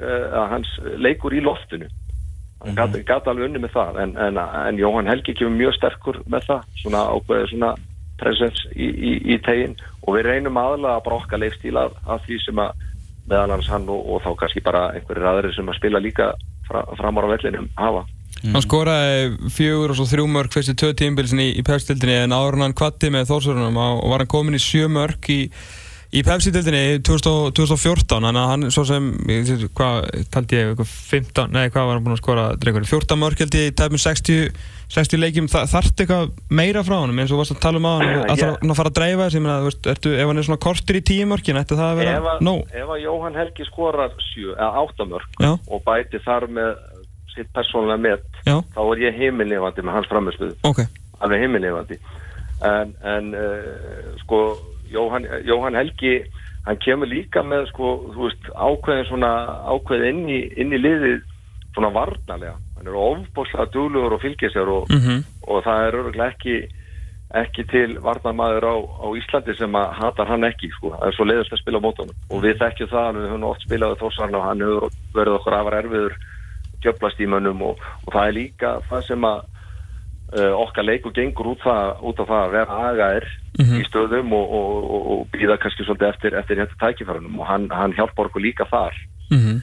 uh, 0.00 0.48
hans 0.52 0.68
leikur 0.96 1.32
í 1.34 1.40
loftinu 1.40 1.88
hann 2.60 2.72
mm 2.72 2.76
-hmm. 2.76 3.04
gæti 3.06 3.28
alveg 3.30 3.44
unni 3.44 3.58
með 3.58 3.72
það 3.72 4.00
en, 4.02 4.16
en, 4.16 4.38
en 4.38 4.78
Jóhann 4.78 5.06
Helgi 5.06 5.34
kemur 5.34 5.56
mjög 5.56 5.74
sterkur 5.74 6.16
með 6.26 6.42
það 6.48 6.62
svona 6.82 7.00
ákveðið 7.14 7.50
svona 7.50 7.74
presens 8.20 8.60
í, 8.74 8.88
í, 8.88 9.14
í 9.34 9.38
teginn 9.46 9.78
og 10.04 10.16
við 10.16 10.28
reynum 10.28 10.60
aðalega 10.60 10.98
að 10.98 11.06
brokka 11.08 11.40
leifstíla 11.40 11.88
af 12.06 12.22
því 12.26 12.38
sem 12.44 12.62
að 12.62 12.86
meðal 13.28 13.56
hans 13.56 13.68
hann 13.70 13.88
og, 13.92 14.04
og 14.08 14.22
þá 14.24 14.30
kannski 14.42 14.62
bara 14.64 14.86
einhverjir 14.96 15.28
aðri 15.30 15.52
sem 15.56 15.68
að 15.68 15.80
spila 15.80 16.00
líka 16.02 16.30
fra, 16.68 16.84
framar 17.00 17.28
á 17.28 17.32
vellinum 17.34 17.68
hafa. 17.78 18.06
Hann 18.38 18.62
skoraði 18.62 19.50
fjögur 19.50 19.92
og 19.92 19.98
svo 19.98 20.06
þrjú 20.06 20.28
mörg 20.30 20.54
fyrstu 20.54 20.76
tvö 20.78 20.92
tímbilsin 20.96 21.42
í, 21.42 21.48
í 21.58 21.64
Pepsi-dildinni 21.66 22.22
en 22.22 22.36
áður 22.36 22.58
en 22.58 22.68
hann 22.68 22.76
kvatti 22.78 23.10
með 23.10 23.32
Þórsvörunum 23.32 23.80
og 23.82 24.04
var 24.12 24.22
hann 24.22 24.30
komin 24.30 24.58
í 24.58 24.62
sjö 24.62 24.86
mörg 24.92 25.30
í, 25.34 25.40
í 26.08 26.22
Pepsi-dildinni 26.24 27.00
2014 27.04 28.08
þannig 28.08 28.40
að 28.40 28.50
hann 28.52 28.72
svo 28.72 28.84
sem, 28.88 29.08
hvað 29.76 30.06
taldi 30.32 30.56
ég, 30.56 30.70
eitthvað 30.72 30.92
15, 31.10 31.52
nei 31.52 31.68
hvað 31.68 31.88
var 31.88 31.98
hann 31.98 32.04
búinn 32.06 32.16
að 32.16 32.22
skora 32.22 32.44
drengur, 32.56 32.86
14 32.88 33.20
mörg 33.20 33.42
held 33.42 33.56
ég 33.58 33.68
í 33.68 33.74
tæpum 33.76 34.00
60, 34.00 34.54
60 34.94 35.20
leikjum, 35.20 35.50
Þa, 35.52 35.64
þarft 35.68 36.00
eitthvað 36.00 36.30
meira 36.48 36.84
frá 36.86 36.96
hann 37.02 37.12
eins 37.12 37.34
og 37.34 37.42
varst 37.42 37.52
að 37.56 37.60
tala 37.66 37.82
um 37.82 37.88
á 37.88 37.92
hann, 37.92 38.12
að 38.24 38.40
það 38.40 38.54
að 38.72 38.78
fara 38.80 38.92
að 38.92 39.00
dreifa 39.00 39.26
þessi, 39.26 39.38
ég 39.38 39.44
meina, 39.44 39.58
veist, 39.66 39.90
ertu, 39.92 40.14
ef 40.16 40.30
hann 40.32 40.40
er 40.40 40.48
svona 40.48 40.64
kortur 40.64 41.00
í 41.00 41.02
tíu 41.10 41.26
mörgin, 41.28 41.60
ætti 41.60 41.76
það 41.76 41.92
að 41.92 42.00
vera 42.00 42.14
ef, 42.16 42.30
að, 42.32 42.86
að 42.86 43.02
Jóhann 43.04 43.36
Helgi 43.42 43.68
skorar 43.68 44.16
sjö, 44.30 44.54
eða 44.54 44.84
áttamörk 44.84 45.44
Já. 45.44 45.50
og 45.52 45.84
bæti 45.84 46.22
þar 46.24 46.48
með 46.56 46.72
sitt 47.34 47.52
persónulega 47.52 48.00
met 48.00 48.40
Já, 48.48 48.56
þá 48.72 48.80
er 48.86 49.04
ég 49.04 49.20
heimilnefandi 49.20 49.84
með 49.84 49.98
hans 49.98 50.08
framistöðu 50.08 50.56
ok, 50.64 50.82
alveg 51.20 51.44
heimilnefandi 51.44 52.00
en, 52.64 52.96
en 53.06 53.30
uh, 53.36 54.16
sko 54.24 54.40
Jóhann, 54.92 55.26
Jóhann 55.46 55.78
Helgi 55.78 56.14
hann 56.66 56.80
kemur 56.84 57.08
líka 57.08 57.42
með 57.46 57.68
sko 57.72 57.92
veist 58.16 58.48
ákveðin 58.54 59.08
svona 59.08 59.32
ákveðin 59.72 60.22
inn 60.22 60.32
í, 60.32 60.40
inn 60.60 60.74
í 60.74 60.80
liðið 60.80 61.20
svona 61.74 61.92
varnalega 61.94 62.56
hann 62.78 62.90
er 62.90 62.98
ofbúslega 62.98 63.70
duglugur 63.74 64.16
og 64.16 64.24
fylgir 64.24 64.52
sér 64.52 64.70
og, 64.72 64.90
mhm, 64.92 65.22
og 65.48 65.64
það 65.66 65.86
er 65.86 65.98
örgulega 66.02 66.34
ekki 66.34 66.58
ekki 67.38 67.64
til 67.68 67.98
varnarmaður 68.00 68.64
á, 68.64 68.76
á 69.04 69.06
Íslandi 69.20 69.54
sem 69.58 69.74
að 69.76 69.90
hatar 69.98 70.30
hann 70.30 70.48
ekki 70.48 70.70
sko. 70.72 70.94
það 70.96 71.08
er 71.08 71.16
svo 71.16 71.26
leiðast 71.28 71.52
að 71.52 71.60
spila 71.60 71.80
mótunum 71.84 72.16
og 72.32 72.42
við 72.44 72.56
þekkjum 72.62 72.88
það, 72.88 73.08
við 73.18 73.28
höfum 73.28 73.48
oft 73.50 73.66
spilað 73.66 73.92
á 73.92 74.00
Þórsarn 74.00 74.38
og 74.38 74.46
hann 74.46 74.64
hefur 74.64 74.96
verið 75.12 75.36
okkur 75.36 75.56
afar 75.58 75.76
erfiður 75.82 76.16
djöflast 76.80 77.20
í 77.20 77.28
mönnum 77.28 77.62
og, 77.68 77.82
og 78.06 78.14
það 78.14 78.28
er 78.30 78.36
líka 78.38 78.72
það 78.88 79.04
sem 79.10 79.28
að 79.28 79.42
okkar 80.36 80.84
leikur 80.84 81.12
gengur 81.16 81.46
út, 81.54 81.62
það, 81.64 82.02
út 82.04 82.18
af 82.20 82.28
það 82.28 82.42
að 82.44 82.52
vera 82.52 82.80
agaðir 82.92 83.28
Mhm. 83.58 83.80
í 83.80 83.84
stöðum 83.88 84.32
og, 84.36 84.50
og, 84.54 84.84
og, 84.94 85.06
og 85.10 85.22
býða 85.34 85.56
kannski 85.58 85.82
svolítið 85.82 86.08
eftir, 86.12 86.34
eftir 86.38 86.56
þetta 86.60 86.76
tækifærunum 86.78 87.40
og 87.40 87.46
hann, 87.48 87.64
hann 87.74 87.92
hjálpar 87.96 88.28
okkur 88.30 88.44
líka 88.44 88.64
þar 88.70 88.94
mhm, 89.32 89.62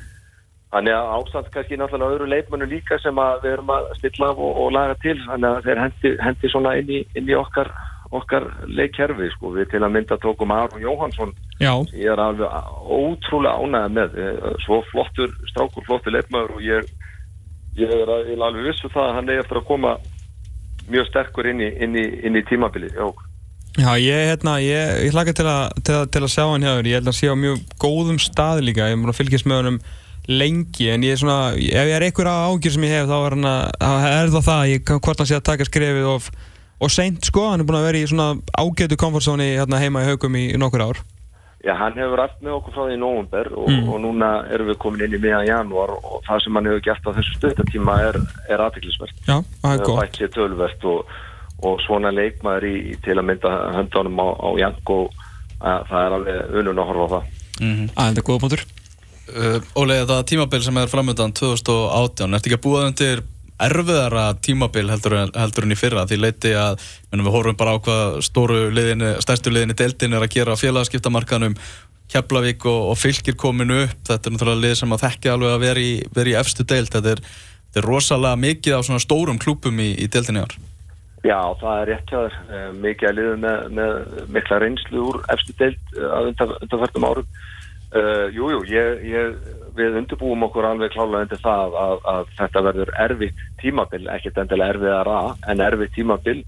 Þannig 0.75 0.91
að 0.91 1.11
ásamt 1.15 1.51
kannski 1.53 1.77
náttúrulega 1.79 2.15
öðru 2.17 2.25
leikmennu 2.27 2.65
líka 2.67 2.97
sem 2.99 3.15
að 3.15 3.45
við 3.45 3.53
erum 3.53 3.69
að 3.71 3.85
stilla 3.95 4.31
af 4.33 4.37
og, 4.43 4.57
og 4.65 4.71
laga 4.75 4.95
til 4.99 5.15
þannig 5.21 5.47
að 5.53 5.67
þeir 5.69 5.79
hendi, 5.85 6.11
hendi 6.25 6.49
svona 6.51 6.73
inn 6.81 6.89
í, 6.91 6.99
inn 7.15 7.29
í 7.31 7.37
okkar, 7.39 7.69
okkar 8.11 8.47
leikkerfi 8.67 9.29
sko. 9.37 9.53
við 9.55 9.69
til 9.71 9.83
að 9.85 9.93
mynda 9.95 10.17
tókum 10.19 10.51
Aron 10.51 10.81
Jóhansson 10.83 11.31
já, 11.61 11.71
ég 11.95 12.11
er 12.11 12.19
alveg 12.19 12.51
ótrúlega 12.83 13.55
ánægð 13.63 13.95
með 13.95 14.19
Eh, 14.25 14.51
svo 14.65 14.81
flottur, 14.91 15.31
strákur 15.53 15.85
flottur 15.87 16.11
leikmaður 16.11 16.57
og 16.57 16.61
ég, 16.67 16.91
ég 17.79 17.87
er 17.95 18.11
ég 18.27 18.35
er 18.35 18.43
alveg 18.43 18.67
vissu 18.73 18.91
það 18.91 19.07
að 19.07 19.15
hann 19.21 19.29
er 19.29 19.39
eftir 19.45 19.61
að 19.61 19.67
koma 19.71 19.95
mjög 20.91 21.09
sterkur 21.09 21.49
inn 21.51 21.63
í, 21.63 21.71
inn 21.81 21.97
í, 21.97 22.05
inn 22.27 22.39
í 22.39 22.43
tímabili 22.49 22.91
já, 23.75 23.91
ég, 23.99 24.31
hérna, 24.31 24.57
ég, 24.63 24.95
ég 25.07 25.15
hlaka 25.15 25.35
til 25.35 25.51
til, 25.83 25.99
til 26.11 26.23
að 26.23 26.31
sjá 26.31 26.43
hann 26.47 26.65
hjá 26.65 26.73
þér, 26.77 26.89
ég 26.89 26.99
held 26.99 27.11
að 27.11 27.17
sé 27.19 27.29
á 27.31 27.35
mjög 27.35 27.61
góðum 27.81 28.19
stað 28.21 28.63
líka, 28.63 28.89
ég 28.89 28.99
múin 28.99 29.11
að 29.11 29.19
fylgjast 29.19 29.49
með 29.49 29.61
honum 29.61 29.79
lengi, 30.25 30.89
en 30.89 31.05
ég 31.05 31.15
er 31.15 31.21
svona, 31.21 31.39
ef 31.53 31.89
ég 31.89 31.95
er 31.95 32.05
einhver 32.07 32.29
ágjur 32.31 32.73
sem 32.73 32.85
ég 32.87 32.95
hef, 32.95 33.09
þá 33.11 33.17
er, 33.17 33.35
hann 33.35 33.49
að, 33.51 34.05
er 34.09 34.31
það 34.33 34.47
það, 34.47 34.63
ég, 34.71 34.93
hvort 34.95 35.21
hann 35.21 35.29
sé 35.29 35.37
að 35.37 35.47
taka 35.51 35.67
skrefið 35.67 36.07
of, 36.09 36.29
og 36.81 36.93
seint 36.93 37.29
sko, 37.29 37.49
hann 37.51 37.61
er 37.61 37.67
búin 37.67 37.79
að 37.81 37.89
vera 37.89 38.01
í 38.01 38.07
svona 38.09 38.29
ágætu 38.57 38.97
komfortzóni 38.99 39.51
hérna 39.53 39.81
heima 39.83 40.05
í 40.05 40.09
haugum 40.09 40.39
í, 40.39 40.47
í 40.55 40.61
nokkur 40.61 40.87
ár. 40.87 41.03
Já, 41.65 41.73
hann 41.79 41.95
hefur 41.97 42.19
allt 42.21 42.41
með 42.45 42.53
okkur 42.59 42.73
frá 42.75 42.83
því 42.85 42.93
í 42.95 42.99
nóvumber 43.01 43.47
og, 43.57 43.69
Mm. 43.71 43.87
og 43.89 44.01
núna 44.03 44.27
erum 44.53 44.67
við 44.69 44.77
komin 44.83 45.01
inn 45.07 45.15
í 45.17 45.21
miðan 45.23 45.47
janúar 45.49 45.95
og 45.97 46.19
það 46.27 46.43
sem 46.43 46.55
hann 46.59 46.65
hefur 46.69 46.83
gert 46.85 47.07
á 47.09 47.15
þessu 47.17 47.33
stöðtatíma 47.39 47.95
er, 48.09 48.19
er 48.53 48.61
aðtiklisvert. 48.67 49.15
Já, 49.25 49.39
það 49.63 49.73
er 49.73 49.85
gott. 49.87 49.99
Bætt 50.03 50.19
sér 50.19 50.29
tölvert 50.35 50.85
og, 50.85 51.05
og 51.65 51.79
svona 51.87 52.11
leikmaður 52.13 52.67
í, 52.69 52.75
til 53.01 53.17
að 53.17 53.25
mynda 53.31 53.53
höndunum 53.79 54.21
á, 54.21 54.27
á 54.45 54.49
Janko, 54.61 54.99
að 55.65 55.87
það 55.89 56.05
er 56.05 56.15
alveg 56.19 56.55
unun 56.61 56.81
að 56.83 56.89
horfa 56.91 57.05
á 57.05 57.13
það. 57.15 57.23
mm 57.65 57.89
Að 57.95 58.05
þetta 58.05 58.21
er 58.21 58.27
góða 58.29 58.41
punktur. 58.45 58.63
uh, 59.25 59.59
Óli, 59.81 59.93
þetta 60.05 60.17
tímabil 60.29 60.61
sem 60.61 60.77
er 60.77 60.91
framöndan 60.93 61.33
2018, 61.33 62.33
ertu 62.37 62.49
ekki 62.51 62.59
að 62.59 62.65
búa 62.67 62.85
undir 62.91 63.23
erfiðara 63.61 64.25
tímabil 64.43 64.89
heldur, 64.91 65.17
heldur 65.31 65.67
en 65.67 65.73
í 65.75 65.79
fyrra 65.79 66.05
því 66.09 66.19
leiti 66.19 66.53
að 66.59 66.79
við 67.13 67.31
horfum 67.31 67.57
bara 67.59 67.75
á 67.75 67.83
hvað 67.85 68.19
stóru 68.27 68.61
liðinni, 68.75 69.15
stærstu 69.23 69.53
liðinni 69.53 69.77
deildin 69.79 70.17
er 70.17 70.25
að 70.25 70.33
gera 70.35 70.57
á 70.57 70.61
félagaskiptamarkanum 70.61 71.57
Keflavík 72.11 72.67
og, 72.69 72.91
og 72.91 72.99
fylgir 73.01 73.33
kominu 73.39 73.85
upp 73.87 73.97
þetta 74.05 74.29
er 74.29 74.35
náttúrulega 74.35 74.61
lið 74.61 74.77
sem 74.81 74.93
að 74.93 75.03
þekki 75.07 75.31
alveg 75.31 75.55
að 75.55 75.65
vera 75.65 75.81
í, 75.81 75.93
vera 76.13 76.31
í 76.33 76.37
efstu 76.37 76.67
deild 76.67 76.91
þetta 76.93 77.15
er, 77.15 77.23
þetta 77.23 77.81
er 77.81 77.89
rosalega 77.89 78.41
mikið 78.43 78.77
af 78.77 78.87
svona 78.89 79.01
stórum 79.01 79.41
klúpum 79.41 79.81
í, 79.81 79.93
í 80.03 80.09
deildinni 80.11 80.45
ár 80.45 80.57
Já, 81.25 81.39
það 81.57 81.79
er 81.79 81.87
rétt 81.89 82.11
hjá 82.11 82.19
þér. 82.19 82.35
Eh, 82.53 82.65
Mikið 82.83 83.09
að 83.09 83.15
liða 83.17 83.35
með, 83.41 83.61
með 83.77 84.25
mikla 84.35 84.59
reynslu 84.61 85.05
úr 85.09 85.15
efstu 85.33 85.55
deild 85.57 85.95
eh, 85.95 86.09
að 86.13 86.29
undan, 86.31 86.51
undanfærtum 86.65 87.07
árum. 87.09 87.39
Uh, 87.95 88.27
jú, 88.35 88.49
ég, 88.67 89.03
ég, 89.07 89.35
við 89.77 89.97
undirbúum 90.01 90.43
okkur 90.49 90.65
alveg 90.67 90.91
klálega 90.91 91.23
undir 91.23 91.39
það 91.39 91.75
að, 91.79 91.93
að 92.11 92.31
þetta 92.39 92.63
verður 92.65 92.89
erfitt 93.05 93.43
tímabil, 93.61 94.01
ekkert 94.11 94.39
endilega 94.41 94.73
erfiðara 94.75 95.19
en 95.51 95.63
erfitt 95.63 95.93
tímabil. 95.95 96.41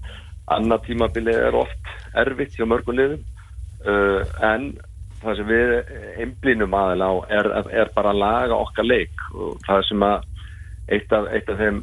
Annað 0.52 0.84
tímabil 0.90 1.30
er 1.32 1.56
oft 1.56 1.92
erfitt 2.20 2.56
hjá 2.56 2.66
mörgum 2.68 2.98
liðum. 2.98 3.22
Uh, 3.80 4.20
en 4.44 4.74
það 5.22 5.38
sem 5.38 5.48
við 5.48 5.72
einblínum 6.20 6.76
aðeins 6.76 7.06
á 7.08 7.12
er, 7.38 7.48
er 7.80 7.92
bara 7.94 8.12
að 8.12 8.20
laga 8.22 8.58
okkar 8.58 8.88
leik. 8.88 9.24
Og 9.32 9.56
það 9.64 9.84
sem 9.88 10.04
að 10.04 10.26
eitt 10.98 11.14
af, 11.16 11.30
eitt 11.32 11.48
af 11.48 11.62
þeim 11.62 11.78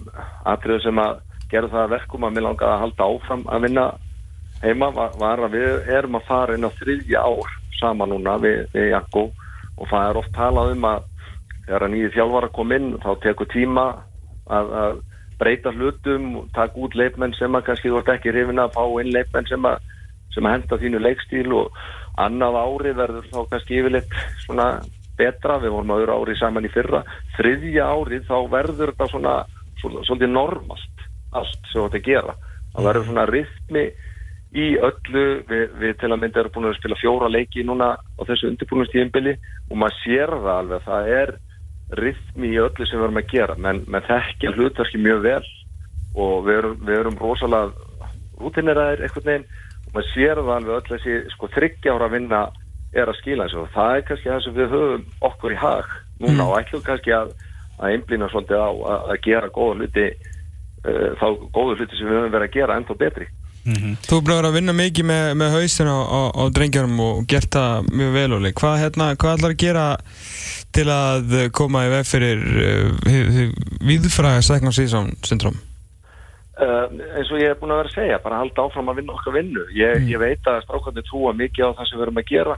atriðu 0.52 0.84
sem 0.86 1.02
að 1.02 1.18
gera 1.50 1.72
það 1.72 1.84
að 1.88 1.96
verkum 1.96 2.28
að 2.28 2.36
mér 2.36 2.46
langaði 2.48 2.76
að 2.76 2.84
halda 2.84 3.10
áfram 3.10 3.48
að 3.54 3.66
vinna 3.66 3.88
heima 4.62 4.92
var, 4.94 5.18
var 5.22 5.44
að 5.46 5.58
við 5.58 5.90
erum 5.98 6.20
að 6.20 6.30
fara 6.30 6.56
inn 6.58 6.70
á 6.70 6.78
þriðja 6.78 7.26
ár 7.26 7.58
saman 7.80 8.14
núna 8.14 8.38
við, 8.42 8.64
við 8.74 8.90
Jakko 8.94 9.26
og 9.76 9.90
það 9.92 10.10
er 10.10 10.20
oft 10.22 10.34
talað 10.36 10.72
um 10.76 10.88
að 10.90 11.04
þegar 11.66 11.86
að 11.86 11.94
nýði 11.94 12.14
þjálfara 12.16 12.54
kom 12.56 12.74
inn 12.76 12.90
þá 13.04 13.12
tekur 13.26 13.50
tíma 13.52 13.86
að, 14.46 14.74
að 14.84 14.98
breyta 15.40 15.74
hlutum 15.76 16.28
og 16.40 16.50
taka 16.56 16.80
út 16.80 16.96
leikmenn 16.96 17.36
sem 17.36 17.58
að 17.58 17.66
kannski 17.70 17.92
þú 17.92 18.02
ert 18.02 18.12
ekki 18.16 18.32
hrifin 18.32 18.62
að 18.62 18.76
fá 18.78 18.84
inn 19.02 19.12
leikmenn 19.16 19.50
sem 19.50 19.68
að, 19.68 19.80
sem 20.36 20.46
að 20.46 20.56
henda 20.56 20.80
þínu 20.84 21.02
leikstíl 21.04 21.48
og 21.58 21.80
annað 22.22 22.60
ári 22.62 22.94
verður 22.96 23.28
þá 23.32 23.40
kannski 23.52 23.80
yfirleitt 23.82 24.16
svona 24.46 24.70
betra, 25.20 25.60
við 25.64 25.74
vorum 25.76 25.94
öðru 25.96 26.16
ári 26.16 26.36
saman 26.40 26.68
í 26.68 26.72
fyrra. 26.72 27.04
Þriðja 27.38 27.88
árið 27.88 28.26
þá 28.28 28.36
verður 28.52 28.92
þetta 28.92 29.08
svona, 29.12 29.36
svona 29.82 30.04
svolítið 30.08 30.32
normalt 30.32 31.06
allt 31.36 31.70
sem 31.72 31.88
þetta 31.88 32.04
gera. 32.04 32.36
Það 32.76 32.90
verður 32.90 33.08
svona 33.10 33.26
rytmi 33.30 33.86
í 34.56 34.68
öllu. 34.80 35.26
Við, 35.50 35.66
við 35.82 35.98
til 36.02 36.12
að 36.12 36.22
mynda 36.22 36.42
erum 36.42 36.56
búin 36.56 36.70
að 36.70 36.78
spila 36.80 37.00
fjóra 37.00 37.32
leiki 37.32 37.66
núna 37.68 37.92
á 38.00 38.22
þessu 38.28 38.50
undirbúinustíðinbili 38.54 39.36
og 39.70 39.78
maður 39.82 40.00
sér 40.04 40.34
það 40.36 40.52
alveg 40.56 40.88
það 40.88 41.12
er 41.20 41.34
rytmi 42.00 42.52
í 42.54 42.62
öllu 42.64 42.88
sem 42.88 43.00
við 43.00 43.08
erum 43.08 43.22
að 43.22 43.32
gera. 43.34 43.58
Menn, 43.62 43.84
menn 43.92 44.08
þekkja 44.08 44.56
hlutverki 44.56 45.02
mjög 45.02 45.24
vel 45.26 45.46
og 46.16 46.46
við 46.48 46.60
erum, 46.62 46.78
við 46.88 47.02
erum 47.02 47.20
rosalega 47.20 47.90
rútineraðir 48.40 49.06
einhvern 49.06 49.30
veginn. 49.32 49.50
Og 49.86 49.98
maður 49.98 50.12
sér 50.14 50.42
það 50.42 50.54
alveg 50.58 50.78
öll 50.80 50.94
þessi 50.94 51.18
sko 51.36 51.52
þryggja 51.56 51.98
ára 51.98 52.12
vinna 52.14 52.46
er 52.96 53.12
að 53.12 53.20
skila 53.20 53.48
þessu 53.48 53.62
og 53.66 53.72
það 53.76 53.98
er 53.98 54.06
kannski 54.08 54.32
það 54.32 54.44
sem 54.46 54.56
við 54.56 54.74
höfum 54.76 55.06
okkur 55.30 55.56
í 55.56 55.60
hag 55.60 55.94
núna 56.24 56.44
Mm. 56.44 56.48
og 56.48 56.60
ætlum 56.62 56.84
kannski 56.86 57.12
að, 57.12 57.34
að 57.80 57.92
einblýna 57.92 58.30
svolítið 58.32 58.62
á 58.64 58.72
að, 58.72 59.02
að 59.12 59.18
gera 59.26 59.50
góða 59.52 59.76
hluti 59.80 60.06
uh, 60.88 61.10
þá 61.20 61.26
góðu 61.52 61.76
hluti 61.76 61.98
sem 61.98 62.08
við 62.08 62.16
höfum 62.16 62.32
verið 62.32 62.48
að 62.48 62.56
gera 62.56 62.78
ennþá 62.80 62.96
betri 63.02 63.28
Þú 63.66 64.18
er 64.18 64.22
búin 64.22 64.34
að 64.36 64.40
vera 64.40 64.50
að 64.52 64.58
vinna 64.60 64.74
mikið 64.78 65.06
með, 65.10 65.28
með 65.42 65.54
hausin 65.56 65.88
á, 65.90 65.98
á, 66.06 66.22
á 66.38 66.44
drengjarum 66.54 67.00
og 67.02 67.24
gert 67.32 67.50
það 67.56 67.88
mjög 67.98 68.12
vel 68.14 68.36
Óli. 68.38 68.52
Hvað, 68.60 68.76
hérna, 68.84 69.08
hvað 69.18 69.38
ætlar 69.40 69.56
að 69.56 69.64
gera 69.64 69.86
til 70.76 70.86
að 70.94 71.34
koma 71.58 71.86
í 71.88 71.94
veg 71.96 72.06
fyrir 72.06 72.44
uh, 72.62 73.56
viðfræða 73.90 74.44
second 74.46 74.76
season 74.78 75.10
syndrom? 75.26 75.58
Uh, 76.56 76.86
eins 77.18 77.28
og 77.34 77.42
ég 77.42 77.50
hef 77.52 77.60
búin 77.60 77.74
að 77.74 77.82
vera 77.82 77.90
að 77.92 77.98
segja 77.98 78.22
bara 78.24 78.38
halda 78.40 78.64
áfram 78.70 78.88
að 78.94 79.02
vinna 79.02 79.16
okkar 79.18 79.34
vinnu 79.36 79.64
ég, 79.76 79.98
Mm. 80.00 80.08
ég 80.14 80.22
veit 80.22 80.46
að 80.48 80.62
strákarnir 80.64 81.04
trúa 81.10 81.34
mikið 81.36 81.66
á 81.68 81.76
það 81.76 81.90
sem 81.90 81.98
við 82.00 82.06
erum 82.06 82.22
að 82.22 82.30
gera 82.30 82.56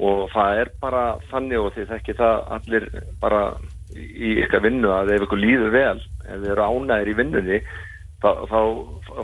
og 0.00 0.20
það 0.30 0.60
er 0.60 0.68
bara 0.80 1.02
þannig 1.32 1.58
og 1.64 1.72
þið 1.74 1.88
þekki 1.90 2.14
það 2.20 2.36
allir 2.56 2.86
bara 3.20 3.40
í 3.98 4.30
ykkar 4.44 4.62
vinnu 4.68 4.92
að 4.94 5.10
ef 5.16 5.24
ykkur 5.26 5.42
líður 5.42 5.74
vel 5.74 5.98
ef 5.98 6.36
þið 6.44 6.46
eru 6.54 6.68
ánæðir 6.68 7.10
í 7.10 7.16
vinnunni 7.18 7.58
þá, 8.22 8.30
þá 8.52 8.60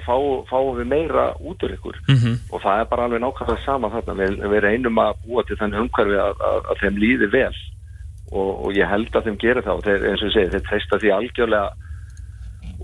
fá, 0.05 0.17
fáum 0.51 0.77
við 0.79 0.91
meira 0.91 1.25
út 1.41 1.63
úr 1.63 1.77
ykkur. 1.77 1.97
Mm 2.09 2.19
-hmm. 2.19 2.37
og 2.53 2.63
það 2.63 2.81
er 2.81 2.91
bara 2.91 3.05
alveg 3.05 3.23
nákvæmlega 3.23 3.65
sama 3.65 3.91
þarna. 3.95 4.15
Við, 4.21 4.37
við 4.53 4.61
reynum 4.67 4.99
að 4.99 5.17
búa 5.27 5.43
til 5.47 5.57
þannig 5.57 5.81
umhverfi 5.81 6.19
að, 6.27 6.35
að, 6.51 6.61
að 6.71 6.81
þeim 6.83 6.97
líði 7.05 7.31
vel. 7.33 7.57
Og, 8.33 8.51
og 8.67 8.71
ég 8.75 8.91
held 8.91 9.17
að 9.17 9.25
þeim 9.25 9.39
gerir 9.39 9.65
það. 9.65 9.77
Og 9.79 9.85
þeir, 9.87 10.07
eins 10.11 10.23
og 10.23 10.29
ég 10.29 10.35
segi, 10.35 10.53
þeir 10.53 10.69
treysta 10.69 10.99
því 10.99 11.11
algjörlega 11.17 11.71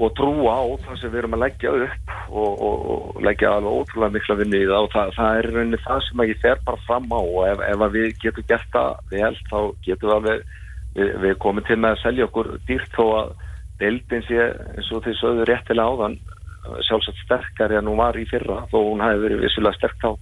og 0.03 0.15
trúa 0.17 0.53
á 0.57 0.65
það 0.85 0.97
sem 1.01 1.11
við 1.13 1.19
erum 1.19 1.35
að 1.37 1.43
leggja 1.45 1.71
upp 1.87 2.13
og, 2.31 2.53
og, 2.67 2.77
og 2.93 3.23
leggja 3.23 3.51
alveg 3.53 3.73
ótrúlega 3.77 4.15
mikla 4.15 4.39
vinni 4.41 4.63
í 4.63 4.71
það. 4.71 4.81
Og 4.87 4.91
það, 4.95 5.15
það 5.19 5.39
er 5.39 5.51
rauninni 5.53 5.85
það 5.85 6.01
sem 6.07 6.27
ég 6.31 6.43
fer 6.43 6.59
bara 6.67 6.85
fram 6.87 7.07
á. 7.13 7.21
Og 7.21 7.41
ef, 7.51 7.65
ef 7.69 7.87
við 7.93 8.09
getum 8.23 8.49
gert 8.49 8.69
það 8.73 8.91
vel 9.11 9.37
þá 9.51 9.59
getum 9.85 10.09
við 10.09 10.17
alveg 10.17 10.45
við, 10.97 11.11
við 11.25 11.39
komum 11.43 11.67
til 11.67 11.79
með 11.81 11.97
að 11.97 12.03
selja 12.03 12.29
okkur 12.29 12.53
dýrt 12.69 12.97
þó 12.97 13.05
að 13.21 13.33
deildin 13.83 14.25
sé 14.29 14.39
eins 14.77 14.93
og 14.95 15.05
þið 15.07 15.19
sögðu 15.19 15.49
réttilega 15.49 15.93
áðan 15.93 16.19
sjálfsagt 16.89 17.25
sterkari 17.25 17.79
en 17.79 17.91
hún 17.91 18.01
var 18.01 18.19
í 18.19 18.27
fyrra 18.31 18.63
þó 18.71 18.79
hún 18.79 19.03
hafi 19.03 19.23
verið 19.25 19.45
vissilega 19.47 19.79
sterk 19.79 19.99
þá 20.03 20.13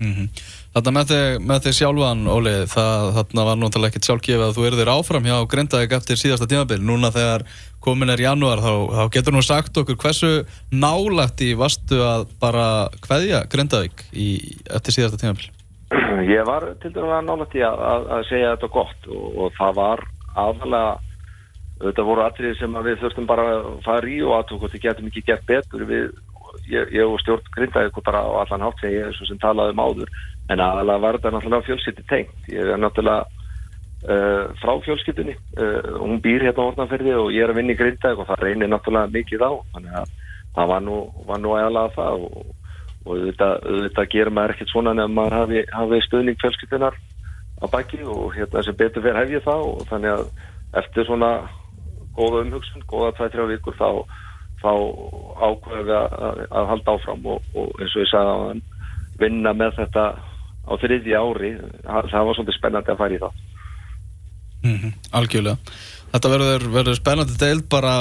Þetta 0.00 0.92
með 0.94 1.10
þig, 1.10 1.40
með 1.44 1.64
þig 1.66 1.74
sjálfan, 1.76 2.20
Óli, 2.30 2.52
það 2.70 3.08
þarna 3.16 3.44
var 3.48 3.58
náttúrulega 3.60 3.92
ekkert 3.92 4.06
sjálfgefið 4.08 4.44
að 4.46 4.54
þú 4.56 4.66
erðir 4.68 4.90
áfram 4.94 5.26
hjá 5.28 5.34
Grindavík 5.52 5.94
eftir 5.96 6.20
síðasta 6.20 6.48
tímabil. 6.48 6.78
Núna 6.88 7.10
þegar 7.12 7.44
komin 7.84 8.12
er 8.14 8.22
janúar 8.24 8.62
þá, 8.64 8.72
þá 8.96 9.02
getur 9.16 9.36
nú 9.36 9.42
sagt 9.44 9.80
okkur 9.82 9.98
hversu 10.00 10.30
nálagt 10.72 11.44
í 11.44 11.50
vastu 11.58 12.00
að 12.06 12.24
bara 12.40 12.66
kveðja 13.04 13.42
Grindavík 13.52 14.06
í, 14.14 14.30
eftir 14.72 14.96
síðasta 14.96 15.20
tímabil. 15.20 15.50
Ég 16.30 16.48
var 16.48 16.70
til 16.80 16.94
dæmis 16.94 17.16
að 17.18 17.28
nálægt 17.28 17.58
í 17.58 17.64
að, 17.66 17.84
að, 17.92 18.10
að 18.16 18.26
segja 18.30 18.54
þetta 18.54 18.72
gott 18.72 19.08
og, 19.10 19.28
og 19.36 19.54
það 19.58 19.78
var 19.82 20.04
aðalega 20.38 20.98
þetta 21.80 22.04
voru 22.04 22.24
atriði 22.24 22.58
sem 22.58 22.76
að 22.76 22.90
við 22.90 23.00
þurftum 23.02 23.28
bara 23.30 23.46
að 23.54 23.68
fara 23.86 24.10
í 24.10 24.18
og 24.26 24.36
að 24.36 24.54
við 24.66 24.82
getum 24.84 25.08
ekki 25.08 25.24
gert 25.26 25.46
betur. 25.48 25.84
Við, 25.88 26.06
ég, 26.68 26.94
ég 26.96 27.08
og 27.08 27.20
stjórn 27.22 27.52
grindaði 27.56 27.90
ykkur 27.90 28.06
bara 28.06 28.22
á 28.26 28.30
allan 28.42 28.64
hátt 28.66 28.82
sem 28.82 28.94
ég 28.94 29.16
sem 29.16 29.40
talaði 29.40 29.76
um 29.76 29.84
áður. 29.84 30.14
En 30.50 30.64
aðalega 30.64 31.04
var 31.04 31.18
þetta 31.18 31.34
náttúrulega 31.36 31.68
fjölskyldi 31.68 32.06
tengt. 32.10 32.48
Ég 32.52 32.72
er 32.74 32.80
náttúrulega 32.80 33.24
uh, 34.04 34.44
frá 34.60 34.72
fjölskyldunni. 34.86 35.36
Uh, 35.56 35.92
hún 36.02 36.20
býr 36.24 36.48
hérna 36.48 36.66
á 36.66 36.68
orðanferði 36.68 37.14
og 37.16 37.30
ég 37.34 37.46
er 37.46 37.54
að 37.54 37.60
vinna 37.62 37.76
í 37.76 37.80
grindaði 37.80 38.20
og 38.20 38.28
það 38.28 38.44
reynir 38.44 38.72
náttúrulega 38.72 39.14
mikið 39.16 39.46
á. 39.46 39.52
Þannig 39.76 40.00
að 40.02 40.16
það 40.56 40.72
var 40.74 40.84
nú, 40.84 40.98
var 41.30 41.40
nú 41.40 41.54
aðalega 41.56 41.94
það 41.96 42.26
og, 42.26 42.52
og 43.06 43.14
auðvitað, 43.14 43.54
auðvitað 43.70 44.12
gerir 44.12 44.34
maður 44.36 44.56
ekkert 44.56 44.74
svona 44.74 44.94
nefn 44.98 45.16
maður 45.16 45.38
hafi, 45.38 45.64
hafi 45.72 46.02
stöðning 46.04 46.40
fjölskyldunar 46.42 46.98
á 47.60 47.64
baki 47.70 48.02
og 48.08 48.34
hérna 48.34 48.64
sem 48.64 48.76
betur 48.76 49.04
fyrir 49.04 49.20
hef 49.20 49.32
ég 49.36 49.44
það 49.44 49.64
og 49.68 49.82
þannig 49.88 50.16
að 50.16 50.80
eftir 50.80 51.06
svona 51.06 51.30
góða 52.16 52.42
umhugsun, 52.44 52.84
góða 52.90 53.12
2-3 53.18 53.46
vikur 53.54 53.76
þá, 53.78 53.88
þá 54.62 54.72
ákveðu 55.46 55.94
að, 55.96 56.42
að 56.48 56.68
halda 56.72 56.96
áfram 56.96 57.30
og, 57.34 57.46
og 57.54 57.70
eins 57.80 57.94
og 57.94 58.04
ég 58.04 58.10
sagði 58.10 58.34
að 58.34 58.44
hann 58.48 58.64
vinna 59.20 59.54
með 59.56 59.78
þetta 59.78 60.04
á 60.70 60.72
þriðji 60.80 61.16
ári 61.16 61.54
það 61.86 62.26
var 62.28 62.36
svolítið 62.36 62.58
spennandi 62.58 62.94
að 62.94 63.00
fara 63.04 63.16
í 63.16 63.22
það 63.22 63.46
Mm 64.60 64.90
Algjörlega. 65.16 65.56
Þetta 66.10 66.30
verður, 66.34 66.64
verður 66.74 66.96
spennandi 66.98 67.36
deild, 67.40 67.62
bara 67.72 67.92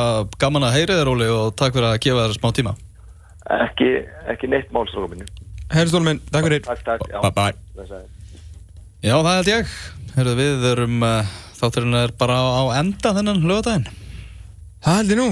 gaman 0.41 0.65
að 0.67 0.73
heyri 0.75 0.97
þér, 0.97 1.11
Óli, 1.13 1.27
og 1.31 1.53
takk 1.55 1.77
fyrir 1.77 1.87
að 1.87 2.01
gefa 2.03 2.25
þér 2.25 2.33
smá 2.35 2.49
tíma. 2.57 2.73
ekki, 3.63 3.89
ekki 4.33 4.49
neitt 4.51 4.73
málstrókum 4.75 5.13
minni 5.13 5.29
Herrstólum 5.71 6.09
minn, 6.09 6.21
takk 6.33 6.49
fyrir 6.49 6.65
Takk, 6.65 6.83
takk, 6.83 7.05
já 7.07 7.21
Bye 7.21 7.31
bye. 7.37 8.01
Já, 8.99 9.13
það 9.15 9.35
held 9.37 9.49
ég. 9.53 9.73
Herðu, 10.17 10.31
við 10.35 10.65
erum, 10.73 11.03
uh, 11.07 11.35
þátturinn 11.55 11.95
er 12.01 12.11
bara 12.19 12.35
á, 12.35 12.47
á 12.51 12.63
enda 12.81 13.13
þennan 13.15 13.45
lögadaginn. 13.47 13.85
Það 14.79 14.95
held 14.95 15.09
ég 15.11 15.17
nú, 15.19 15.23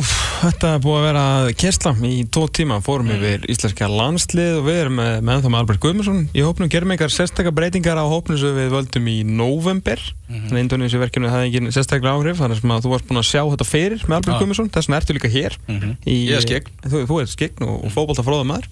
þetta 0.41 0.69
er 0.75 0.81
búið 0.83 0.97
að 0.97 1.05
vera 1.05 1.51
kersla 1.55 1.91
í 2.03 2.15
tvo 2.35 2.41
tíma, 2.51 2.81
fórum 2.83 3.13
yfir 3.15 3.45
íslenska 3.47 3.87
landslið 3.87 4.57
og 4.57 4.65
við 4.65 4.79
erum 4.81 4.97
með, 4.99 5.11
með 5.21 5.37
ennþá 5.37 5.51
með 5.53 5.61
Albert 5.61 5.81
Guðmundsson. 5.85 6.19
Í 6.35 6.43
hópnum, 6.43 6.71
gerum 6.73 6.91
einhver 6.91 7.13
sérstakka 7.15 7.53
breytingar 7.55 7.95
á 7.95 8.03
hópnum 8.11 8.35
sem 8.41 8.57
við 8.59 8.75
völdum 8.75 9.07
í 9.07 9.15
november 9.23 10.03
þannig 10.27 10.53
að 10.57 10.61
Indonési 10.63 10.99
verkefni 11.01 11.29
hafði 11.31 11.47
engin 11.51 11.71
sérstaklega 11.71 12.15
áhrif 12.19 12.41
þannig 12.41 12.63
að 12.67 12.83
þú 12.85 12.91
varst 12.93 13.07
búin 13.07 13.21
að 13.23 13.29
sjá 13.31 13.41
þetta 13.53 13.67
fyrir 13.71 14.05
með 14.07 14.15
Albert 14.19 14.33
Já. 14.35 14.39
Guðmundsson, 14.41 14.69
þess 14.75 14.87
vegna 14.91 15.01
ertu 15.01 15.17
líka 15.17 15.31
hér 15.31 15.57
Mhm. 15.67 15.97
í, 16.05 16.15
Ég 16.27 16.35
er 16.37 16.45
skyggn. 16.45 16.71
Þú, 16.87 17.05
þú 17.07 17.21
er 17.21 17.27
skegn 17.31 17.63
og, 17.67 17.75
og 17.85 17.91
fótbolta 17.95 18.23
fróða 18.27 18.45
maður 18.53 18.67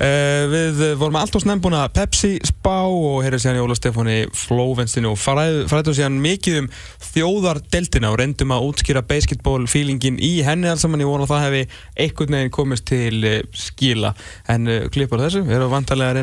Uh, 0.00 0.44
við 0.50 0.80
vorum 1.00 1.16
allt 1.16 1.32
og 1.38 1.40
snem 1.40 1.60
búin 1.62 1.72
að 1.76 1.92
Pepsi 1.96 2.30
spá 2.44 2.84
og 2.84 3.22
heyrðum 3.24 3.40
síðan 3.40 3.56
í 3.56 3.62
Óla 3.64 3.76
Stefáni 3.78 4.16
Flóvenstinu 4.36 5.12
og 5.14 5.16
fræð- 5.16 5.62
fræðum 5.70 5.94
síðan 5.96 6.18
mikið 6.20 6.58
um 6.58 6.68
þjóðardeltina 7.14 8.10
og 8.12 8.18
reyndum 8.20 8.52
að 8.54 8.66
útskýra 8.68 9.02
basketball 9.06 9.64
feelingin 9.70 10.18
í 10.20 10.42
henni 10.44 10.68
alls 10.68 10.82
saman. 10.84 11.00
Ég 11.00 11.08
vona 11.08 11.24
að 11.24 11.32
það 11.32 11.44
hefði 11.46 11.62
einhvern 12.04 12.36
veginn 12.36 12.52
komist 12.54 12.86
til 12.90 13.24
uh, 13.24 13.38
skila. 13.56 14.12
En 14.52 14.68
uh, 14.68 14.88
klippar 14.92 15.22
þessu, 15.24 15.44
við 15.48 15.56
erum 15.60 15.72
vantarlega 15.72 16.16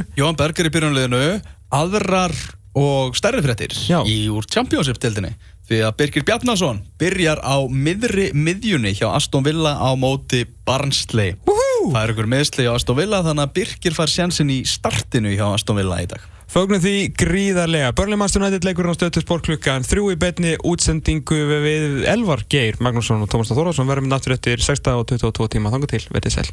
í 0.00 0.06
byrjunleginu 0.06 0.20
Jóhann 0.20 0.40
Berger 0.40 0.68
í 0.68 0.74
byrjunliðinu, 0.74 1.22
aðrar 1.70 2.34
og 2.74 3.16
stærri 3.18 3.42
fréttir 3.42 3.74
Já. 3.74 4.02
í 4.06 4.28
úr 4.30 4.46
Championship-dildinni. 4.50 5.34
Því 5.70 5.80
að 5.86 5.96
Birgir 6.00 6.26
Bjarnason 6.26 6.80
byrjar 6.98 7.38
á 7.46 7.62
miðri 7.70 8.30
miðjunni 8.34 8.90
hjá 8.98 9.10
Aston 9.12 9.44
Villa 9.46 9.76
á 9.78 9.94
móti 9.94 10.42
Barnsley. 10.66 11.36
Það 11.46 12.02
er 12.02 12.12
ykkur 12.12 12.28
meðsli 12.30 12.66
á 12.66 12.74
Aston 12.74 12.98
Villa 12.98 13.22
þannig 13.22 13.46
að 13.46 13.54
Birgir 13.60 13.94
fær 13.94 14.10
sjansinn 14.10 14.50
í 14.50 14.60
startinu 14.66 15.32
hjá 15.34 15.46
Aston 15.52 15.78
Villa 15.78 16.00
í 16.02 16.08
dag. 16.10 16.26
Fögnum 16.50 16.82
því 16.82 16.94
gríðarlega. 17.14 17.92
Burnley 17.94 18.18
Manchester 18.18 18.42
United 18.42 18.66
leikur 18.66 18.90
á 18.90 18.98
stöðtu 18.98 19.22
sport 19.22 19.46
klukkan 19.46 19.86
þrjú 19.86 20.10
í 20.10 20.18
betni 20.18 20.56
útsendingu 20.66 21.38
við 21.62 22.02
Elvar 22.10 22.42
Geir 22.50 22.80
Magnússon 22.82 23.22
og 23.22 23.30
Tómas 23.30 23.54
Þóraðsson 23.54 23.86
verðum 23.86 24.10
náttúr 24.10 24.34
eftir 24.34 24.58
16 24.58 24.98
og 24.98 25.06
22 25.14 25.52
tíma 25.54 25.70
þangu 25.70 25.92
til, 25.94 26.02
verðið 26.10 26.40
sæl. 26.40 26.50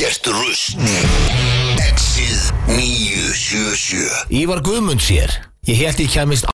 Ekkert 0.00 0.30
rusl 0.32 0.78
Exið 1.76 2.46
977 2.72 4.32
Ívar 4.32 4.62
Guðmunds 4.64 5.10
hér. 5.12 5.34
Ég 5.68 5.76
held 5.82 6.00
ég 6.00 6.08
kæmist 6.08 6.48